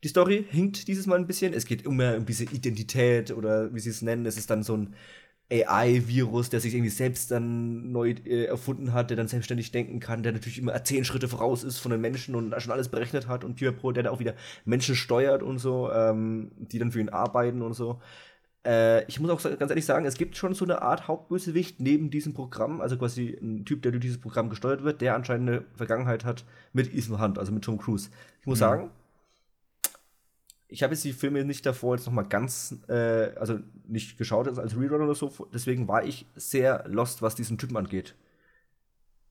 Die 0.04 0.08
Story 0.08 0.46
hinkt 0.48 0.86
dieses 0.86 1.06
Mal 1.06 1.18
ein 1.18 1.26
bisschen. 1.26 1.52
Es 1.52 1.66
geht 1.66 1.82
immer 1.82 2.16
um 2.16 2.24
diese 2.24 2.44
Identität 2.44 3.32
oder 3.32 3.74
wie 3.74 3.80
sie 3.80 3.90
es 3.90 4.00
nennen. 4.00 4.26
Es 4.26 4.38
ist 4.38 4.48
dann 4.48 4.62
so 4.62 4.76
ein 4.76 4.94
AI-Virus, 5.50 6.50
der 6.50 6.60
sich 6.60 6.74
irgendwie 6.74 6.90
selbst 6.90 7.30
dann 7.30 7.90
neu 7.90 8.10
äh, 8.24 8.44
erfunden 8.44 8.92
hat, 8.92 9.10
der 9.10 9.16
dann 9.16 9.28
selbstständig 9.28 9.70
denken 9.72 9.98
kann, 9.98 10.22
der 10.22 10.32
natürlich 10.32 10.58
immer 10.58 10.84
zehn 10.84 11.04
Schritte 11.04 11.28
voraus 11.28 11.64
ist 11.64 11.78
von 11.78 11.90
den 11.90 12.00
Menschen 12.00 12.34
und 12.34 12.54
schon 12.60 12.72
alles 12.72 12.88
berechnet 12.88 13.28
hat 13.28 13.44
und 13.44 13.58
Pure 13.58 13.72
Pro, 13.72 13.92
der 13.92 14.02
da 14.02 14.10
auch 14.10 14.20
wieder 14.20 14.34
Menschen 14.66 14.94
steuert 14.94 15.42
und 15.42 15.58
so, 15.58 15.90
ähm, 15.90 16.50
die 16.58 16.78
dann 16.78 16.92
für 16.92 17.00
ihn 17.00 17.08
arbeiten 17.08 17.62
und 17.62 17.72
so. 17.72 18.00
Äh, 18.66 19.04
ich 19.06 19.20
muss 19.20 19.30
auch 19.30 19.42
ganz 19.58 19.70
ehrlich 19.70 19.86
sagen, 19.86 20.04
es 20.04 20.18
gibt 20.18 20.36
schon 20.36 20.52
so 20.52 20.66
eine 20.66 20.82
Art 20.82 21.08
Hauptbösewicht 21.08 21.80
neben 21.80 22.10
diesem 22.10 22.34
Programm, 22.34 22.82
also 22.82 22.98
quasi 22.98 23.38
ein 23.40 23.64
Typ, 23.64 23.80
der 23.82 23.92
durch 23.92 24.02
dieses 24.02 24.20
Programm 24.20 24.50
gesteuert 24.50 24.82
wird, 24.82 25.00
der 25.00 25.14
anscheinend 25.14 25.48
eine 25.48 25.64
Vergangenheit 25.74 26.26
hat 26.26 26.44
mit 26.74 26.92
Ethan 26.92 27.20
Hunt, 27.22 27.38
also 27.38 27.52
mit 27.52 27.64
Tom 27.64 27.78
Cruise. 27.78 28.10
Ich 28.42 28.46
muss 28.46 28.58
mhm. 28.58 28.60
sagen, 28.60 28.90
ich 30.68 30.82
habe 30.82 30.92
jetzt 30.94 31.04
die 31.04 31.12
Filme 31.12 31.44
nicht 31.44 31.64
davor 31.64 31.96
jetzt 31.96 32.06
noch 32.06 32.12
mal 32.12 32.22
ganz, 32.22 32.76
äh, 32.88 33.32
also 33.36 33.58
nicht 33.86 34.18
geschaut 34.18 34.46
als 34.46 34.76
Rerun 34.76 35.02
oder 35.02 35.14
so, 35.14 35.48
deswegen 35.52 35.88
war 35.88 36.04
ich 36.04 36.26
sehr 36.36 36.84
lost, 36.86 37.22
was 37.22 37.34
diesen 37.34 37.58
Typen 37.58 37.76
angeht. 37.76 38.14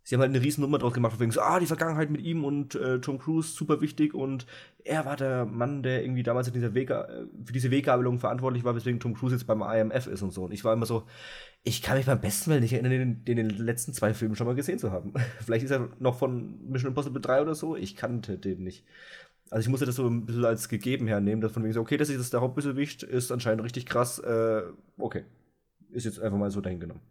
Sie 0.04 0.16
haben 0.16 0.22
halt 0.22 0.34
eine 0.34 0.42
riesen 0.42 0.62
Nummer 0.62 0.78
draus 0.78 0.94
gemacht, 0.94 1.20
wegen 1.20 1.32
so, 1.32 1.42
ah, 1.42 1.60
die 1.60 1.66
Vergangenheit 1.66 2.10
mit 2.10 2.22
ihm 2.22 2.46
und 2.46 2.76
äh, 2.76 3.02
Tom 3.02 3.20
Cruise, 3.20 3.50
super 3.50 3.82
wichtig 3.82 4.14
und 4.14 4.48
er 4.86 5.04
war 5.04 5.18
der 5.18 5.46
Mann, 5.46 5.84
der 5.84 6.02
irgendwie 6.02 6.24
damals 6.24 6.48
in 6.48 6.54
dieser 6.54 6.74
Wege, 6.74 6.94
äh, 7.10 7.46
für 7.46 7.52
diese 7.52 7.72
Weggabelung 7.72 8.18
verantwortlich 8.18 8.64
war, 8.64 8.74
weswegen 8.74 9.02
Tom 9.02 9.16
Cruise 9.16 9.36
jetzt 9.36 9.48
beim 9.48 9.62
IMF 9.62 10.08
ist 10.08 10.22
und 10.22 10.32
so. 10.32 10.46
Und 10.46 10.54
ich 10.54 10.64
war 10.64 10.72
immer 10.72 10.86
so, 10.86 11.04
ich 11.64 11.82
kann 11.82 11.98
mich 11.98 12.06
beim 12.06 12.22
besten 12.22 12.52
Willen 12.52 12.62
nicht 12.62 12.72
erinnern, 12.72 12.92
den, 12.92 13.26
den, 13.26 13.36
den 13.36 13.50
letzten 13.50 13.92
zwei 13.92 14.14
Filmen 14.14 14.38
schon 14.38 14.48
mal 14.48 14.56
gesehen 14.56 14.80
zu 14.80 14.94
haben. 14.94 15.14
Vielleicht 15.46 15.66
ist 15.66 15.72
er 15.72 15.90
noch 16.00 16.18
von 16.18 16.58
Mission 16.70 16.92
Impossible 16.92 17.22
3 17.22 17.42
oder 17.42 17.54
so, 17.54 17.76
ich 17.76 17.98
kannte 17.98 18.38
den 18.38 18.64
nicht. 18.64 18.86
Also 19.50 19.62
ich 19.62 19.70
musste 19.70 19.86
das 19.86 19.96
so 19.96 20.08
ein 20.08 20.26
bisschen 20.26 20.46
als 20.46 20.68
gegeben 20.70 21.08
hernehmen, 21.08 21.42
dass 21.42 21.54
von 21.54 21.64
wegen 21.64 21.74
so, 21.74 21.82
okay, 21.82 21.98
das 21.98 22.10
ist 22.10 22.34
der 22.34 22.42
Hauptbösewicht, 22.42 23.04
ist 23.04 23.32
anscheinend 23.32 23.64
richtig 23.64 23.86
krass, 23.86 24.20
äh, 24.20 24.64
okay. 24.98 25.24
Ist 25.90 26.04
jetzt 26.04 26.20
einfach 26.20 26.38
mal 26.38 26.52
so 26.52 26.60
dahingenommen. 26.60 27.02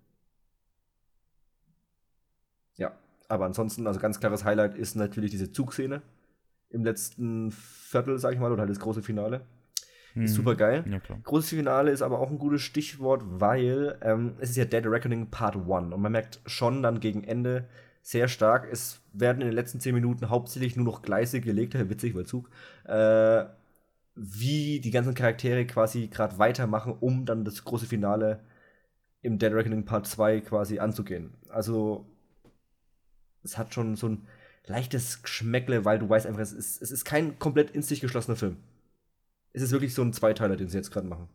Ja, 2.77 2.93
aber 3.29 3.47
ansonsten, 3.47 3.87
also 3.87 4.01
ganz 4.01 4.21
klares 4.21 4.45
Highlight 4.45 4.75
ist 4.75 4.97
natürlich 4.97 5.31
diese 5.31 5.51
Zugszene 5.51 6.03
im 6.69 6.85
letzten 6.85 7.53
Viertel, 7.53 8.19
sag 8.19 8.35
ich 8.35 8.41
mal, 8.41 8.53
oder 8.53 8.61
halt 8.61 8.71
das 8.71 8.81
große 8.81 9.03
Finale. 9.03 9.47
Ist 10.15 10.33
mhm. 10.33 10.37
super 10.37 10.55
geil. 10.55 10.85
Ja, 10.89 10.99
Großes 11.25 11.51
Finale 11.51 11.91
ist 11.91 12.01
aber 12.01 12.21
auch 12.21 12.31
ein 12.31 12.39
gutes 12.39 12.63
Stichwort, 12.63 13.23
weil 13.27 13.99
ähm, 14.01 14.35
es 14.39 14.51
ist 14.51 14.57
ja 14.57 14.65
Dead 14.65 14.87
Reckoning 14.87 15.31
Part 15.31 15.57
1 15.57 15.93
und 15.93 16.01
man 16.01 16.13
merkt 16.13 16.41
schon 16.47 16.83
dann 16.83 17.01
gegen 17.01 17.23
Ende, 17.23 17.69
sehr 18.07 18.29
stark. 18.29 18.69
Es 18.71 19.01
werden 19.13 19.41
in 19.41 19.49
den 19.49 19.55
letzten 19.57 19.81
zehn 19.81 19.95
Minuten 19.95 20.31
hauptsächlich 20.31 20.77
nur 20.77 20.85
noch 20.85 21.03
Gleise 21.03 21.41
gelegt, 21.41 21.75
witzig, 21.91 22.15
weil 22.15 22.25
Zug, 22.25 22.49
äh, 22.85 23.45
wie 24.15 24.81
die 24.81 24.93
ganzen 24.93 25.15
Charaktere 25.15 25.67
quasi 25.67 26.07
gerade 26.07 26.39
weitermachen, 26.39 26.97
um 27.01 27.27
dann 27.27 27.45
das 27.45 27.65
große 27.65 27.87
Finale 27.87 28.41
im 29.23 29.39
Dead 29.39 29.53
Reckoning 29.53 29.85
Part 29.85 30.07
2 30.07 30.41
quasi 30.43 30.79
anzugehen. 30.79 31.35
Also, 31.49 32.07
es 33.43 33.59
hat 33.59 33.75
schon 33.75 33.97
so 33.97 34.09
ein 34.09 34.29
leichtes 34.67 35.23
Geschmäckle, 35.23 35.85
weil 35.85 35.99
du 35.99 36.09
weißt 36.09 36.27
einfach, 36.27 36.41
es 36.43 36.53
ist, 36.53 36.81
es 36.83 36.93
ist 36.93 37.05
kein 37.05 37.39
komplett 37.41 37.73
in 37.73 37.83
sich 37.83 38.01
geschlossener 38.01 38.37
Film. 38.37 38.59
Es 39.53 39.63
ist 39.63 39.73
wirklich 39.73 39.95
so 39.95 40.03
ein 40.03 40.13
Zweiteiler, 40.13 40.57
den 40.57 40.69
sie 40.69 40.77
jetzt 40.77 40.93
gerade 40.93 41.09
machen. 41.09 41.29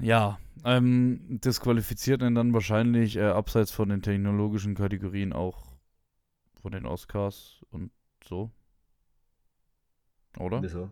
Ja, 0.00 0.38
ähm, 0.68 1.40
disqualifiziert 1.40 2.22
ihn 2.22 2.34
dann 2.34 2.52
wahrscheinlich 2.52 3.16
äh, 3.16 3.22
abseits 3.22 3.72
von 3.72 3.88
den 3.88 4.02
technologischen 4.02 4.74
Kategorien 4.74 5.32
auch 5.32 5.64
von 6.60 6.72
den 6.72 6.84
Oscars 6.84 7.64
und 7.70 7.90
so. 8.22 8.50
Oder? 10.38 10.62
Wieso? 10.62 10.90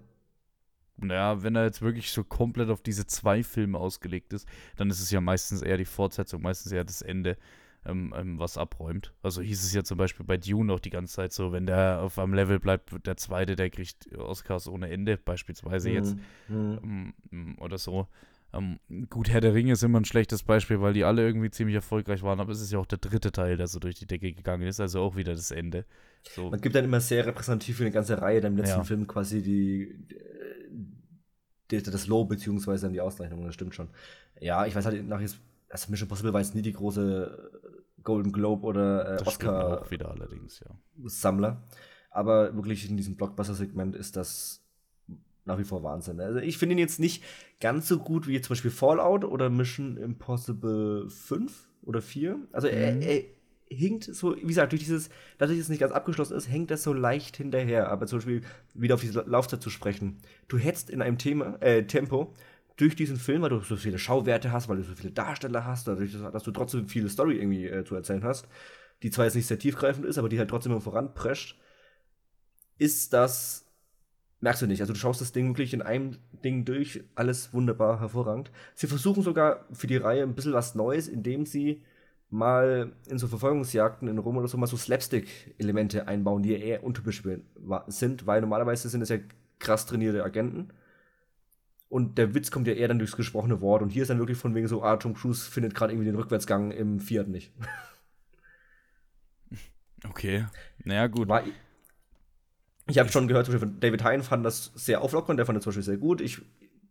Naja, 0.97 1.43
wenn 1.43 1.57
er 1.57 1.65
jetzt 1.65 1.83
wirklich 1.83 2.11
so 2.11 2.25
komplett 2.25 2.71
auf 2.71 2.81
diese 2.81 3.07
zwei 3.07 3.43
Filme 3.43 3.79
ausgelegt 3.79 4.33
ist, 4.33 4.49
dann 4.77 4.89
ist 4.89 5.01
es 5.01 5.11
ja 5.11 5.21
meistens 5.21 5.61
eher 5.61 5.77
die 5.77 5.85
Fortsetzung, 5.85 6.41
meistens 6.41 6.73
eher 6.73 6.85
das 6.85 7.03
Ende, 7.03 7.37
ähm, 7.85 8.15
ähm, 8.17 8.39
was 8.39 8.57
abräumt. 8.57 9.13
Also 9.23 9.43
hieß 9.43 9.63
es 9.63 9.75
ja 9.75 9.85
zum 9.85 9.99
Beispiel 9.99 10.25
bei 10.25 10.39
Dune 10.39 10.73
auch 10.73 10.81
die 10.81 10.91
ganze 10.91 11.17
Zeit 11.17 11.35
so, 11.35 11.53
wenn 11.53 11.67
der 11.67 12.01
auf 12.01 12.19
einem 12.19 12.33
Level 12.33 12.59
bleibt, 12.59 13.07
der 13.07 13.19
zweite, 13.19 13.57
der 13.57 13.69
kriegt 13.69 14.11
Oscars 14.17 14.69
ohne 14.69 14.89
Ende, 14.89 15.19
beispielsweise 15.19 15.91
mhm. 15.91 15.95
jetzt. 15.95 16.17
Mhm. 16.49 17.13
Ähm, 17.31 17.59
oder 17.59 17.77
so. 17.77 18.09
Ähm, 18.57 18.79
gut, 19.11 19.29
Herr 19.29 19.41
der 19.41 19.55
Ringe 19.55 19.73
ist 19.73 19.83
immer 19.83 20.01
ein 20.01 20.05
schlechtes 20.05 20.43
Beispiel, 20.43 20.81
weil 20.81 20.93
die 20.93 21.05
alle 21.05 21.23
irgendwie 21.23 21.51
ziemlich 21.51 21.75
erfolgreich 21.75 22.23
waren, 22.23 22.41
aber 22.41 22.53
es 22.53 22.61
ist 22.61 22.73
ja 22.73 22.79
auch 22.79 22.87
der 22.87 22.99
dritte 22.99 23.33
Teil, 23.33 23.57
der 23.57 23.67
so 23.67 23.79
durch 23.79 23.97
die 23.97 24.07
Decke 24.07 24.33
gegangen 24.33 24.67
ist, 24.67 24.81
also 24.81 25.01
auch 25.01 25.17
wieder 25.17 25.35
das 25.35 25.51
Ende. 25.51 25.85
So. 26.35 26.51
Man 26.51 26.61
gibt 26.61 26.75
dann 26.75 26.85
immer 26.85 27.01
sehr 27.01 27.27
repräsentativ 27.27 27.77
für 27.77 27.85
eine 27.85 27.93
ganze 27.93 28.21
Reihe, 28.21 28.41
dann 28.41 28.53
im 28.53 28.59
letzten 28.59 28.79
ja. 28.79 28.85
Film 28.85 29.07
quasi 29.07 29.43
die, 29.43 30.07
die, 31.71 31.83
das 31.83 32.07
Low 32.07 32.25
beziehungsweise 32.25 32.87
dann 32.87 32.93
die 32.93 33.01
Auszeichnung, 33.01 33.45
das 33.45 33.55
stimmt 33.55 33.75
schon. 33.75 33.89
Ja, 34.41 34.67
ich 34.67 34.75
weiß 34.75 34.87
halt 34.87 35.07
nach 35.07 35.21
jetzt, 35.21 35.39
also 35.69 35.91
Mission 35.91 36.09
Possible 36.09 36.33
war 36.33 36.41
jetzt 36.41 36.55
nie 36.55 36.63
die 36.63 36.73
große 36.73 37.51
Golden 38.03 38.33
Globe 38.33 38.65
oder 38.65 39.19
äh, 39.19 39.23
Oscar 39.27 39.83
auch 39.83 39.91
wieder 39.91 40.11
allerdings, 40.11 40.61
ja. 40.61 40.71
Sammler, 41.05 41.65
aber 42.11 42.55
wirklich 42.55 42.89
in 42.89 42.97
diesem 42.97 43.17
Blockbuster-Segment 43.17 43.97
ist 43.97 44.17
das 44.17 44.66
nach 45.47 45.59
wie 45.59 45.65
vor 45.65 45.83
Wahnsinn. 45.83 46.21
Also 46.21 46.41
ich 46.41 46.59
finde 46.59 46.75
ihn 46.75 46.79
jetzt 46.79 47.01
nicht 47.01 47.23
ganz 47.61 47.89
so 47.89 47.99
gut 47.99 48.27
wie 48.27 48.41
zum 48.41 48.51
Beispiel 48.55 48.71
Fallout 48.71 49.25
oder 49.25 49.49
Mission 49.49 49.97
Impossible 49.97 51.09
5 51.09 51.69
oder 51.83 52.03
4. 52.03 52.39
Also 52.53 52.69
mhm. 52.69 52.75
er, 52.75 53.03
er, 53.03 53.25
hinkt 53.69 54.05
so, 54.05 54.37
wie 54.37 54.47
gesagt, 54.47 54.73
durch 54.73 54.83
dieses, 54.83 55.11
dadurch, 55.39 55.59
dass 55.59 55.65
es 55.65 55.71
nicht 55.71 55.81
ganz 55.81 55.93
abgeschlossen 55.93 56.37
ist, 56.37 56.49
hängt 56.49 56.71
das 56.71 56.83
so 56.83 56.93
leicht 56.93 57.37
hinterher. 57.37 57.89
Aber 57.91 58.07
zum 58.07 58.19
Beispiel 58.19 58.43
wieder 58.75 58.95
auf 58.95 59.01
diese 59.01 59.23
Laufzeit 59.23 59.63
zu 59.63 59.71
sprechen. 59.71 60.19
Du 60.49 60.59
hättest 60.59 60.91
in 60.91 61.03
einem 61.03 61.19
Thema, 61.19 61.57
äh, 61.61 61.85
Tempo 61.85 62.35
durch 62.77 62.95
diesen 62.95 63.17
Film, 63.17 63.43
weil 63.43 63.51
du 63.51 63.61
so 63.61 63.77
viele 63.77 63.99
Schauwerte 63.99 64.53
hast, 64.53 64.69
weil 64.69 64.77
du 64.77 64.83
so 64.83 64.95
viele 64.95 65.11
Darsteller 65.11 65.65
hast, 65.65 65.89
dadurch, 65.89 66.13
dass 66.13 66.43
du 66.43 66.51
trotzdem 66.51 66.89
viele 66.89 67.09
Story 67.09 67.39
irgendwie 67.39 67.67
äh, 67.67 67.85
zu 67.85 67.95
erzählen 67.95 68.23
hast, 68.23 68.47
die 69.03 69.11
zwar 69.11 69.25
jetzt 69.25 69.35
nicht 69.35 69.47
sehr 69.47 69.59
tiefgreifend 69.59 70.07
ist, 70.07 70.19
aber 70.19 70.29
die 70.29 70.39
halt 70.39 70.51
trotzdem 70.51 70.81
voranprescht, 70.81 71.59
ist 72.79 73.13
das 73.13 73.66
merkst 74.41 74.63
du 74.63 74.67
nicht. 74.67 74.81
Also 74.81 74.93
du 74.93 74.99
schaust 74.99 75.21
das 75.21 75.33
Ding 75.33 75.49
wirklich 75.49 75.75
in 75.75 75.83
einem 75.83 76.19
Ding 76.45 76.65
durch, 76.65 77.05
alles 77.15 77.53
wunderbar 77.53 78.01
hervorragend. 78.01 78.51
Sie 78.75 78.87
versuchen 78.87 79.23
sogar 79.23 79.67
für 79.73 79.87
die 79.87 79.97
Reihe 79.97 80.23
ein 80.23 80.35
bisschen 80.35 80.53
was 80.53 80.75
Neues, 80.75 81.09
indem 81.09 81.47
sie 81.47 81.83
mal 82.29 82.93
in 83.09 83.19
so 83.19 83.29
Verfolgungsjagden 83.29 84.09
in 84.09 84.19
Rom 84.19 84.37
oder 84.37 84.49
so 84.49 84.59
mal 84.59 84.67
so 84.67 84.77
Slapstick-Elemente 84.77 86.09
einbauen, 86.09 86.43
die 86.43 86.61
eher 86.61 86.85
untypisch 86.85 87.23
sind, 87.87 88.27
weil 88.27 88.41
normalerweise 88.41 88.89
sind 88.89 89.03
es 89.03 89.09
ja 89.09 89.19
krass 89.59 89.87
trainierte 89.87 90.25
Agenten. 90.25 90.69
Und 91.89 92.19
der 92.19 92.35
Witz 92.35 92.51
kommt 92.51 92.67
ja 92.67 92.75
eher 92.75 92.89
dann 92.89 92.99
durchs 92.99 93.17
gesprochene 93.17 93.61
Wort. 93.61 93.81
Und 93.81 93.91
hier 93.91 94.03
ist 94.03 94.09
dann 94.09 94.19
wirklich 94.19 94.37
von 94.37 94.55
wegen 94.57 94.67
so, 94.67 94.83
ah, 94.83 94.97
Tom 94.97 95.15
Cruise 95.15 95.49
findet 95.49 95.75
gerade 95.75 95.93
irgendwie 95.93 96.11
den 96.11 96.17
Rückwärtsgang 96.17 96.73
im 96.73 97.01
Fiat 97.01 97.29
nicht. 97.29 97.53
Okay. 100.05 100.47
Naja, 100.85 101.07
gut. 101.09 101.27
War, 101.27 101.43
ich 102.87 102.99
habe 102.99 103.11
schon 103.11 103.29
gehört, 103.29 103.47
zum 103.47 103.55
Beispiel 103.55 103.69
von 103.69 103.81
David 103.81 104.05
Hein 104.05 104.23
fand 104.23 104.45
das 104.45 104.73
sehr 104.75 105.03
auflockernd, 105.03 105.39
der 105.39 105.47
fand 105.47 105.57
das 105.57 105.65
zum 105.65 105.71
Beispiel 105.71 105.83
sehr 105.83 105.97
gut. 105.97 106.21
Ich, 106.21 106.41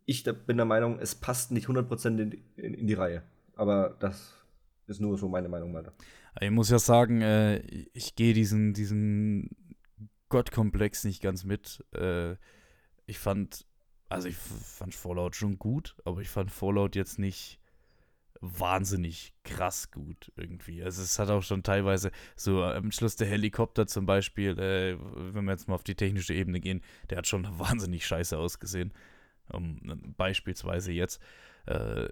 ich 0.05 0.23
bin 0.23 0.57
der 0.57 0.65
Meinung, 0.65 0.99
es 0.99 1.15
passt 1.15 1.51
nicht 1.51 1.67
100% 1.67 2.07
in, 2.07 2.31
in, 2.57 2.73
in 2.73 2.87
die 2.87 2.93
Reihe. 2.93 3.23
Aber 3.55 3.95
das 3.99 4.33
ist 4.87 4.99
nur 4.99 5.17
so 5.17 5.29
meine 5.29 5.49
Meinung 5.49 5.71
mal. 5.71 5.93
Ich 6.41 6.51
muss 6.51 6.69
ja 6.69 6.79
sagen, 6.79 7.21
äh, 7.21 7.59
ich 7.93 8.15
gehe 8.15 8.33
diesen, 8.33 8.73
diesen 8.73 9.49
Gottkomplex 10.29 11.05
nicht 11.05 11.21
ganz 11.21 11.45
mit. 11.45 11.83
Äh, 11.93 12.35
ich 13.05 13.19
fand, 13.19 13.65
also 14.09 14.27
ich 14.27 14.35
fand 14.35 14.93
Fallout 14.93 15.35
schon 15.35 15.57
gut, 15.57 15.95
aber 16.03 16.19
ich 16.21 16.29
fand 16.29 16.51
Fallout 16.51 16.95
jetzt 16.95 17.19
nicht 17.19 17.59
wahnsinnig 18.41 19.33
krass 19.43 19.91
gut 19.91 20.31
irgendwie. 20.35 20.83
Also 20.83 21.01
es 21.01 21.17
hat 21.19 21.29
auch 21.29 21.43
schon 21.43 21.63
teilweise 21.63 22.11
so 22.35 22.63
am 22.63 22.91
Schluss 22.91 23.15
der 23.15 23.27
Helikopter 23.27 23.87
zum 23.87 24.05
Beispiel, 24.05 24.57
äh, 24.59 24.97
wenn 25.33 25.45
wir 25.45 25.51
jetzt 25.51 25.67
mal 25.67 25.75
auf 25.75 25.83
die 25.83 25.95
technische 25.95 26.33
Ebene 26.33 26.59
gehen, 26.59 26.81
der 27.09 27.19
hat 27.19 27.27
schon 27.27 27.47
wahnsinnig 27.59 28.05
scheiße 28.05 28.37
ausgesehen. 28.37 28.93
Um, 29.47 30.13
beispielsweise 30.17 30.91
jetzt. 30.91 31.21
Äh, 31.67 32.07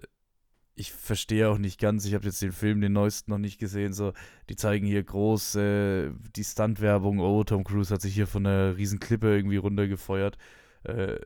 ich 0.76 0.92
verstehe 0.92 1.48
auch 1.48 1.58
nicht 1.58 1.80
ganz, 1.80 2.04
ich 2.04 2.14
habe 2.14 2.26
jetzt 2.26 2.42
den 2.42 2.52
Film, 2.52 2.80
den 2.80 2.92
neuesten 2.92 3.30
noch 3.30 3.38
nicht 3.38 3.58
gesehen, 3.58 3.92
so, 3.92 4.12
die 4.48 4.56
zeigen 4.56 4.86
hier 4.86 5.02
groß 5.04 5.54
äh, 5.56 6.10
die 6.34 6.42
Stunt-Werbung, 6.42 7.20
oh, 7.20 7.44
Tom 7.44 7.62
Cruise 7.62 7.94
hat 7.94 8.02
sich 8.02 8.14
hier 8.14 8.26
von 8.26 8.44
einer 8.44 8.76
riesen 8.76 8.98
Klippe 8.98 9.36
irgendwie 9.36 9.56
runtergefeuert. 9.56 10.36
Äh, 10.82 11.18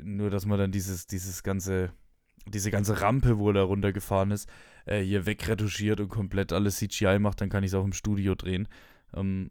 nur, 0.00 0.30
dass 0.30 0.46
man 0.46 0.58
dann 0.58 0.70
dieses, 0.70 1.06
dieses 1.06 1.42
ganze 1.42 1.92
diese 2.46 2.70
ganze 2.70 3.00
Rampe, 3.00 3.38
wo 3.38 3.48
er 3.50 3.54
da 3.54 3.62
runtergefahren 3.62 4.30
ist, 4.30 4.48
äh, 4.86 5.00
hier 5.00 5.26
wegretuschiert 5.26 6.00
und 6.00 6.08
komplett 6.08 6.52
alles 6.52 6.76
CGI 6.76 7.18
macht, 7.18 7.40
dann 7.40 7.48
kann 7.48 7.64
ich 7.64 7.70
es 7.70 7.74
auch 7.74 7.84
im 7.84 7.92
Studio 7.92 8.34
drehen. 8.34 8.68
Ähm, 9.14 9.50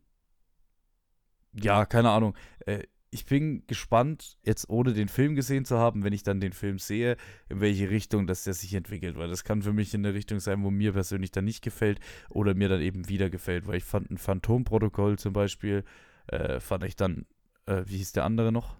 ja, 1.53 1.85
keine 1.85 2.09
Ahnung. 2.09 2.35
Äh, 2.65 2.83
ich 3.13 3.25
bin 3.25 3.63
gespannt, 3.67 4.37
jetzt 4.43 4.69
ohne 4.69 4.93
den 4.93 5.09
Film 5.09 5.35
gesehen 5.35 5.65
zu 5.65 5.77
haben, 5.77 6.03
wenn 6.03 6.13
ich 6.13 6.23
dann 6.23 6.39
den 6.39 6.53
Film 6.53 6.79
sehe, 6.79 7.17
in 7.49 7.59
welche 7.59 7.89
Richtung 7.89 8.25
das 8.25 8.45
der 8.45 8.53
sich 8.53 8.73
entwickelt. 8.73 9.17
Weil 9.17 9.27
das 9.27 9.43
kann 9.43 9.61
für 9.61 9.73
mich 9.73 9.93
in 9.93 10.05
eine 10.05 10.15
Richtung 10.15 10.39
sein, 10.39 10.63
wo 10.63 10.71
mir 10.71 10.93
persönlich 10.93 11.31
dann 11.31 11.43
nicht 11.43 11.61
gefällt 11.61 11.99
oder 12.29 12.55
mir 12.55 12.69
dann 12.69 12.81
eben 12.81 13.09
wieder 13.09 13.29
gefällt. 13.29 13.67
Weil 13.67 13.77
ich 13.77 13.83
fand 13.83 14.09
ein 14.09 14.17
Phantom-Protokoll 14.17 15.19
zum 15.19 15.33
Beispiel, 15.33 15.83
äh, 16.27 16.61
fand 16.61 16.85
ich 16.85 16.95
dann, 16.95 17.25
äh, 17.65 17.83
wie 17.85 17.97
hieß 17.97 18.13
der 18.13 18.23
andere 18.23 18.53
noch? 18.53 18.77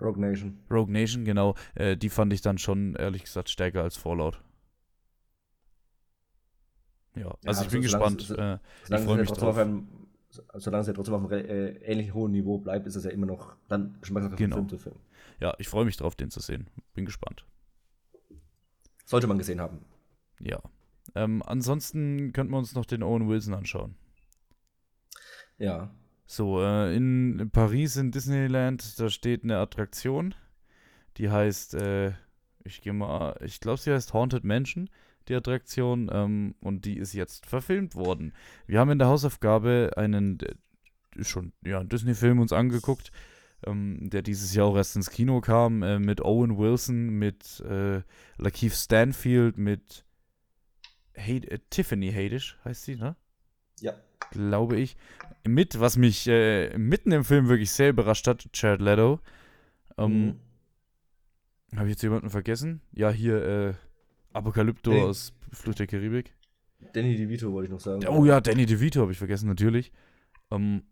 Rogue 0.00 0.20
Nation. 0.20 0.58
Rogue 0.70 0.92
Nation, 0.92 1.24
genau. 1.24 1.54
Äh, 1.74 1.96
die 1.96 2.08
fand 2.08 2.32
ich 2.32 2.40
dann 2.40 2.58
schon, 2.58 2.94
ehrlich 2.94 3.24
gesagt, 3.24 3.50
stärker 3.50 3.82
als 3.82 3.96
Fallout. 3.96 4.42
Ja, 7.16 7.34
also 7.44 7.62
ja, 7.62 7.66
ich 7.66 7.72
bin 7.72 7.82
gespannt. 7.82 8.22
Es, 8.22 8.30
äh, 8.30 8.58
ich 8.88 9.00
freue 9.00 9.18
mich 9.18 9.30
drauf. 9.30 9.56
Einem, 9.56 9.88
solange 10.54 10.82
es 10.82 10.86
ja 10.86 10.92
trotzdem 10.92 11.14
auf 11.14 11.30
einem 11.30 11.46
äh, 11.46 11.70
ähnlich 11.78 12.14
hohen 12.14 12.32
Niveau 12.32 12.58
bleibt, 12.58 12.86
ist 12.86 12.94
es 12.94 13.04
ja 13.04 13.10
immer 13.10 13.26
noch 13.26 13.56
dann 13.68 13.98
Geschmackssache 14.00 14.36
genau. 14.36 14.56
Film 14.56 14.68
zu 14.68 14.78
Film. 14.78 14.96
Ja, 15.40 15.54
ich 15.58 15.68
freue 15.68 15.84
mich 15.84 15.96
drauf, 15.96 16.14
den 16.14 16.30
zu 16.30 16.40
sehen. 16.40 16.68
Bin 16.94 17.04
gespannt. 17.04 17.44
Sollte 19.04 19.26
man 19.26 19.38
gesehen 19.38 19.60
haben. 19.60 19.80
Ja. 20.40 20.60
Ähm, 21.14 21.42
ansonsten 21.44 22.32
könnten 22.32 22.52
wir 22.52 22.58
uns 22.58 22.74
noch 22.74 22.84
den 22.84 23.02
Owen 23.02 23.28
Wilson 23.28 23.54
anschauen. 23.54 23.96
Ja. 25.58 25.90
So, 26.30 26.60
äh, 26.60 26.94
in 26.94 27.48
Paris 27.50 27.96
in 27.96 28.10
Disneyland, 28.12 29.00
da 29.00 29.08
steht 29.08 29.44
eine 29.44 29.56
Attraktion, 29.56 30.34
die 31.16 31.30
heißt, 31.30 31.72
äh, 31.72 32.12
ich 32.64 32.82
gehe 32.82 32.92
mal, 32.92 33.34
ich 33.42 33.60
glaube, 33.60 33.80
sie 33.80 33.90
heißt 33.90 34.12
Haunted 34.12 34.44
Mansion, 34.44 34.90
die 35.28 35.34
Attraktion, 35.34 36.10
ähm, 36.12 36.54
und 36.60 36.84
die 36.84 36.98
ist 36.98 37.14
jetzt 37.14 37.46
verfilmt 37.46 37.94
worden. 37.94 38.34
Wir 38.66 38.78
haben 38.78 38.90
in 38.90 38.98
der 38.98 39.08
Hausaufgabe 39.08 39.92
einen, 39.96 40.38
äh, 40.40 41.24
schon, 41.24 41.54
ja, 41.64 41.82
Disney-Film 41.82 42.40
uns 42.40 42.52
angeguckt, 42.52 43.10
ähm, 43.66 44.10
der 44.10 44.20
dieses 44.20 44.54
Jahr 44.54 44.66
auch 44.66 44.76
erst 44.76 44.96
ins 44.96 45.08
Kino 45.08 45.40
kam, 45.40 45.82
äh, 45.82 45.98
mit 45.98 46.20
Owen 46.20 46.58
Wilson, 46.58 47.08
mit 47.08 47.60
äh, 47.60 48.02
Lakeith 48.36 48.74
Stanfield, 48.74 49.56
mit 49.56 50.04
Hay 51.16 51.38
äh, 51.38 51.58
Tiffany 51.70 52.12
Haddish 52.12 52.58
heißt 52.66 52.84
sie, 52.84 52.96
ne? 52.96 53.16
Ja. 53.80 53.94
Glaube 54.30 54.76
ich 54.76 54.96
mit, 55.46 55.80
was 55.80 55.96
mich 55.96 56.26
äh, 56.28 56.76
mitten 56.76 57.12
im 57.12 57.24
Film 57.24 57.48
wirklich 57.48 57.70
sehr 57.70 57.90
überrascht 57.90 58.26
hat, 58.26 58.48
Jared 58.54 58.80
Leto. 58.80 59.20
Ähm, 59.96 60.26
mhm. 60.26 60.36
Habe 61.76 61.86
ich 61.86 61.92
jetzt 61.92 62.02
jemanden 62.02 62.30
vergessen? 62.30 62.80
Ja, 62.92 63.10
hier 63.10 63.44
äh, 63.44 63.74
Apokalypto 64.32 64.92
hey. 64.92 65.02
aus 65.02 65.32
Flucht 65.52 65.78
der 65.78 65.86
Karibik. 65.86 66.34
Danny 66.92 67.16
DeVito 67.16 67.52
wollte 67.52 67.66
ich 67.66 67.72
noch 67.72 67.80
sagen. 67.80 68.06
Oh 68.06 68.24
ja, 68.24 68.40
Danny 68.40 68.66
DeVito 68.66 69.00
habe 69.00 69.12
ich 69.12 69.18
vergessen, 69.18 69.48
natürlich. 69.48 69.92
Ähm, 70.50 70.82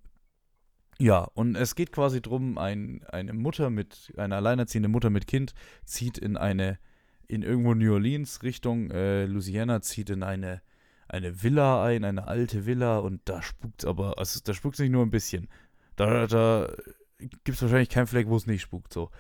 ja, 0.98 1.28
und 1.34 1.56
es 1.56 1.74
geht 1.74 1.92
quasi 1.92 2.20
drum, 2.20 2.58
ein, 2.58 3.04
eine 3.04 3.32
Mutter 3.32 3.70
mit, 3.70 4.12
eine 4.16 4.36
alleinerziehende 4.36 4.88
Mutter 4.88 5.10
mit 5.10 5.26
Kind 5.26 5.54
zieht 5.84 6.18
in 6.18 6.36
eine 6.36 6.78
in 7.28 7.42
irgendwo 7.42 7.74
New 7.74 7.92
Orleans 7.92 8.44
Richtung 8.44 8.88
äh, 8.92 9.24
Louisiana, 9.26 9.80
zieht 9.82 10.10
in 10.10 10.22
eine, 10.22 10.62
eine 11.08 11.42
Villa 11.42 11.84
ein, 11.84 12.04
eine 12.04 12.26
alte 12.26 12.66
Villa 12.66 12.98
und 12.98 13.20
da 13.24 13.42
spukt 13.42 13.84
aber, 13.84 14.18
also 14.18 14.40
da 14.42 14.54
spukt 14.54 14.74
es 14.74 14.80
nicht 14.80 14.90
nur 14.90 15.04
ein 15.04 15.10
bisschen. 15.10 15.48
Da, 15.96 16.26
da 16.26 16.72
gibt 17.18 17.48
es 17.48 17.62
wahrscheinlich 17.62 17.88
keinen 17.88 18.06
Fleck, 18.06 18.28
wo 18.28 18.36
es 18.36 18.46
nicht 18.46 18.62
spukt. 18.62 18.92
So. 18.92 19.10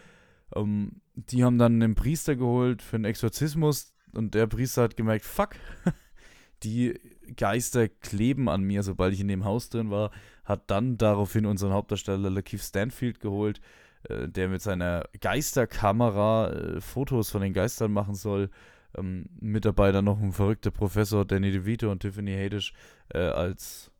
Ähm, 0.54 1.00
die 1.14 1.44
haben 1.44 1.58
dann 1.58 1.82
einen 1.82 1.94
Priester 1.94 2.36
geholt 2.36 2.82
für 2.82 2.96
einen 2.96 3.04
Exorzismus 3.04 3.94
und 4.12 4.34
der 4.34 4.46
Priester 4.46 4.82
hat 4.82 4.96
gemerkt, 4.96 5.24
fuck, 5.24 5.56
die 6.62 6.98
Geister 7.36 7.88
kleben 7.88 8.48
an 8.48 8.62
mir, 8.62 8.82
sobald 8.82 9.14
ich 9.14 9.20
in 9.20 9.28
dem 9.28 9.44
Haus 9.44 9.68
drin 9.68 9.90
war, 9.90 10.10
hat 10.44 10.70
dann 10.70 10.96
daraufhin 10.96 11.46
unseren 11.46 11.72
Hauptdarsteller 11.72 12.30
Lakeith 12.30 12.60
Stanfield 12.60 13.20
geholt, 13.20 13.60
äh, 14.04 14.28
der 14.28 14.48
mit 14.48 14.62
seiner 14.62 15.04
Geisterkamera 15.20 16.50
äh, 16.52 16.80
Fotos 16.80 17.30
von 17.30 17.42
den 17.42 17.52
Geistern 17.52 17.92
machen 17.92 18.14
soll. 18.14 18.50
Ähm, 18.96 19.26
mit 19.40 19.64
dabei 19.64 19.92
dann 19.92 20.04
noch 20.04 20.20
ein 20.20 20.32
verrückter 20.32 20.70
Professor 20.70 21.24
Danny 21.24 21.50
DeVito 21.50 21.90
und 21.90 22.00
Tiffany 22.00 22.34
Haddish 22.34 22.72
äh, 23.12 23.18
als 23.18 23.90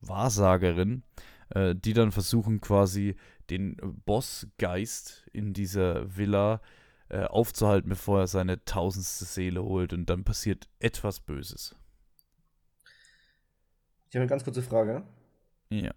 Wahrsagerin, 0.00 1.02
äh, 1.50 1.74
die 1.74 1.92
dann 1.92 2.12
versuchen 2.12 2.60
quasi 2.60 3.16
den 3.50 3.76
Bossgeist 4.04 5.26
in 5.32 5.52
dieser 5.52 6.16
Villa 6.16 6.60
äh, 7.08 7.24
aufzuhalten, 7.24 7.88
bevor 7.88 8.20
er 8.20 8.26
seine 8.26 8.64
tausendste 8.64 9.24
Seele 9.24 9.62
holt 9.62 9.92
und 9.92 10.10
dann 10.10 10.24
passiert 10.24 10.68
etwas 10.78 11.20
Böses. 11.20 11.74
Ich 14.08 14.16
habe 14.16 14.22
eine 14.22 14.26
ganz 14.26 14.44
kurze 14.44 14.62
Frage. 14.62 15.02
Ja. 15.70 15.92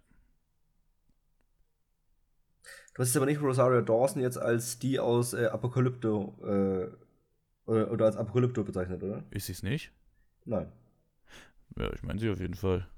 Du 2.94 3.00
hast 3.00 3.08
jetzt 3.08 3.16
aber 3.16 3.26
nicht 3.26 3.40
Rosario 3.40 3.80
Dawson 3.80 4.20
jetzt 4.20 4.36
als 4.36 4.78
die 4.78 5.00
aus 5.00 5.32
äh, 5.32 5.46
Apokalypto 5.46 6.34
äh, 6.44 7.01
oder, 7.66 7.90
oder, 7.90 8.06
als 8.06 8.16
Apokalypto 8.16 8.64
bezeichnet, 8.64 9.02
oder? 9.02 9.24
Ist 9.30 9.46
sie 9.46 9.52
es 9.52 9.62
nicht? 9.62 9.92
Nein. 10.44 10.70
Ja, 11.78 11.92
ich 11.92 12.02
meine 12.02 12.18
sie 12.18 12.30
auf 12.30 12.40
jeden 12.40 12.54
Fall. 12.54 12.88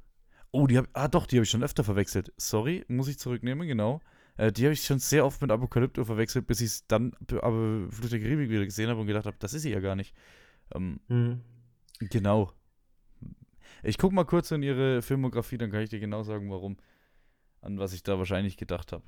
Oh, 0.50 0.66
die 0.66 0.76
habe 0.78 0.88
ah 0.92 1.08
doch, 1.08 1.26
die 1.26 1.36
habe 1.36 1.44
ich 1.44 1.50
schon 1.50 1.62
öfter 1.62 1.84
verwechselt. 1.84 2.32
Sorry, 2.36 2.84
muss 2.88 3.08
ich 3.08 3.18
zurücknehmen, 3.18 3.66
genau. 3.66 4.00
Äh, 4.36 4.52
die 4.52 4.64
habe 4.64 4.72
ich 4.72 4.84
schon 4.84 4.98
sehr 4.98 5.24
oft 5.24 5.40
mit 5.42 5.50
Apokalypto 5.50 6.04
verwechselt, 6.04 6.46
bis 6.46 6.60
ich 6.60 6.66
es 6.66 6.86
dann 6.86 7.12
aber 7.40 7.90
Flucht 7.90 8.12
der 8.12 8.20
Karibik 8.20 8.50
wieder 8.50 8.64
gesehen 8.64 8.88
habe 8.88 9.00
und 9.00 9.06
gedacht 9.06 9.26
habe, 9.26 9.36
das 9.38 9.54
ist 9.54 9.62
sie 9.62 9.70
ja 9.70 9.80
gar 9.80 9.96
nicht. 9.96 10.14
Ähm, 10.74 11.00
mhm. 11.08 11.40
Genau. 12.00 12.52
Ich 13.82 13.98
gucke 13.98 14.14
mal 14.14 14.24
kurz 14.24 14.50
in 14.50 14.62
ihre 14.62 15.02
Filmografie, 15.02 15.58
dann 15.58 15.70
kann 15.70 15.82
ich 15.82 15.90
dir 15.90 16.00
genau 16.00 16.22
sagen, 16.22 16.50
warum. 16.50 16.76
An 17.60 17.78
was 17.78 17.92
ich 17.92 18.02
da 18.02 18.18
wahrscheinlich 18.18 18.56
gedacht 18.56 18.92
habe. 18.92 19.04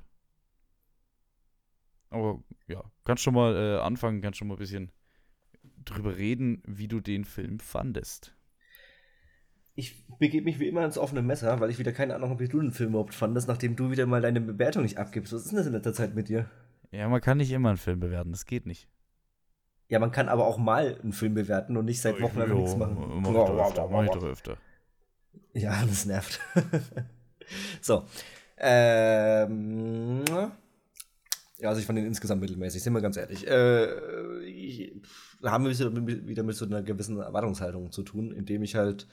Aber 2.09 2.43
ja, 2.67 2.83
kannst 3.03 3.23
schon 3.23 3.33
mal 3.33 3.55
äh, 3.55 3.79
anfangen, 3.79 4.21
kannst 4.21 4.39
schon 4.39 4.47
mal 4.47 4.55
ein 4.55 4.59
bisschen 4.59 4.91
drüber 5.85 6.17
reden, 6.17 6.61
wie 6.65 6.87
du 6.87 6.99
den 6.99 7.25
Film 7.25 7.59
fandest. 7.59 8.33
Ich 9.75 10.07
begebe 10.17 10.45
mich 10.45 10.59
wie 10.59 10.67
immer 10.67 10.83
ins 10.83 10.97
offene 10.97 11.21
Messer, 11.21 11.59
weil 11.59 11.69
ich 11.69 11.77
wieder 11.77 11.91
keine 11.91 12.15
Ahnung 12.15 12.31
habe, 12.31 12.43
wie 12.43 12.49
du 12.49 12.59
den 12.59 12.71
Film 12.71 12.91
überhaupt 12.91 13.13
fandest, 13.13 13.47
nachdem 13.47 13.75
du 13.75 13.91
wieder 13.91 14.07
mal 14.07 14.21
deine 14.21 14.41
Bewertung 14.41 14.83
nicht 14.83 14.97
abgibst. 14.97 15.33
Was 15.33 15.43
ist 15.43 15.51
denn 15.51 15.57
das 15.57 15.67
in 15.67 15.73
letzter 15.73 15.93
Zeit 15.93 16.15
mit 16.15 16.29
dir? 16.29 16.49
Ja, 16.91 17.07
man 17.09 17.21
kann 17.21 17.37
nicht 17.37 17.51
immer 17.51 17.69
einen 17.69 17.77
Film 17.77 17.99
bewerten, 17.99 18.31
das 18.31 18.45
geht 18.45 18.65
nicht. 18.65 18.87
Ja, 19.89 19.99
man 19.99 20.11
kann 20.11 20.29
aber 20.29 20.45
auch 20.45 20.57
mal 20.57 20.99
einen 21.01 21.13
Film 21.13 21.33
bewerten 21.33 21.77
und 21.77 21.85
nicht 21.85 22.01
seit 22.01 22.19
Wochen 22.21 22.41
einfach 22.41 22.55
nichts 22.55 22.75
machen. 22.75 23.21
Mach 23.21 23.29
ich 23.29 23.35
doch 23.35 23.67
öfter, 23.67 23.87
mach 23.87 24.03
ich 24.03 24.09
doch 24.09 24.23
öfter. 24.23 24.57
Ja, 25.53 25.85
das 25.87 26.05
nervt. 26.05 26.39
so. 27.81 28.05
Ähm, 28.57 30.23
ja, 31.59 31.69
also 31.69 31.79
ich 31.79 31.87
fand 31.87 31.97
den 31.97 32.05
insgesamt 32.05 32.41
mittelmäßig, 32.41 32.83
sind 32.83 32.93
wir 32.93 33.01
ganz 33.01 33.17
ehrlich. 33.17 33.47
Äh, 33.47 33.87
haben 35.43 35.65
wir 35.65 36.27
wieder 36.27 36.43
mit 36.43 36.55
so 36.55 36.65
einer 36.65 36.83
gewissen 36.83 37.19
Erwartungshaltung 37.19 37.91
zu 37.91 38.03
tun, 38.03 38.31
indem 38.31 38.63
ich 38.63 38.75
halt 38.75 39.07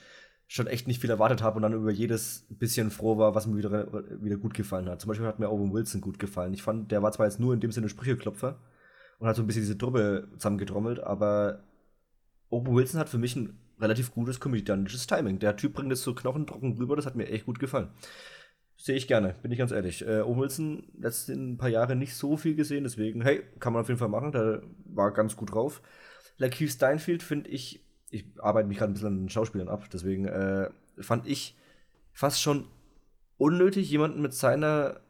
schon 0.46 0.66
echt 0.66 0.86
nicht 0.86 1.00
viel 1.00 1.10
erwartet 1.10 1.42
habe 1.42 1.56
und 1.56 1.62
dann 1.62 1.72
über 1.72 1.90
jedes 1.90 2.46
bisschen 2.50 2.90
froh 2.90 3.16
war, 3.16 3.34
was 3.34 3.46
mir 3.46 3.56
wieder, 3.56 3.90
wieder 4.22 4.36
gut 4.36 4.52
gefallen 4.52 4.88
hat. 4.88 5.00
Zum 5.00 5.08
Beispiel 5.08 5.26
hat 5.26 5.38
mir 5.38 5.50
Owen 5.50 5.72
Wilson 5.72 6.02
gut 6.02 6.18
gefallen. 6.18 6.52
Ich 6.52 6.62
fand, 6.62 6.92
der 6.92 7.02
war 7.02 7.12
zwar 7.12 7.26
jetzt 7.26 7.40
nur 7.40 7.54
in 7.54 7.60
dem 7.60 7.72
Sinne 7.72 7.88
Sprücheklopfer 7.88 8.58
und 9.18 9.26
hat 9.26 9.36
so 9.36 9.42
ein 9.42 9.46
bisschen 9.46 9.62
diese 9.62 9.78
Truppe 9.78 10.28
zusammengetrommelt, 10.36 11.00
aber 11.00 11.64
Owen 12.50 12.74
Wilson 12.74 13.00
hat 13.00 13.08
für 13.08 13.18
mich 13.18 13.36
ein 13.36 13.58
relativ 13.80 14.12
gutes 14.12 14.38
komödiantisches 14.38 15.06
Timing. 15.06 15.38
Der 15.38 15.56
Typ 15.56 15.72
bringt 15.72 15.90
das 15.90 16.02
so 16.02 16.14
knochentrocken 16.14 16.76
rüber, 16.76 16.94
das 16.94 17.06
hat 17.06 17.16
mir 17.16 17.28
echt 17.28 17.46
gut 17.46 17.58
gefallen. 17.58 17.88
Sehe 18.84 18.96
ich 18.96 19.08
gerne, 19.08 19.34
bin 19.40 19.50
ich 19.50 19.56
ganz 19.56 19.72
ehrlich. 19.72 20.06
Äh, 20.06 20.22
Wilson, 20.26 20.86
letzten 20.98 21.56
paar 21.56 21.70
Jahre 21.70 21.96
nicht 21.96 22.14
so 22.14 22.36
viel 22.36 22.54
gesehen, 22.54 22.84
deswegen, 22.84 23.22
hey, 23.22 23.42
kann 23.58 23.72
man 23.72 23.80
auf 23.80 23.88
jeden 23.88 23.98
Fall 23.98 24.10
machen, 24.10 24.30
der 24.30 24.60
war 24.84 25.10
ganz 25.10 25.36
gut 25.36 25.54
drauf. 25.54 25.80
Lakeith 26.36 26.70
Steinfield 26.70 27.22
finde 27.22 27.48
ich, 27.48 27.82
ich 28.10 28.26
arbeite 28.40 28.68
mich 28.68 28.76
gerade 28.76 28.90
ein 28.90 28.92
bisschen 28.92 29.08
an 29.08 29.18
den 29.20 29.30
Schauspielern 29.30 29.70
ab, 29.70 29.88
deswegen 29.90 30.26
äh, 30.26 30.68
fand 30.98 31.26
ich 31.26 31.56
fast 32.12 32.42
schon 32.42 32.68
unnötig, 33.38 33.88
jemanden 33.90 34.20
mit 34.20 34.34
seiner 34.34 35.00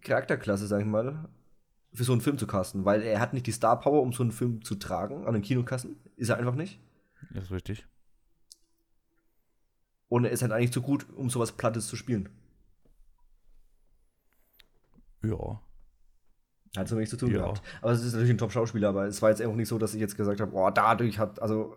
Charakterklasse, 0.00 0.66
sag 0.66 0.80
ich 0.80 0.86
mal, 0.86 1.28
für 1.92 2.04
so 2.04 2.12
einen 2.12 2.22
Film 2.22 2.38
zu 2.38 2.46
casten, 2.46 2.86
weil 2.86 3.02
er 3.02 3.20
hat 3.20 3.34
nicht 3.34 3.46
die 3.46 3.52
Star 3.52 3.78
Power, 3.80 4.00
um 4.00 4.14
so 4.14 4.22
einen 4.22 4.32
Film 4.32 4.64
zu 4.64 4.76
tragen 4.76 5.26
an 5.26 5.34
den 5.34 5.42
Kinokassen. 5.42 5.96
Ist 6.16 6.30
er 6.30 6.38
einfach 6.38 6.54
nicht. 6.54 6.80
Das 7.34 7.44
ist 7.44 7.50
richtig. 7.50 7.86
Und 10.08 10.24
er 10.24 10.30
ist 10.30 10.40
halt 10.40 10.52
eigentlich 10.52 10.72
zu 10.72 10.80
gut, 10.80 11.06
um 11.14 11.28
sowas 11.28 11.52
Plattes 11.52 11.86
zu 11.86 11.96
spielen. 11.96 12.30
Ja. 15.22 15.60
Hat 16.76 16.88
so 16.88 16.96
wenig 16.96 17.10
zu 17.10 17.16
tun 17.16 17.32
ja. 17.32 17.38
gehabt. 17.38 17.62
Aber 17.82 17.92
es 17.92 18.04
ist 18.04 18.12
natürlich 18.12 18.30
ein 18.30 18.38
Top-Schauspieler, 18.38 18.90
aber 18.90 19.06
es 19.06 19.20
war 19.22 19.30
jetzt 19.30 19.42
auch 19.42 19.54
nicht 19.56 19.68
so, 19.68 19.78
dass 19.78 19.94
ich 19.94 20.00
jetzt 20.00 20.16
gesagt 20.16 20.40
habe, 20.40 20.54
oh, 20.54 20.70
dadurch 20.70 21.18
hat, 21.18 21.42
also, 21.42 21.76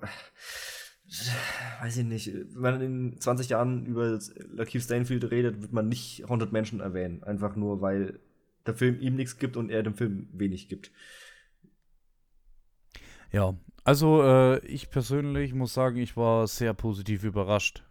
weiß 1.81 1.97
ich 1.97 2.05
nicht, 2.05 2.31
wenn 2.33 2.61
man 2.61 2.81
in 2.81 3.19
20 3.19 3.49
Jahren 3.49 3.85
über 3.85 4.19
Lakeith 4.51 4.83
Stanfield 4.83 5.31
redet, 5.31 5.61
wird 5.61 5.73
man 5.73 5.89
nicht 5.89 6.23
100 6.23 6.51
Menschen 6.51 6.79
erwähnen. 6.79 7.23
Einfach 7.23 7.55
nur, 7.55 7.81
weil 7.81 8.19
der 8.67 8.75
Film 8.75 8.99
ihm 8.99 9.15
nichts 9.15 9.39
gibt 9.39 9.57
und 9.57 9.69
er 9.69 9.83
dem 9.83 9.95
Film 9.95 10.27
wenig 10.31 10.69
gibt. 10.69 10.91
Ja, 13.31 13.55
also 13.83 14.23
äh, 14.23 14.65
ich 14.65 14.91
persönlich 14.91 15.53
muss 15.53 15.73
sagen, 15.73 15.97
ich 15.97 16.15
war 16.15 16.47
sehr 16.47 16.73
positiv 16.73 17.23
überrascht. 17.23 17.83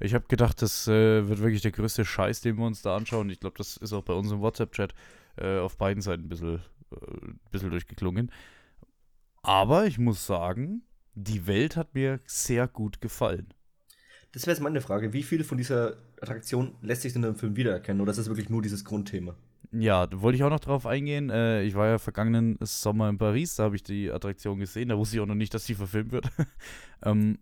Ich 0.00 0.14
habe 0.14 0.24
gedacht, 0.28 0.62
das 0.62 0.88
äh, 0.88 1.28
wird 1.28 1.40
wirklich 1.40 1.60
der 1.60 1.72
größte 1.72 2.04
Scheiß, 2.04 2.40
den 2.40 2.56
wir 2.56 2.64
uns 2.64 2.82
da 2.82 2.96
anschauen. 2.96 3.28
Ich 3.28 3.40
glaube, 3.40 3.58
das 3.58 3.76
ist 3.76 3.92
auch 3.92 4.02
bei 4.02 4.14
uns 4.14 4.30
im 4.32 4.40
WhatsApp-Chat 4.40 4.94
äh, 5.36 5.58
auf 5.58 5.76
beiden 5.76 6.02
Seiten 6.02 6.24
ein 6.24 6.28
bisschen, 6.28 6.60
äh, 6.92 6.96
bisschen 7.50 7.70
durchgeklungen. 7.70 8.32
Aber 9.42 9.86
ich 9.86 9.98
muss 9.98 10.26
sagen, 10.26 10.82
die 11.14 11.46
Welt 11.46 11.76
hat 11.76 11.94
mir 11.94 12.20
sehr 12.26 12.66
gut 12.66 13.00
gefallen. 13.00 13.52
Das 14.32 14.46
wäre 14.46 14.54
jetzt 14.54 14.62
meine 14.62 14.80
Frage. 14.80 15.12
Wie 15.12 15.22
viel 15.22 15.44
von 15.44 15.58
dieser 15.58 15.96
Attraktion 16.20 16.74
lässt 16.82 17.02
sich 17.02 17.12
denn 17.12 17.24
im 17.24 17.34
Film 17.34 17.56
wiedererkennen? 17.56 18.00
Oder 18.00 18.12
ist 18.12 18.18
das 18.18 18.28
wirklich 18.28 18.48
nur 18.48 18.62
dieses 18.62 18.84
Grundthema? 18.84 19.34
Ja, 19.72 20.06
da 20.06 20.20
wollte 20.20 20.36
ich 20.36 20.44
auch 20.44 20.50
noch 20.50 20.60
drauf 20.60 20.86
eingehen. 20.86 21.30
Äh, 21.30 21.62
ich 21.62 21.74
war 21.74 21.86
ja 21.86 21.98
vergangenen 21.98 22.58
Sommer 22.62 23.08
in 23.08 23.18
Paris, 23.18 23.56
da 23.56 23.64
habe 23.64 23.76
ich 23.76 23.82
die 23.82 24.10
Attraktion 24.10 24.58
gesehen. 24.58 24.88
Da 24.88 24.98
wusste 24.98 25.16
ich 25.16 25.22
auch 25.22 25.26
noch 25.26 25.34
nicht, 25.34 25.52
dass 25.54 25.64
sie 25.64 25.74
verfilmt 25.74 26.12
wird. 26.12 26.28
ähm, 27.04 27.38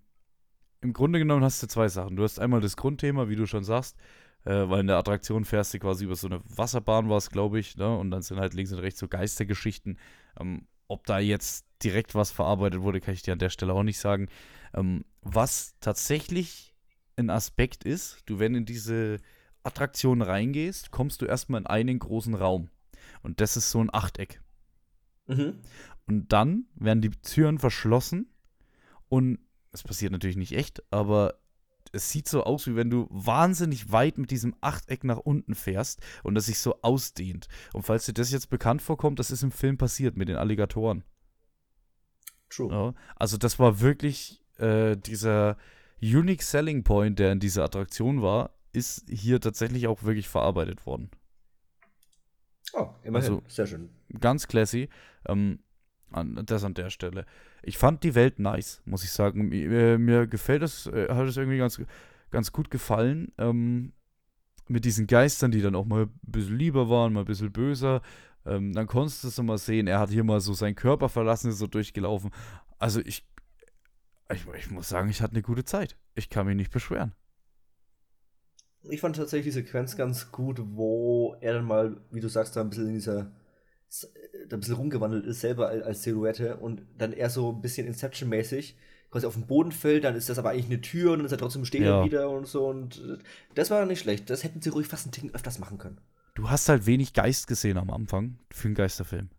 Im 0.80 0.92
Grunde 0.92 1.18
genommen 1.18 1.42
hast 1.42 1.62
du 1.62 1.66
zwei 1.66 1.88
Sachen. 1.88 2.16
Du 2.16 2.22
hast 2.22 2.38
einmal 2.38 2.60
das 2.60 2.76
Grundthema, 2.76 3.28
wie 3.28 3.36
du 3.36 3.46
schon 3.46 3.64
sagst, 3.64 3.96
äh, 4.44 4.68
weil 4.68 4.80
in 4.80 4.86
der 4.86 4.96
Attraktion 4.96 5.44
fährst 5.44 5.74
du 5.74 5.78
quasi 5.78 6.04
über 6.04 6.16
so 6.16 6.28
eine 6.28 6.40
Wasserbahn, 6.44 7.08
war 7.08 7.16
es, 7.16 7.30
glaube 7.30 7.58
ich, 7.58 7.76
ne? 7.76 7.96
und 7.96 8.10
dann 8.10 8.22
sind 8.22 8.38
halt 8.38 8.54
links 8.54 8.72
und 8.72 8.78
rechts 8.78 9.00
so 9.00 9.08
Geistergeschichten. 9.08 9.98
Ähm, 10.38 10.66
ob 10.86 11.04
da 11.06 11.18
jetzt 11.18 11.66
direkt 11.82 12.14
was 12.14 12.30
verarbeitet 12.30 12.80
wurde, 12.80 13.00
kann 13.00 13.14
ich 13.14 13.22
dir 13.22 13.32
an 13.32 13.38
der 13.38 13.50
Stelle 13.50 13.74
auch 13.74 13.82
nicht 13.82 13.98
sagen. 13.98 14.28
Ähm, 14.74 15.04
was 15.22 15.74
tatsächlich 15.80 16.74
ein 17.16 17.30
Aspekt 17.30 17.84
ist, 17.84 18.22
du, 18.26 18.38
wenn 18.38 18.54
in 18.54 18.64
diese 18.64 19.18
Attraktion 19.64 20.22
reingehst, 20.22 20.90
kommst 20.90 21.20
du 21.20 21.26
erstmal 21.26 21.60
in 21.60 21.66
einen 21.66 21.98
großen 21.98 22.34
Raum. 22.34 22.70
Und 23.22 23.40
das 23.40 23.56
ist 23.56 23.70
so 23.70 23.80
ein 23.80 23.92
Achteck. 23.92 24.40
Mhm. 25.26 25.58
Und 26.06 26.32
dann 26.32 26.66
werden 26.74 27.02
die 27.02 27.10
Türen 27.10 27.58
verschlossen 27.58 28.32
und 29.08 29.38
es 29.72 29.82
passiert 29.82 30.12
natürlich 30.12 30.36
nicht 30.36 30.52
echt, 30.52 30.82
aber 30.90 31.38
es 31.92 32.10
sieht 32.10 32.28
so 32.28 32.44
aus, 32.44 32.66
wie 32.66 32.76
wenn 32.76 32.90
du 32.90 33.06
wahnsinnig 33.10 33.90
weit 33.90 34.18
mit 34.18 34.30
diesem 34.30 34.54
Achteck 34.60 35.04
nach 35.04 35.18
unten 35.18 35.54
fährst 35.54 36.00
und 36.22 36.34
das 36.34 36.46
sich 36.46 36.58
so 36.58 36.80
ausdehnt. 36.82 37.48
Und 37.72 37.82
falls 37.82 38.06
dir 38.06 38.12
das 38.12 38.30
jetzt 38.30 38.50
bekannt 38.50 38.82
vorkommt, 38.82 39.18
das 39.18 39.30
ist 39.30 39.42
im 39.42 39.52
Film 39.52 39.78
passiert 39.78 40.16
mit 40.16 40.28
den 40.28 40.36
Alligatoren. 40.36 41.04
True. 42.50 42.72
Ja, 42.72 42.94
also 43.16 43.36
das 43.36 43.58
war 43.58 43.80
wirklich 43.80 44.42
äh, 44.58 44.96
dieser 44.96 45.56
Unique 46.00 46.42
Selling 46.42 46.84
Point, 46.84 47.18
der 47.18 47.32
in 47.32 47.40
dieser 47.40 47.64
Attraktion 47.64 48.22
war, 48.22 48.54
ist 48.72 49.04
hier 49.08 49.40
tatsächlich 49.40 49.86
auch 49.86 50.02
wirklich 50.02 50.28
verarbeitet 50.28 50.86
worden. 50.86 51.10
Oh, 52.74 52.90
immerhin. 53.02 53.32
Also, 53.32 53.42
Sehr 53.48 53.66
schön. 53.66 53.90
Ganz 54.20 54.46
classy. 54.46 54.88
Ähm, 55.26 55.60
an, 56.10 56.42
das 56.46 56.64
an 56.64 56.74
der 56.74 56.90
Stelle. 56.90 57.26
Ich 57.62 57.78
fand 57.78 58.04
die 58.04 58.14
Welt 58.14 58.38
nice, 58.38 58.82
muss 58.84 59.04
ich 59.04 59.10
sagen. 59.10 59.48
Mir, 59.48 59.70
äh, 59.70 59.98
mir 59.98 60.26
gefällt 60.26 60.62
es, 60.62 60.86
äh, 60.86 61.08
hat 61.08 61.26
es 61.26 61.36
irgendwie 61.36 61.58
ganz, 61.58 61.80
ganz 62.30 62.52
gut 62.52 62.70
gefallen. 62.70 63.32
Ähm, 63.38 63.92
mit 64.68 64.84
diesen 64.84 65.06
Geistern, 65.06 65.50
die 65.50 65.62
dann 65.62 65.74
auch 65.74 65.86
mal 65.86 66.04
ein 66.04 66.18
bisschen 66.22 66.58
lieber 66.58 66.88
waren, 66.88 67.12
mal 67.12 67.20
ein 67.20 67.26
bisschen 67.26 67.52
böser. 67.52 68.02
Ähm, 68.44 68.72
dann 68.72 68.86
konntest 68.86 69.24
du 69.24 69.28
es 69.28 69.42
mal 69.42 69.58
sehen, 69.58 69.86
er 69.86 69.98
hat 69.98 70.10
hier 70.10 70.24
mal 70.24 70.40
so 70.40 70.52
seinen 70.52 70.74
Körper 70.74 71.08
verlassen, 71.08 71.50
ist 71.50 71.58
so 71.58 71.66
durchgelaufen. 71.66 72.30
also 72.78 73.00
ich, 73.00 73.26
ich, 74.32 74.46
ich 74.56 74.70
muss 74.70 74.88
sagen, 74.88 75.08
ich 75.08 75.22
hatte 75.22 75.32
eine 75.32 75.42
gute 75.42 75.64
Zeit. 75.64 75.96
Ich 76.14 76.30
kann 76.30 76.46
mich 76.46 76.56
nicht 76.56 76.70
beschweren. 76.70 77.12
Ich 78.82 79.00
fand 79.00 79.16
tatsächlich 79.16 79.54
die 79.54 79.60
Sequenz 79.60 79.96
ganz 79.96 80.30
gut, 80.32 80.60
wo 80.64 81.36
er 81.40 81.54
dann 81.54 81.64
mal, 81.64 82.00
wie 82.10 82.20
du 82.20 82.28
sagst, 82.28 82.56
da 82.56 82.60
ein 82.60 82.70
bisschen 82.70 82.88
in 82.88 82.94
dieser 82.94 83.32
ein 84.50 84.60
bisschen 84.60 84.74
rumgewandelt 84.74 85.24
ist, 85.26 85.40
selber 85.40 85.68
als 85.68 86.02
Silhouette 86.02 86.56
und 86.56 86.82
dann 86.96 87.12
eher 87.12 87.30
so 87.30 87.52
ein 87.52 87.60
bisschen 87.60 87.86
Inception-mäßig 87.86 88.76
quasi 89.10 89.26
auf 89.26 89.34
den 89.34 89.46
Boden 89.46 89.72
fällt, 89.72 90.04
dann 90.04 90.16
ist 90.16 90.28
das 90.28 90.38
aber 90.38 90.50
eigentlich 90.50 90.66
eine 90.66 90.80
Tür 90.80 91.12
und 91.12 91.20
dann 91.20 91.26
ist 91.26 91.32
er 91.32 91.38
trotzdem 91.38 91.64
stehen 91.64 91.84
ja. 91.84 92.04
wieder 92.04 92.28
und 92.30 92.46
so 92.46 92.66
und 92.66 93.18
das 93.54 93.70
war 93.70 93.84
nicht 93.86 94.00
schlecht. 94.00 94.28
Das 94.28 94.44
hätten 94.44 94.60
sie 94.60 94.68
ruhig 94.68 94.86
fast 94.86 95.06
ein 95.06 95.12
Ding 95.12 95.34
öfters 95.34 95.58
machen 95.58 95.78
können. 95.78 95.98
Du 96.34 96.50
hast 96.50 96.68
halt 96.68 96.86
wenig 96.86 97.14
Geist 97.14 97.46
gesehen 97.46 97.78
am 97.78 97.90
Anfang 97.90 98.38
für 98.50 98.68
einen 98.68 98.74
Geisterfilm. 98.74 99.30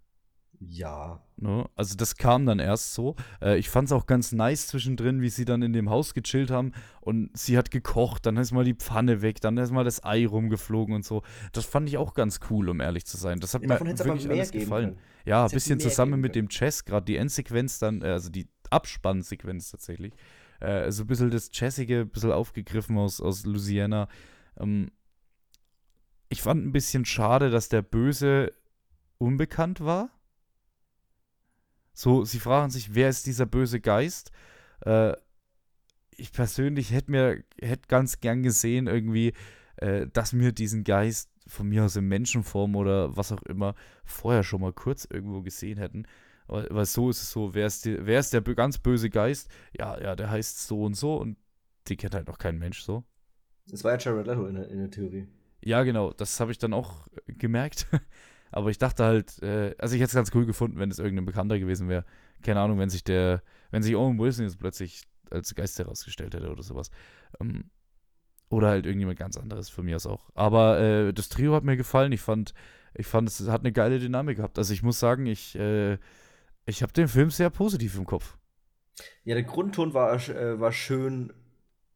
Ja. 0.59 1.21
Ne? 1.37 1.69
Also 1.75 1.95
das 1.95 2.17
kam 2.17 2.45
dann 2.45 2.59
erst 2.59 2.93
so. 2.93 3.15
Äh, 3.41 3.57
ich 3.57 3.69
fand 3.69 3.87
es 3.87 3.91
auch 3.93 4.05
ganz 4.07 4.33
nice 4.33 4.67
zwischendrin, 4.67 5.21
wie 5.21 5.29
sie 5.29 5.45
dann 5.45 5.61
in 5.61 5.71
dem 5.71 5.89
Haus 5.89 6.13
gechillt 6.13 6.51
haben 6.51 6.73
und 6.99 7.35
sie 7.37 7.57
hat 7.57 7.71
gekocht, 7.71 8.25
dann 8.25 8.35
ist 8.35 8.51
mal 8.51 8.65
die 8.65 8.73
Pfanne 8.73 9.21
weg, 9.21 9.39
dann 9.39 9.57
ist 9.57 9.71
mal 9.71 9.85
das 9.85 10.03
Ei 10.03 10.27
rumgeflogen 10.27 10.93
und 10.93 11.05
so. 11.05 11.23
Das 11.53 11.65
fand 11.65 11.87
ich 11.87 11.97
auch 11.97 12.13
ganz 12.13 12.41
cool, 12.49 12.67
um 12.69 12.81
ehrlich 12.81 13.05
zu 13.05 13.15
sein. 13.15 13.39
Das 13.39 13.53
hat 13.53 13.61
ja, 13.61 13.67
mir 13.69 13.79
wirklich 13.79 14.29
alles 14.29 14.51
gefallen. 14.51 14.95
Können. 14.95 14.99
Ja, 15.25 15.45
ein 15.45 15.51
bisschen 15.51 15.79
zusammen 15.79 16.19
mit 16.19 16.35
dem 16.35 16.49
Chess, 16.49 16.83
gerade 16.83 17.05
die 17.05 17.15
Endsequenz 17.15 17.79
dann, 17.79 18.01
äh, 18.01 18.07
also 18.07 18.29
die 18.29 18.49
Abspannsequenz 18.69 19.71
tatsächlich. 19.71 20.13
Äh, 20.59 20.91
so 20.91 21.03
ein 21.03 21.07
bisschen 21.07 21.31
das 21.31 21.49
Jazzige, 21.53 22.01
ein 22.01 22.09
bisschen 22.09 22.33
aufgegriffen 22.33 22.97
aus, 22.97 23.21
aus 23.21 23.45
Louisiana. 23.45 24.09
Ähm, 24.59 24.91
ich 26.27 26.41
fand 26.41 26.65
ein 26.65 26.73
bisschen 26.73 27.05
schade, 27.05 27.49
dass 27.49 27.69
der 27.69 27.81
Böse 27.81 28.51
unbekannt 29.17 29.79
war 29.79 30.09
so, 31.99 32.23
sie 32.23 32.39
fragen 32.39 32.69
sich, 32.69 32.95
wer 32.95 33.09
ist 33.09 33.25
dieser 33.25 33.45
böse 33.45 33.81
Geist? 33.81 34.31
Äh, 34.85 35.17
ich 36.15 36.31
persönlich 36.31 36.93
hätte 36.93 37.11
mir 37.11 37.43
hätte 37.59 37.89
ganz 37.89 38.21
gern 38.21 38.41
gesehen, 38.41 38.87
irgendwie, 38.87 39.33
äh, 39.75 40.07
dass 40.07 40.31
wir 40.31 40.53
diesen 40.53 40.85
Geist 40.85 41.29
von 41.45 41.67
mir 41.67 41.83
aus 41.83 41.97
in 41.97 42.07
Menschenform 42.07 42.77
oder 42.77 43.17
was 43.17 43.33
auch 43.33 43.43
immer 43.43 43.75
vorher 44.05 44.43
schon 44.43 44.61
mal 44.61 44.71
kurz 44.71 45.09
irgendwo 45.11 45.41
gesehen 45.41 45.77
hätten. 45.77 46.05
Weil, 46.47 46.69
weil 46.71 46.85
so 46.85 47.09
ist 47.09 47.21
es 47.21 47.31
so, 47.31 47.53
wer 47.53 47.67
ist, 47.67 47.83
die, 47.83 47.97
wer 47.99 48.21
ist 48.21 48.31
der 48.31 48.43
ganz 48.43 48.77
böse 48.77 49.09
Geist? 49.09 49.49
Ja, 49.77 49.99
ja, 50.01 50.15
der 50.15 50.29
heißt 50.29 50.67
so 50.67 50.83
und 50.83 50.93
so 50.93 51.17
und 51.17 51.35
die 51.89 51.97
kennt 51.97 52.15
halt 52.15 52.27
noch 52.27 52.37
kein 52.37 52.57
Mensch 52.57 52.81
so. 52.81 53.03
Das 53.67 53.83
war 53.83 53.91
ja 53.91 53.97
Jared 53.97 54.25
Leto 54.25 54.45
in 54.45 54.55
der, 54.55 54.69
in 54.69 54.77
der 54.77 54.89
Theorie. 54.89 55.27
Ja, 55.61 55.83
genau, 55.83 56.13
das 56.13 56.39
habe 56.39 56.53
ich 56.53 56.59
dann 56.59 56.73
auch 56.73 57.09
gemerkt. 57.27 57.87
Aber 58.51 58.69
ich 58.69 58.77
dachte 58.77 59.03
halt, 59.03 59.41
äh, 59.41 59.75
also 59.77 59.95
ich 59.95 60.01
hätte 60.01 60.09
es 60.09 60.15
ganz 60.15 60.31
cool 60.33 60.45
gefunden, 60.45 60.79
wenn 60.79 60.91
es 60.91 60.99
irgendein 60.99 61.25
Bekannter 61.25 61.59
gewesen 61.59 61.89
wäre. 61.89 62.05
Keine 62.41 62.61
Ahnung, 62.61 62.79
wenn 62.79 62.89
sich 62.89 63.03
der, 63.03 63.43
wenn 63.71 63.83
sich 63.83 63.95
Owen 63.95 64.17
Wilson 64.17 64.45
jetzt 64.45 64.59
plötzlich 64.59 65.03
als 65.29 65.53
Geist 65.53 65.77
herausgestellt 65.77 66.33
hätte 66.33 66.49
oder 66.49 66.63
sowas. 66.63 66.89
Ähm, 67.39 67.65
oder 68.49 68.69
halt 68.69 68.85
irgendjemand 68.85 69.19
ganz 69.19 69.37
anderes, 69.37 69.69
von 69.69 69.85
mir 69.85 69.95
aus 69.95 70.07
auch. 70.07 70.29
Aber 70.33 70.79
äh, 70.79 71.13
das 71.13 71.29
Trio 71.29 71.53
hat 71.53 71.63
mir 71.63 71.77
gefallen. 71.77 72.11
Ich 72.11 72.21
fand, 72.21 72.53
ich 72.95 73.05
fand, 73.05 73.29
es 73.29 73.47
hat 73.47 73.61
eine 73.61 73.71
geile 73.71 73.99
Dynamik 73.99 74.37
gehabt. 74.37 74.57
Also 74.57 74.73
ich 74.73 74.81
muss 74.81 74.99
sagen, 74.99 75.27
ich, 75.27 75.55
äh, 75.55 75.97
ich 76.65 76.81
habe 76.81 76.93
den 76.93 77.07
Film 77.07 77.29
sehr 77.29 77.51
positiv 77.51 77.95
im 77.95 78.05
Kopf. 78.05 78.37
Ja, 79.23 79.35
der 79.35 79.43
Grundton 79.43 79.93
war, 79.93 80.13
äh, 80.29 80.59
war 80.59 80.71
schön 80.71 81.31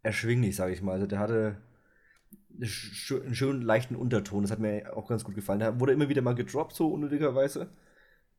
erschwinglich, 0.03 0.55
sage 0.55 0.73
ich 0.73 0.81
mal. 0.81 0.93
Also 0.93 1.07
der 1.07 1.19
hatte 1.19 1.57
einen 2.55 2.65
schönen 2.65 3.61
leichten 3.61 3.95
Unterton. 3.95 4.43
Das 4.43 4.51
hat 4.51 4.59
mir 4.59 4.95
auch 4.95 5.07
ganz 5.07 5.23
gut 5.23 5.35
gefallen. 5.35 5.59
Da 5.59 5.79
wurde 5.79 5.93
immer 5.93 6.09
wieder 6.09 6.21
mal 6.21 6.35
gedroppt, 6.35 6.73
so 6.73 6.87
unnötigerweise. 6.87 7.69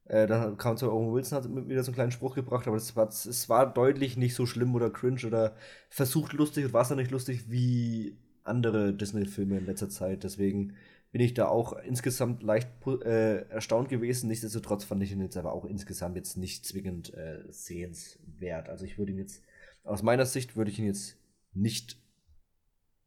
Äh, 0.07 0.27
dann 0.27 0.57
kam 0.59 0.77
zwar 0.77 0.93
Owen 0.93 1.15
Wilson, 1.15 1.39
hat 1.39 1.69
wieder 1.69 1.83
so 1.83 1.91
einen 1.91 1.95
kleinen 1.95 2.13
Spruch 2.13 2.35
gebracht, 2.35 2.69
aber 2.69 2.77
es 2.77 2.95
war, 2.95 3.09
es 3.09 3.49
war 3.49 3.73
deutlich 3.73 4.17
nicht 4.17 4.35
so 4.35 4.45
schlimm 4.45 4.75
oder 4.75 4.91
cringe 4.91 5.27
oder 5.27 5.57
versucht 5.89 6.35
lustig 6.35 6.67
und 6.67 6.73
war 6.73 6.83
es 6.83 6.89
dann 6.89 6.99
nicht 6.99 7.11
lustig 7.11 7.51
wie 7.51 8.19
andere 8.43 8.93
Disney-Filme 8.93 9.59
in 9.59 9.67
letzter 9.67 9.89
Zeit. 9.89 10.23
Deswegen 10.25 10.75
bin 11.11 11.23
ich 11.23 11.33
da 11.33 11.47
auch 11.49 11.73
insgesamt 11.73 12.43
leicht 12.43 12.69
äh, 13.05 13.49
erstaunt 13.49 13.89
gewesen. 13.89 14.29
Nichtsdestotrotz 14.29 14.85
fand 14.85 15.03
ich 15.03 15.13
ihn 15.13 15.21
jetzt 15.21 15.37
aber 15.37 15.53
auch 15.53 15.65
insgesamt 15.65 16.17
jetzt 16.17 16.37
nicht 16.37 16.67
zwingend 16.67 17.15
äh, 17.15 17.45
sehenswert. 17.49 18.69
Also 18.69 18.85
ich 18.85 18.99
würde 18.99 19.13
ihn 19.13 19.19
jetzt, 19.19 19.43
aus 19.85 20.03
meiner 20.03 20.27
Sicht 20.27 20.57
würde 20.57 20.71
ich 20.71 20.79
ihn 20.79 20.87
jetzt 20.87 21.17
nicht 21.55 22.04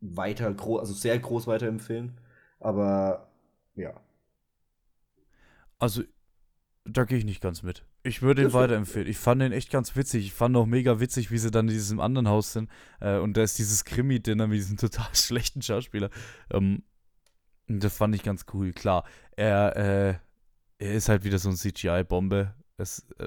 weiter, 0.02 0.54
groß, 0.54 0.80
also 0.80 0.93
sehr 0.93 1.18
groß 1.20 1.48
weiterempfehlen. 1.48 2.20
Aber 2.60 3.30
ja. 3.76 3.93
Also, 5.80 6.04
da 6.86 7.04
gehe 7.04 7.18
ich 7.18 7.26
nicht 7.26 7.41
ganz 7.41 7.64
mit. 7.64 7.84
Ich 8.04 8.22
würde 8.22 8.43
ihn 8.43 8.54
weiterempfehlen. 8.54 9.08
Ich 9.08 9.18
fand 9.18 9.41
ihn 9.41 9.52
echt 9.52 9.70
ganz 9.70 9.95
witzig. 9.95 10.26
Ich 10.26 10.34
fand 10.34 10.56
auch 10.56 10.66
mega 10.66 11.00
witzig, 11.00 11.32
wie 11.32 11.38
sie 11.38 11.52
dann 11.52 11.68
in 11.68 11.74
diesem 11.74 12.00
anderen 12.00 12.28
Haus 12.28 12.54
sind. 12.54 12.70
Äh, 13.00 13.18
und 13.18 13.36
da 13.36 13.43
ist 13.43 13.60
dieses 13.60 13.84
Krimi-Dinner 13.86 14.48
mit 14.48 14.58
diesem 14.58 14.78
total 14.78 15.14
schlechten 15.14 15.62
Schauspieler. 15.62 16.10
Ähm, 16.52 16.84
das 17.68 17.98
fand 17.98 18.16
ich 18.16 18.24
ganz 18.24 18.45
cool. 18.54 18.72
Klar, 18.72 19.04
er, 19.36 19.76
äh, 19.76 20.16
er 20.80 20.93
ist 20.93 21.10
halt 21.10 21.24
wieder 21.24 21.38
so 21.38 21.50
ein 21.50 21.58
CGI-Bombe. 21.58 22.54
äh, 22.78 22.86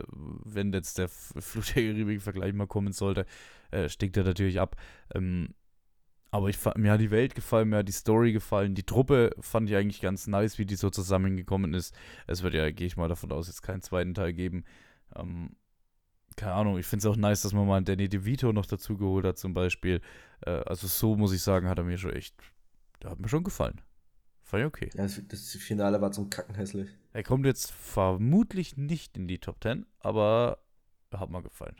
wenn 0.08 0.72
jetzt 0.72 0.98
der 0.98 1.08
Flut 1.08 1.74
der 1.76 1.82
Karibik-Vergleich 1.82 2.54
mal 2.54 2.66
kommen 2.66 2.92
sollte, 2.92 3.26
äh, 3.70 3.88
stinkt 3.88 4.16
er 4.16 4.24
natürlich 4.24 4.58
ab. 4.58 4.76
Ähm, 5.14 5.54
aber 6.30 6.48
ich, 6.48 6.58
mir 6.76 6.92
hat 6.92 7.00
die 7.00 7.10
Welt 7.10 7.34
gefallen, 7.34 7.68
mir 7.68 7.78
hat 7.78 7.88
die 7.88 7.92
Story 7.92 8.32
gefallen. 8.32 8.74
Die 8.74 8.84
Truppe 8.84 9.34
fand 9.40 9.68
ich 9.68 9.76
eigentlich 9.76 10.00
ganz 10.00 10.26
nice, 10.26 10.58
wie 10.58 10.66
die 10.66 10.76
so 10.76 10.90
zusammengekommen 10.90 11.74
ist. 11.74 11.94
Es 12.26 12.42
wird 12.42 12.54
ja, 12.54 12.70
gehe 12.70 12.86
ich 12.86 12.96
mal 12.96 13.08
davon 13.08 13.32
aus, 13.32 13.48
jetzt 13.48 13.62
keinen 13.62 13.82
zweiten 13.82 14.14
Teil 14.14 14.32
geben. 14.32 14.64
Ähm, 15.16 15.56
keine 16.36 16.52
Ahnung, 16.52 16.78
ich 16.78 16.86
finde 16.86 17.06
es 17.06 17.12
auch 17.12 17.16
nice, 17.16 17.42
dass 17.42 17.52
man 17.52 17.66
mal 17.66 17.76
einen 17.76 17.84
Danny 17.84 18.08
DeVito 18.08 18.52
noch 18.52 18.66
dazu 18.66 18.96
geholt 18.96 19.26
hat, 19.26 19.38
zum 19.38 19.54
Beispiel. 19.54 20.00
Äh, 20.42 20.50
also, 20.50 20.86
so 20.86 21.16
muss 21.16 21.32
ich 21.32 21.42
sagen, 21.42 21.68
hat 21.68 21.78
er 21.78 21.84
mir 21.84 21.98
schon 21.98 22.12
echt. 22.12 22.34
Der 23.02 23.10
hat 23.10 23.18
mir 23.18 23.28
schon 23.28 23.44
gefallen. 23.44 23.80
Fand 24.42 24.62
ich 24.62 24.66
okay. 24.66 24.90
Ja, 24.94 25.02
das, 25.02 25.20
das 25.26 25.52
Finale 25.56 26.00
war 26.00 26.12
zum 26.12 26.30
Kacken 26.30 26.54
hässlich. 26.54 26.90
Er 27.12 27.24
kommt 27.24 27.44
jetzt 27.44 27.72
vermutlich 27.72 28.76
nicht 28.76 29.16
in 29.16 29.26
die 29.26 29.38
Top 29.38 29.62
10, 29.62 29.84
aber 29.98 30.58
hat 31.12 31.30
mir 31.30 31.42
gefallen. 31.42 31.76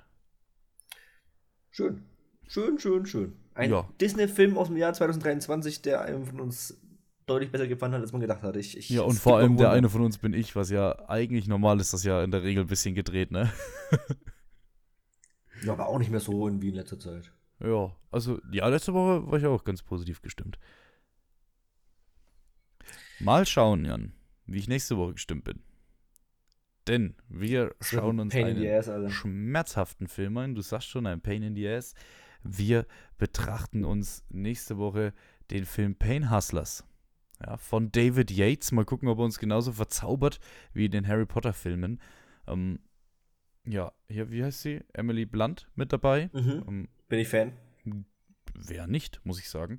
Schön. 1.71 2.05
Schön, 2.51 2.81
schön, 2.81 3.07
schön. 3.07 3.33
Ein 3.55 3.71
ja. 3.71 3.89
Disney-Film 4.01 4.59
aus 4.59 4.67
dem 4.67 4.77
Jahr 4.77 4.93
2023, 4.93 5.83
der 5.83 6.03
einem 6.03 6.27
von 6.27 6.41
uns 6.41 6.77
deutlich 7.27 7.53
besser 7.53 7.69
gefallen 7.69 7.93
hat, 7.93 8.01
als 8.01 8.11
man 8.11 8.21
gedacht 8.21 8.43
hat. 8.43 8.57
Ich, 8.57 8.77
ich, 8.77 8.91
ja, 8.91 9.03
und 9.03 9.15
vor 9.21 9.37
allem 9.37 9.57
der 9.57 9.71
eine 9.71 9.89
von 9.89 10.01
uns 10.03 10.19
bin 10.19 10.35
ich, 10.35 10.57
was 10.57 10.69
ja 10.69 11.09
eigentlich 11.09 11.47
normal 11.47 11.79
ist, 11.79 11.93
das 11.93 12.03
ja 12.03 12.25
in 12.25 12.33
der 12.33 12.43
Regel 12.43 12.65
ein 12.65 12.67
bisschen 12.67 12.97
gedreht, 12.97 13.31
ne? 13.31 13.53
ja, 15.65 15.73
aber 15.73 15.87
auch 15.87 16.01
nicht 16.01 16.11
mehr 16.11 16.19
so 16.19 16.51
wie 16.61 16.71
in 16.71 16.75
letzter 16.75 16.99
Zeit. 16.99 17.33
Ja, 17.61 17.95
also, 18.11 18.41
ja, 18.51 18.67
letzte 18.67 18.95
Woche 18.95 19.31
war 19.31 19.39
ich 19.39 19.47
auch 19.47 19.63
ganz 19.63 19.85
positiv 19.85 20.21
gestimmt. 20.21 20.59
Mal 23.21 23.47
schauen, 23.47 23.85
Jan, 23.85 24.13
wie 24.47 24.59
ich 24.59 24.67
nächste 24.67 24.97
Woche 24.97 25.13
gestimmt 25.13 25.45
bin. 25.45 25.63
Denn 26.89 27.15
wir 27.29 27.77
schauen 27.81 28.19
uns 28.19 28.35
einen 28.35 28.67
ass, 28.67 28.91
schmerzhaften 29.13 30.09
Film 30.09 30.37
an. 30.39 30.57
Du 30.57 30.63
sagst 30.63 30.89
schon, 30.89 31.07
ein 31.07 31.21
Pain 31.21 31.45
in 31.45 31.55
the 31.55 31.69
Ass. 31.69 31.95
Wir 32.43 32.87
betrachten 33.19 33.85
uns 33.85 34.25
nächste 34.31 34.79
Woche 34.79 35.13
den 35.51 35.65
Film 35.65 35.95
Pain 35.95 36.31
Hustlers 36.31 36.85
ja, 37.45 37.57
von 37.57 37.91
David 37.91 38.31
Yates. 38.31 38.73
Mal 38.73 38.85
gucken, 38.85 39.09
ob 39.09 39.19
er 39.19 39.25
uns 39.25 39.39
genauso 39.39 39.73
verzaubert 39.73 40.41
wie 40.73 40.87
in 40.87 40.93
den 40.93 41.07
Harry 41.07 41.27
Potter-Filmen. 41.27 42.01
Ähm, 42.47 42.81
ja, 43.67 43.93
hier, 44.09 44.31
wie 44.31 44.43
heißt 44.43 44.63
sie? 44.63 44.81
Emily 44.93 45.27
Blunt 45.27 45.69
mit 45.75 45.93
dabei. 45.93 46.31
Mhm. 46.33 46.65
Ähm, 46.67 46.89
Bin 47.09 47.19
ich 47.19 47.29
Fan. 47.29 47.53
Wer 48.55 48.87
nicht, 48.87 49.21
muss 49.25 49.39
ich 49.39 49.49
sagen. 49.49 49.79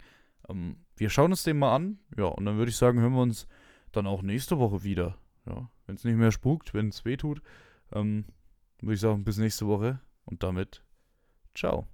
Ähm, 0.50 0.78
wir 0.96 1.10
schauen 1.10 1.32
uns 1.32 1.44
den 1.44 1.58
mal 1.58 1.76
an. 1.76 2.00
Ja, 2.18 2.26
und 2.26 2.46
dann 2.46 2.58
würde 2.58 2.70
ich 2.70 2.78
sagen, 2.78 3.00
hören 3.00 3.14
wir 3.14 3.22
uns 3.22 3.48
dann 3.92 4.08
auch 4.08 4.22
nächste 4.22 4.60
Woche 4.60 4.84
wieder. 4.84 5.18
Ja, 5.46 5.70
wenn 5.86 5.96
es 5.96 6.04
nicht 6.04 6.18
mehr 6.18 6.32
spukt, 6.32 6.74
wenn 6.74 6.90
es 6.90 7.04
weh 7.06 7.18
tut, 7.18 7.42
ähm, 7.92 8.26
würde 8.80 8.94
ich 8.94 9.00
sagen, 9.00 9.24
bis 9.24 9.38
nächste 9.38 9.68
Woche. 9.68 10.00
Und 10.26 10.44
damit, 10.44 10.84
ciao. 11.56 11.88